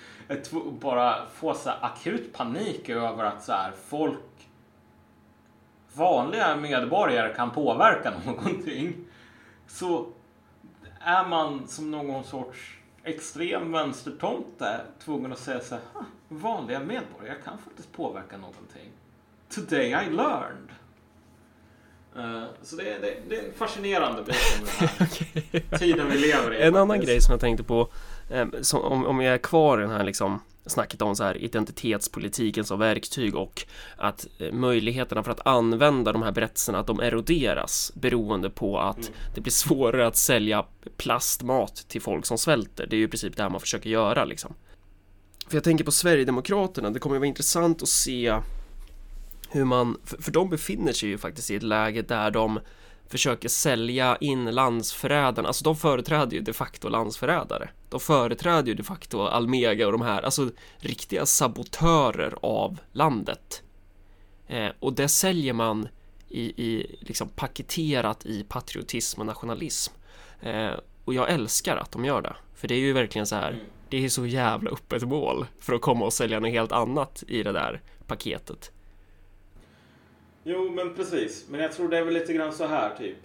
bara 0.81 1.27
får 1.27 1.55
så 1.55 1.71
akut 1.71 2.33
panik 2.33 2.89
över 2.89 3.25
att 3.25 3.45
så 3.45 3.53
här, 3.53 3.73
folk 3.87 4.19
vanliga 5.95 6.57
medborgare 6.57 7.35
kan 7.35 7.51
påverka 7.51 8.13
någonting 8.27 8.95
så 9.67 10.07
är 11.01 11.29
man 11.29 11.69
som 11.69 11.91
någon 11.91 12.25
sorts 12.25 12.79
extrem 13.05 13.73
vänstertomte 13.73 14.81
tvungen 15.05 15.33
att 15.33 15.39
säga 15.39 15.61
så 15.61 15.75
här, 15.75 15.83
"Ah, 15.95 16.05
vanliga 16.29 16.81
medborgare 16.81 17.37
kan 17.45 17.59
faktiskt 17.59 17.93
påverka 17.93 18.37
någonting. 18.37 18.91
Today 19.55 19.87
I 19.87 20.11
learned. 20.11 20.69
Eh, 22.17 22.45
så 22.63 22.77
det, 22.77 22.91
är- 22.91 23.01
det, 23.01 23.17
det 23.29 23.37
är 23.39 23.45
en 23.49 23.53
fascinerande 23.55 24.23
bit 24.23 24.37
om 24.61 24.67
den 24.67 24.99
här 24.99 25.79
tiden 25.79 26.11
vi 26.11 26.19
lever 26.19 26.55
i. 26.55 26.63
En 26.63 26.75
annan 26.77 26.89
faktiskt. 26.89 27.07
grej 27.09 27.21
som 27.21 27.33
jag 27.33 27.41
tänkte 27.41 27.65
på, 27.65 27.89
som, 28.63 28.81
om, 28.83 29.07
om 29.07 29.21
jag 29.21 29.35
är 29.35 29.39
kvar 29.39 29.79
i 29.79 29.83
den 29.83 29.91
här 29.91 30.05
liksom 30.05 30.41
snacket 30.67 31.03
om 31.03 31.17
så 31.17 31.25
här 31.25 31.37
identitetspolitiken 31.37 32.65
som 32.65 32.79
verktyg 32.79 33.35
och 33.37 33.67
att 33.97 34.27
eh, 34.39 34.53
möjligheterna 34.53 35.23
för 35.23 35.31
att 35.31 35.47
använda 35.47 36.13
de 36.13 36.23
här 36.23 36.33
berättelserna 36.33 36.79
att 36.79 36.87
de 36.87 37.01
eroderas 37.01 37.93
beroende 37.95 38.51
på 38.51 38.79
att 38.81 38.99
Mm. 38.99 39.13
det 39.35 39.41
blir 39.41 39.53
svårare 39.53 40.07
att 40.07 40.17
sälja 40.17 40.65
plastmat 40.97 41.75
till 41.89 42.01
folk 42.03 42.27
som 42.27 42.39
svälter. 42.39 42.87
Det 42.87 42.97
är 42.97 42.99
ju 42.99 43.05
i 43.05 43.09
princip 43.09 43.37
det 43.37 43.43
här 43.43 43.51
man 43.51 43.61
försöker 43.61 43.91
göra 43.91 44.25
liksom. 44.25 44.55
För 45.49 45.57
jag 45.57 45.65
tänker 45.65 45.85
på 45.85 45.93
Sverigedemokraterna, 45.93 46.91
det 46.91 46.99
kommer 46.99 47.17
ju 47.17 47.21
vara 47.21 47.29
intressant 47.29 47.83
att 47.83 47.89
se 47.89 48.39
hur 49.51 49.65
man, 49.65 49.99
för, 50.05 50.23
för 50.23 50.33
de 50.33 50.51
befinner 50.51 50.93
sig 50.93 51.09
ju 51.09 51.19
faktiskt 51.19 51.51
i 51.51 51.55
ett 51.57 51.63
läge 51.63 52.03
där 52.03 52.31
de 52.31 52.61
försöker 53.13 53.49
sälja 53.49 54.17
in 54.21 54.45
landsförrädarna, 54.45 55.49
alltså 55.49 55.65
de 55.65 55.77
företräder 55.77 56.37
ju 56.37 56.41
de 56.41 56.53
facto 56.53 56.89
landsförrädare. 56.89 57.69
De 57.89 58.01
företräder 58.01 58.69
ju 58.69 58.75
de 58.75 58.83
facto 58.83 59.23
Almega 59.27 59.87
och 59.87 59.93
de 59.93 60.03
här, 60.03 60.23
alltså 60.23 60.51
riktiga 60.79 61.27
sabotörer 61.27 62.35
av 62.43 62.79
landet. 62.93 63.63
Eh, 64.47 64.69
och 64.81 64.93
det 64.93 65.09
säljer 65.09 65.53
man 65.53 65.89
i, 66.29 66.43
i 66.43 66.97
liksom 67.01 67.29
paketerat 67.29 68.27
i 68.27 68.45
patriotism 68.49 69.21
och 69.21 69.27
nationalism. 69.27 69.93
Eh, 70.41 70.71
och 71.05 71.15
jag 71.15 71.31
älskar 71.31 71.77
att 71.77 71.93
de 71.93 72.05
gör 72.05 72.23
det, 72.23 72.37
för 72.55 72.69
det 72.69 72.75
är 72.75 72.79
ju 72.79 72.93
verkligen 72.93 73.27
så 73.27 73.37
här, 73.37 73.51
Mm. 73.53 73.65
det 73.89 74.05
är 74.05 74.09
så 74.09 74.27
jävla 74.27 74.71
öppet 74.71 75.03
mål 75.03 75.47
för 75.61 75.73
att 75.75 75.81
komma 75.81 76.05
och 76.05 76.13
sälja 76.13 76.41
något 76.41 76.51
helt 76.51 76.73
annat 76.73 77.25
i 77.29 77.43
det 77.43 77.53
där 77.53 77.81
paketet. 78.07 78.71
Jo, 80.45 80.71
men 80.71 80.95
precis. 80.95 81.47
Men 81.49 81.61
jag 81.61 81.73
tror 81.73 81.89
det 81.89 81.99
är 81.99 82.05
väl 82.05 82.15
lite 82.15 82.33
grann 82.33 82.53
så 82.53 82.67
här 82.67 82.95
typ. 82.99 83.19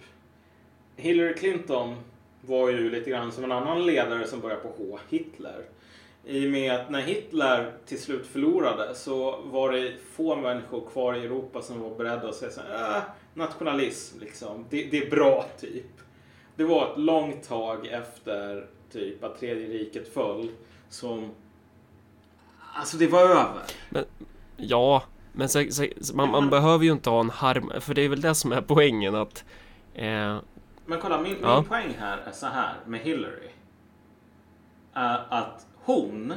Hillary 0.96 1.34
Clinton 1.34 1.96
var 2.40 2.68
ju 2.68 2.90
lite 2.90 3.10
grann 3.10 3.32
som 3.32 3.44
en 3.44 3.52
annan 3.52 3.86
ledare 3.86 4.26
som 4.26 4.40
började 4.40 4.62
på 4.62 4.68
H, 4.78 4.98
Hitler. 5.08 5.64
I 6.24 6.46
och 6.46 6.50
med 6.50 6.74
att 6.74 6.90
när 6.90 7.00
Hitler 7.00 7.72
till 7.86 8.02
slut 8.02 8.26
förlorade 8.26 8.94
så 8.94 9.40
var 9.44 9.72
det 9.72 9.92
få 10.12 10.36
människor 10.36 10.90
kvar 10.90 11.14
i 11.14 11.24
Europa 11.24 11.62
som 11.62 11.80
var 11.80 11.94
beredda 11.94 12.28
att 12.28 12.34
säga 12.34 12.50
så 12.50 12.60
här, 12.60 12.96
äh, 12.96 13.02
nationalism 13.34 14.20
liksom. 14.20 14.64
Det, 14.70 14.84
det 14.84 14.98
är 14.98 15.10
bra 15.10 15.46
typ. 15.60 16.00
Det 16.56 16.64
var 16.64 16.92
ett 16.92 16.98
långt 16.98 17.48
tag 17.48 17.86
efter 17.86 18.66
typ 18.92 19.24
att 19.24 19.40
tredje 19.40 19.68
riket 19.68 20.14
föll 20.14 20.48
som 20.88 21.30
Alltså 22.74 22.96
det 22.96 23.06
var 23.06 23.20
över. 23.20 23.62
Ja, 24.56 25.02
men 25.38 25.48
så, 25.48 25.64
så, 25.70 25.86
man, 26.14 26.30
man 26.30 26.50
behöver 26.50 26.84
ju 26.84 26.92
inte 26.92 27.10
ha 27.10 27.20
en 27.20 27.30
harm, 27.30 27.72
för 27.80 27.94
det 27.94 28.02
är 28.02 28.08
väl 28.08 28.20
det 28.20 28.34
som 28.34 28.52
är 28.52 28.60
poängen 28.60 29.14
att 29.14 29.44
eh, 29.94 30.38
Men 30.86 31.00
kolla, 31.00 31.20
min, 31.20 31.36
Ja. 31.42 31.54
min 31.60 31.64
poäng 31.68 31.94
här 31.98 32.18
är 32.18 32.32
så 32.32 32.46
här 32.46 32.74
med 32.86 33.00
Hillary. 33.00 33.48
Är 34.92 35.26
att 35.28 35.66
hon 35.74 36.34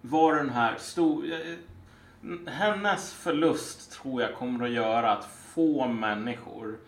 var 0.00 0.34
den 0.34 0.50
här 0.50 0.76
stor... 0.78 1.24
eh, 1.24 2.50
Hennes 2.52 3.12
förlust 3.12 3.92
tror 3.92 4.22
jag 4.22 4.34
kommer 4.34 4.64
att 4.64 4.72
göra 4.72 5.12
att 5.12 5.24
få 5.54 5.86
människor, 5.88 6.78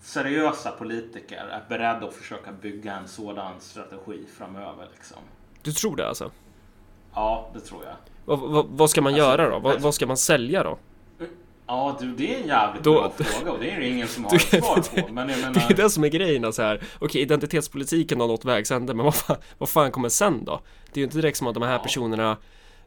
seriösa 0.00 0.70
politiker, 0.70 1.46
är 1.46 1.64
beredda 1.68 2.06
att 2.06 2.14
försöka 2.14 2.52
bygga 2.52 2.94
en 2.96 3.08
sådan 3.08 3.60
strategi 3.60 4.26
framöver. 4.38 4.88
Liksom. 4.92 5.18
du 5.62 5.72
tror 5.72 5.96
det 5.96 6.08
alltså? 6.08 6.30
Ja, 7.14 7.50
det 7.54 7.60
tror 7.60 7.80
jag. 7.84 7.92
Vad, 8.24 8.38
vad, 8.50 8.66
vad 8.70 8.90
ska 8.90 9.00
man 9.02 9.12
Alltså, 9.12 9.26
göra 9.28 9.50
då? 9.50 9.58
Vad, 9.58 9.72
alltså- 9.72 9.84
vad 9.84 9.94
ska 9.94 10.06
man 10.06 10.16
sälja 10.16 10.62
då? 10.62 10.78
Ja, 11.66 11.96
du, 12.00 12.14
det 12.14 12.34
är 12.34 12.40
en 12.40 12.46
jävligt 12.48 12.84
Då- 12.84 12.92
bra 12.94 13.10
fråga 13.24 13.52
och 13.52 13.58
det 13.60 13.70
är 13.70 13.80
det 13.80 13.88
ingen 13.88 14.08
som 14.08 14.24
har 14.24 14.30
Du- 14.50 14.58
ett 14.58 14.64
svar 14.64 15.02
på. 15.02 15.12
Men 15.12 15.28
jag 15.28 15.38
menar... 15.38 15.54
Det 15.54 15.60
är 15.60 15.76
det 15.76 15.90
som 15.90 16.04
är 16.04 16.08
grejen, 16.08 16.44
alltså 16.44 16.62
här. 16.62 16.80
Okej, 16.98 17.20
identitetspolitiken 17.22 18.20
har 18.20 18.28
nått 18.28 18.44
vägs 18.44 18.70
ände, 18.70 18.94
men 18.94 19.04
vad 19.04 19.14
fan, 19.14 19.36
vad 19.58 19.68
fan 19.68 19.90
kommer 19.90 20.08
sen 20.08 20.44
då? 20.44 20.60
Det 20.92 20.98
är 20.98 20.98
ju 21.00 21.04
inte 21.04 21.16
direkt 21.18 21.38
som 21.38 21.46
att 21.46 21.54
de 21.54 21.62
här 21.62 21.72
Ja. 21.72 21.78
personerna 21.78 22.36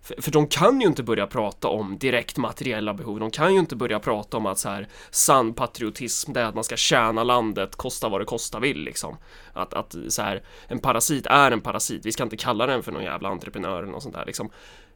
för, 0.04 0.22
för 0.22 0.32
de 0.32 0.48
kan 0.48 0.82
ju 0.82 0.88
inte 0.88 1.04
börja 1.04 1.28
prata 1.28 1.68
om 1.68 1.98
direkt 1.98 2.38
materiella 2.38 2.94
behov. 2.94 3.20
De 3.20 3.32
kan 3.32 3.54
ju 3.54 3.60
inte 3.60 3.76
börja 3.76 4.00
prata 4.00 4.38
om 4.38 4.46
att 4.46 4.60
så 4.60 4.70
här 4.70 4.88
sann 5.12 5.54
patriotism, 5.54 6.34
det 6.34 6.42
är 6.42 6.46
att 6.46 6.56
man 6.56 6.64
ska 6.64 6.78
tjäna 6.78 7.24
landet, 7.24 7.76
kosta 7.76 8.10
vad 8.10 8.22
det 8.22 8.26
kosta 8.26 8.60
vill 8.60 8.84
liksom. 8.84 9.18
Att, 9.54 9.74
att 9.74 9.96
så 10.10 10.22
här, 10.22 10.44
en 10.68 10.80
parasit 10.80 11.26
är 11.26 11.52
en 11.52 11.62
parasit. 11.62 12.06
Vi 12.06 12.12
ska 12.12 12.24
inte 12.24 12.38
kalla 12.38 12.66
den 12.66 12.84
för 12.84 12.92
någon 12.92 13.04
jävla 13.04 13.30
entreprenör 13.30 13.84
eller 13.84 13.92
något 13.92 14.04
sånt 14.04 14.16
där 14.16 14.26
liksom. 14.26 14.50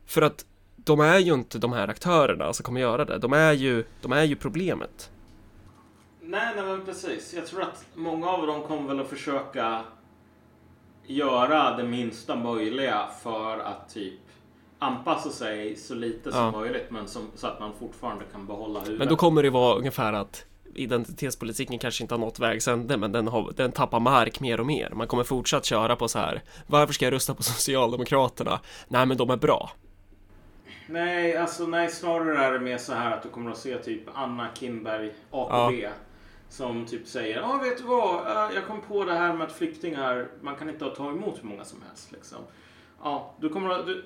För 0.06 0.22
att 0.22 0.46
de 0.76 1.00
är 1.00 1.20
ju 1.20 1.34
inte 1.34 1.58
de 1.58 1.74
här 1.74 1.88
aktörerna 1.88 2.54
som 2.54 2.64
kommer 2.64 2.82
göra 2.82 3.06
det. 3.06 3.18
De 3.18 3.34
är 3.34 3.54
ju, 3.54 3.84
de 4.02 4.12
är 4.12 4.24
ju 4.24 4.36
problemet. 4.36 5.12
Nej, 6.22 6.54
nej 6.56 6.66
men 6.66 6.86
precis. 6.86 7.34
Jag 7.34 7.48
tror 7.48 7.62
att 7.62 7.86
många 7.94 8.28
av 8.28 8.48
dem 8.48 8.64
kommer 8.64 8.88
väl 8.88 9.00
att 9.00 9.10
försöka 9.10 9.82
göra 11.06 11.78
det 11.78 11.84
minsta 11.84 12.36
möjliga 12.36 13.08
för 13.24 13.60
att 13.60 13.94
typ 13.94 14.27
anpassa 14.80 15.30
sig 15.30 15.76
så 15.76 15.96
lite 15.96 16.32
som 16.32 16.40
Ja. 16.42 16.52
möjligt 16.52 16.86
men 16.90 17.08
som, 17.08 17.22
så 17.36 17.48
att 17.48 17.60
man 17.60 17.72
fortfarande 17.80 18.26
kan 18.32 18.46
behålla 18.48 18.80
huvudet. 18.80 19.00
Men 19.00 19.08
då 19.08 19.16
kommer 19.16 19.44
det 19.44 19.50
vara 19.50 19.76
ungefär 19.78 20.14
att 20.14 20.46
identitetspolitiken 20.76 21.80
kanske 21.80 22.04
inte 22.04 22.14
har 22.14 22.20
nått 22.20 22.40
vägs 22.40 22.68
ände 22.68 22.98
men 22.98 23.12
den, 23.12 23.28
har, 23.28 23.54
den 23.56 23.72
tappar 23.72 24.00
mark 24.00 24.40
mer 24.40 24.60
och 24.60 24.66
mer. 24.66 24.90
Man 24.96 25.08
kommer 25.08 25.24
fortsatt 25.24 25.66
köra 25.66 25.96
på 25.96 26.08
så 26.08 26.20
här. 26.20 26.42
Varför 26.68 26.94
ska 26.94 27.06
jag 27.06 27.12
rösta 27.14 27.34
på 27.34 27.44
Socialdemokraterna? 27.92 28.60
Nej 28.88 29.06
men 29.06 29.18
de 29.18 29.30
är 29.30 29.38
bra. 29.38 29.72
Nej, 30.90 31.38
alltså 31.38 31.68
nej, 31.68 31.90
snarare 31.90 32.46
är 32.46 32.52
det 32.52 32.60
mer 32.60 32.78
så 32.78 32.94
här 32.94 33.12
att 33.12 33.24
du 33.24 33.30
kommer 33.30 33.52
att 33.52 33.58
se 33.58 33.78
typ 33.78 34.02
Anna 34.14 34.48
Kinberg, 34.54 35.14
AKB, 35.32 35.88
som 36.50 36.86
typ 36.86 37.08
säger 37.08 37.36
Ja, 37.42 37.60
vet 37.64 37.78
du 37.78 37.84
vad? 37.84 38.28
Eh, 38.28 38.56
Jag 38.56 38.68
kom 38.68 38.82
på 38.82 39.04
det 39.06 39.14
här 39.14 39.34
med 39.34 39.48
att 39.48 39.54
flyktingar, 39.54 40.28
man 40.42 40.56
kan 40.56 40.70
inte 40.70 40.90
ta 40.90 41.10
emot 41.10 41.38
hur 41.44 41.48
många 41.50 41.66
som 41.66 41.82
helst. 41.88 42.12
Liksom. 42.12 42.38
Ja, 43.04 43.34
du 43.40 43.50
kommer 43.50 43.70
att, 43.70 43.86
du, 43.86 44.06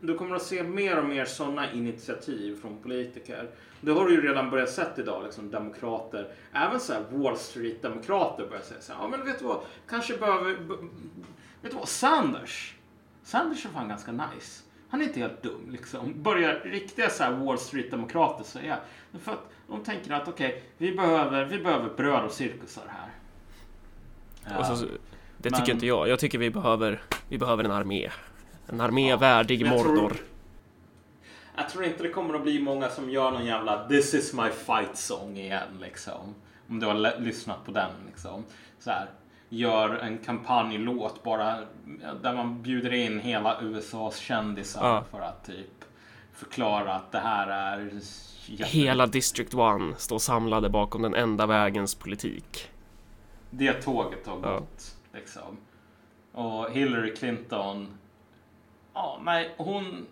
du 0.00 0.14
kommer 0.18 0.36
att 0.36 0.42
se 0.42 0.62
mer 0.62 0.98
och 0.98 1.04
mer 1.04 1.24
sådana 1.24 1.72
initiativ 1.72 2.60
från 2.60 2.78
politiker. 2.82 3.50
Det 3.80 3.92
har 3.92 4.04
du 4.06 4.12
ju 4.14 4.28
redan 4.28 4.50
börjat 4.50 4.70
sett 4.70 4.98
idag, 4.98 5.24
liksom 5.24 5.50
demokrater. 5.50 6.28
Även 6.52 6.80
så 6.80 6.92
här 6.92 7.02
Wall 7.10 7.36
Street-demokrater 7.38 8.46
börjar 8.48 8.62
säga 8.62 8.80
så 8.80 8.92
här, 8.92 9.00
ja 9.02 9.08
men 9.08 9.24
vet 9.24 9.38
du 9.38 9.44
vad, 9.44 9.60
kanske 9.88 10.16
behöver, 10.18 10.50
vet 11.62 11.70
du 11.70 11.76
vad, 11.76 11.88
Sanders. 11.88 12.74
Sanders 13.22 13.64
är 13.64 13.68
fan 13.70 13.88
ganska 13.88 14.12
nice. 14.12 14.62
Han 14.90 15.00
är 15.00 15.04
inte 15.04 15.20
helt 15.20 15.42
dum 15.42 15.70
liksom. 15.70 16.22
Börjar 16.22 16.60
riktiga 16.64 17.10
så 17.10 17.30
Wall 17.30 17.58
Street-demokrater 17.58 18.44
säga. 18.44 18.78
För 19.22 19.32
att 19.32 19.50
de 19.68 19.84
tänker 19.84 20.12
att 20.12 20.28
okej, 20.28 20.62
vi, 20.78 20.92
behöver, 20.92 21.44
vi 21.44 21.58
behöver 21.58 21.94
bröd 21.96 22.24
och 22.24 22.32
cirkusar 22.32 22.82
här. 22.88 23.10
Och 24.58 24.66
så, 24.66 24.84
Ja. 24.84 24.90
det 25.38 25.50
men- 25.50 25.60
tycker 25.60 25.72
inte 25.72 25.86
jag. 25.86 26.08
Jag 26.08 26.18
tycker 26.18 26.38
vi 26.38 26.50
behöver, 26.50 27.02
vi 27.28 27.38
behöver 27.38 27.64
en 27.64 27.70
armé. 27.70 28.10
En 28.68 28.80
armé 28.80 29.08
Ja, 29.10 29.16
värdig 29.16 29.62
jag 29.62 29.78
tror- 29.80 29.94
Mordor. 29.94 30.16
Jag 31.56 31.68
tror 31.70 31.84
inte 31.84 32.02
det 32.02 32.08
kommer 32.10 32.34
att 32.34 32.42
bli 32.42 32.62
många 32.62 32.88
som 32.88 33.10
gör 33.10 33.30
någon 33.30 33.44
jävla 33.46 33.88
This 33.88 34.14
is 34.14 34.34
my 34.34 34.48
fight 34.50 34.96
song 34.96 35.36
igen 35.36 35.68
liksom. 35.80 36.34
Om 36.68 36.80
du 36.80 36.86
har 36.86 37.20
lyssnat 37.20 37.64
på 37.64 37.70
den 37.70 37.90
liksom. 38.06 38.44
Så 38.78 38.90
här, 38.90 39.06
gör 39.48 39.90
en 39.96 40.18
kampanjlåt 40.18 41.22
bara 41.22 41.58
där 42.22 42.34
man 42.34 42.62
bjuder 42.62 42.92
in 42.92 43.18
hela 43.20 43.60
USAs 43.62 44.16
kändisar 44.16 44.88
Ja. 44.88 45.04
för 45.10 45.20
att 45.20 45.44
typ 45.46 45.84
förklara 46.32 46.94
att 46.94 47.12
det 47.12 47.18
här 47.18 47.48
är 47.48 47.90
Hela 48.64 49.06
District 49.06 49.54
1 49.54 50.00
står 50.00 50.18
samlade 50.18 50.68
bakom 50.68 51.02
den 51.02 51.14
enda 51.14 51.46
vägens 51.46 51.94
politik. 51.94 52.70
det 53.50 53.72
tåget 53.72 54.26
har 54.26 54.38
Ja. 54.42 54.50
gått. 54.58 54.96
Liksom. 55.14 55.56
Och 56.32 56.70
Hillary 56.70 57.14
Clinton, 57.16 57.86
ja, 58.98 59.20
nej, 59.22 59.54
hon, 59.56 60.06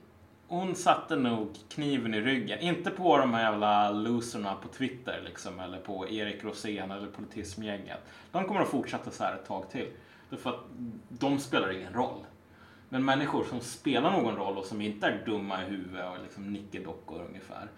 hon 0.48 0.74
satte 0.74 1.16
nog 1.16 1.56
kniven 1.68 2.14
i 2.14 2.20
ryggen. 2.20 2.58
Inte 2.58 2.90
på 2.90 3.18
de 3.18 3.34
här 3.34 3.42
jävla 3.42 3.90
loserna 3.90 4.54
på 4.54 4.68
Twitter 4.68 5.22
liksom, 5.24 5.60
eller 5.60 5.78
på 5.80 6.08
Erik 6.08 6.44
Rosén 6.44 6.90
eller 6.90 7.06
politismgänget. 7.06 7.98
De 8.32 8.44
kommer 8.44 8.60
att 8.60 8.68
fortsätta 8.68 9.10
så 9.10 9.24
här 9.24 9.34
ett 9.34 9.46
tag 9.46 9.70
till. 9.70 9.88
Därför 10.30 10.50
att 10.50 10.60
de 11.08 11.38
spelar 11.38 11.72
ingen 11.72 11.92
roll. 11.92 12.24
Men 12.88 13.04
människor 13.04 13.44
som 13.44 13.60
spelar 13.60 14.12
någon 14.12 14.36
roll 14.36 14.58
och 14.58 14.64
som 14.64 14.80
inte 14.80 15.06
är 15.06 15.22
dumma 15.26 15.62
i 15.62 15.66
huvudet 15.66 16.10
och 16.10 16.22
liksom 16.22 16.52
nickedockor 16.52 17.22
ungefär. 17.28 17.68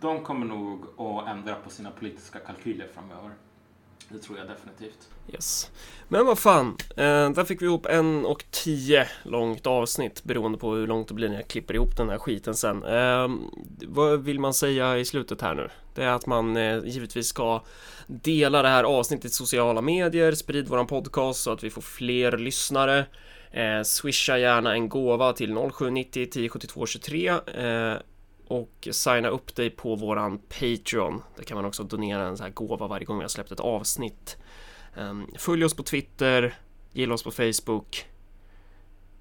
De 0.00 0.24
kommer 0.24 0.46
nog 0.46 1.00
att 1.00 1.28
ändra 1.28 1.54
på 1.54 1.70
sina 1.70 1.90
politiska 1.90 2.38
kalkyler 2.38 2.88
framöver. 2.94 3.30
Det 4.08 4.18
tror 4.18 4.38
jag 4.38 4.46
definitivt. 4.46 5.08
Yes. 5.32 5.70
Men 6.08 6.26
vad 6.26 6.38
fan, 6.38 6.76
eh, 6.90 7.30
där 7.30 7.44
fick 7.44 7.62
vi 7.62 7.66
ihop 7.66 7.86
en 7.86 8.26
och 8.26 8.44
tio 8.50 9.08
långt 9.22 9.66
avsnitt 9.66 10.24
beroende 10.24 10.58
på 10.58 10.74
hur 10.74 10.86
långt 10.86 11.08
det 11.08 11.14
blir 11.14 11.28
när 11.28 11.36
jag 11.36 11.48
klipper 11.48 11.74
ihop 11.74 11.96
den 11.96 12.08
här 12.08 12.18
skiten 12.18 12.54
sen. 12.54 12.82
Eh, 12.84 13.28
vad 13.86 14.24
vill 14.24 14.40
man 14.40 14.54
säga 14.54 14.98
i 14.98 15.04
slutet 15.04 15.42
här 15.42 15.54
nu? 15.54 15.68
Det 15.94 16.02
är 16.02 16.08
att 16.08 16.26
man 16.26 16.56
eh, 16.56 16.84
givetvis 16.84 17.26
ska 17.26 17.62
dela 18.06 18.62
det 18.62 18.68
här 18.68 18.84
avsnittet 18.84 19.30
i 19.30 19.34
sociala 19.34 19.80
medier, 19.80 20.32
sprid 20.32 20.68
våran 20.68 20.86
podcast 20.86 21.42
så 21.42 21.52
att 21.52 21.64
vi 21.64 21.70
får 21.70 21.82
fler 21.82 22.36
lyssnare. 22.36 23.06
Eh, 23.50 23.82
swisha 23.82 24.38
gärna 24.38 24.72
en 24.72 24.88
gåva 24.88 25.32
till 25.32 25.54
0790 25.54 26.22
1072 26.22 26.86
23 26.86 27.32
och 28.48 28.88
signa 28.90 29.28
upp 29.28 29.54
dig 29.54 29.70
på 29.70 29.94
våran 29.96 30.38
Patreon. 30.38 31.22
Där 31.36 31.44
kan 31.44 31.56
man 31.56 31.64
också 31.64 31.82
donera 31.82 32.26
en 32.26 32.36
sån 32.36 32.44
här 32.44 32.52
gåva 32.52 32.86
varje 32.86 33.04
gång 33.04 33.18
vi 33.18 33.24
har 33.24 33.28
släppt 33.28 33.52
ett 33.52 33.60
avsnitt. 33.60 34.36
Um, 34.96 35.26
följ 35.38 35.64
oss 35.64 35.76
på 35.76 35.82
Twitter, 35.82 36.54
gilla 36.92 37.14
oss 37.14 37.22
på 37.22 37.30
Facebook. 37.30 38.06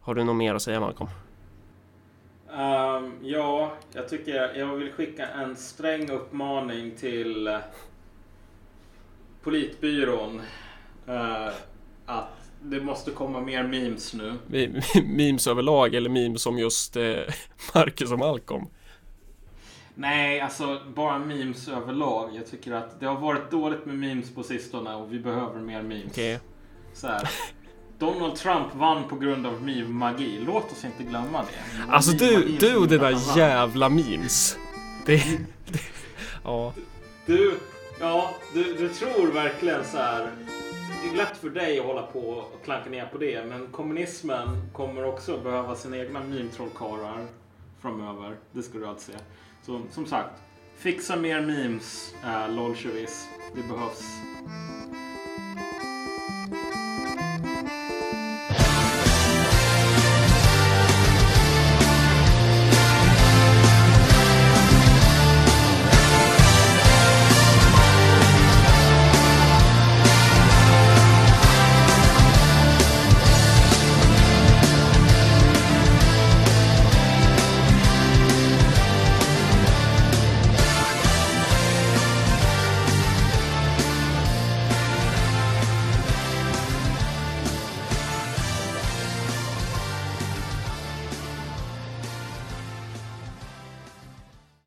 Har 0.02 0.15
du 0.15 0.23
något 0.23 0.35
mer 0.35 0.56
att 0.56 0.61
säga 0.61 0.80
Malcolm? 0.80 1.10
Ehm, 2.57 3.14
ja, 3.22 3.73
jag 3.93 4.10
tycker 4.10 4.57
jag 4.57 4.76
vill 4.76 4.91
skicka 4.91 5.27
en 5.27 5.56
sträng 5.56 6.10
uppmaning 6.10 6.95
till 6.95 7.47
eh, 7.47 7.57
Politbyrån. 9.43 10.41
eh, 11.07 11.47
att 12.06 12.52
det 12.61 12.81
måste 12.81 13.11
komma 13.11 13.41
mer 13.41 13.64
memes 13.64 14.14
nu. 14.14 14.34
Memes 15.03 15.47
överlag 15.47 15.95
eller 15.95 16.10
memes 16.10 16.45
om 16.45 16.57
just 16.60 16.95
eh, 16.95 17.19
Marcus 17.73 18.11
och 18.11 18.19
Malcolm? 18.19 18.65
Nej, 19.95 20.41
alltså 20.41 20.80
bara 20.95 21.19
memes 21.19 21.67
överlag. 21.67 22.30
Jag 22.35 22.47
tycker 22.51 22.72
att 22.72 22.99
det 22.99 23.05
har 23.05 23.19
varit 23.19 23.51
dåligt 23.51 23.85
med 23.85 23.97
memes 23.97 24.35
på 24.35 24.43
sistone 24.43 24.95
och 24.95 25.13
vi 25.13 25.19
behöver 25.19 25.59
mer 25.59 25.81
memes. 25.81 26.11
Okej. 26.11 26.39
Så 26.93 27.07
här. 27.07 27.30
Donald 27.99 28.35
Trump 28.35 28.76
vann 28.76 29.03
på 29.09 29.15
grund 29.15 29.47
av 29.47 29.61
meme-magi. 29.61 30.39
Låt 30.45 30.72
oss 30.72 30.85
inte 30.85 31.03
glömma 31.03 31.41
det. 31.41 31.91
Alltså 31.91 32.11
du, 32.11 32.57
du 32.59 32.76
och 32.76 32.88
dina 32.88 33.11
jävla 33.35 33.89
memes. 33.89 34.57
Det, 35.05 35.15
det, 35.65 35.80
ja, 36.43 36.73
Du, 37.26 37.59
ja, 37.99 38.30
du, 38.53 38.73
du 38.73 38.89
tror 38.89 39.31
verkligen 39.31 39.85
så 39.85 39.97
här. 39.97 40.31
Det 41.03 41.09
är 41.09 41.15
lätt 41.17 41.38
för 41.38 41.49
dig 41.49 41.80
att 41.80 41.85
hålla 41.85 42.01
på 42.01 42.19
och 42.19 42.61
klanka 42.63 42.89
ner 42.89 43.05
på 43.05 43.17
det, 43.17 43.45
men 43.49 43.67
kommunismen 43.67 44.69
kommer 44.73 45.05
också 45.05 45.38
behöva 45.38 45.76
sina 45.76 45.97
egna 45.97 46.19
meme-trollkarlar 46.19 47.26
framöver. 47.81 48.35
Det 48.51 48.63
ska 48.63 48.77
du 48.77 48.88
alltså 48.88 49.11
se. 49.11 49.17
Så 49.65 49.81
som 49.91 50.05
sagt, 50.05 50.41
fixa 50.77 51.15
mer 51.15 51.41
memes, 51.41 52.15
eh, 52.23 52.43
äh, 52.43 52.55
lolchevis. 52.55 53.27
Det 53.55 53.61
behövs. 53.61 54.03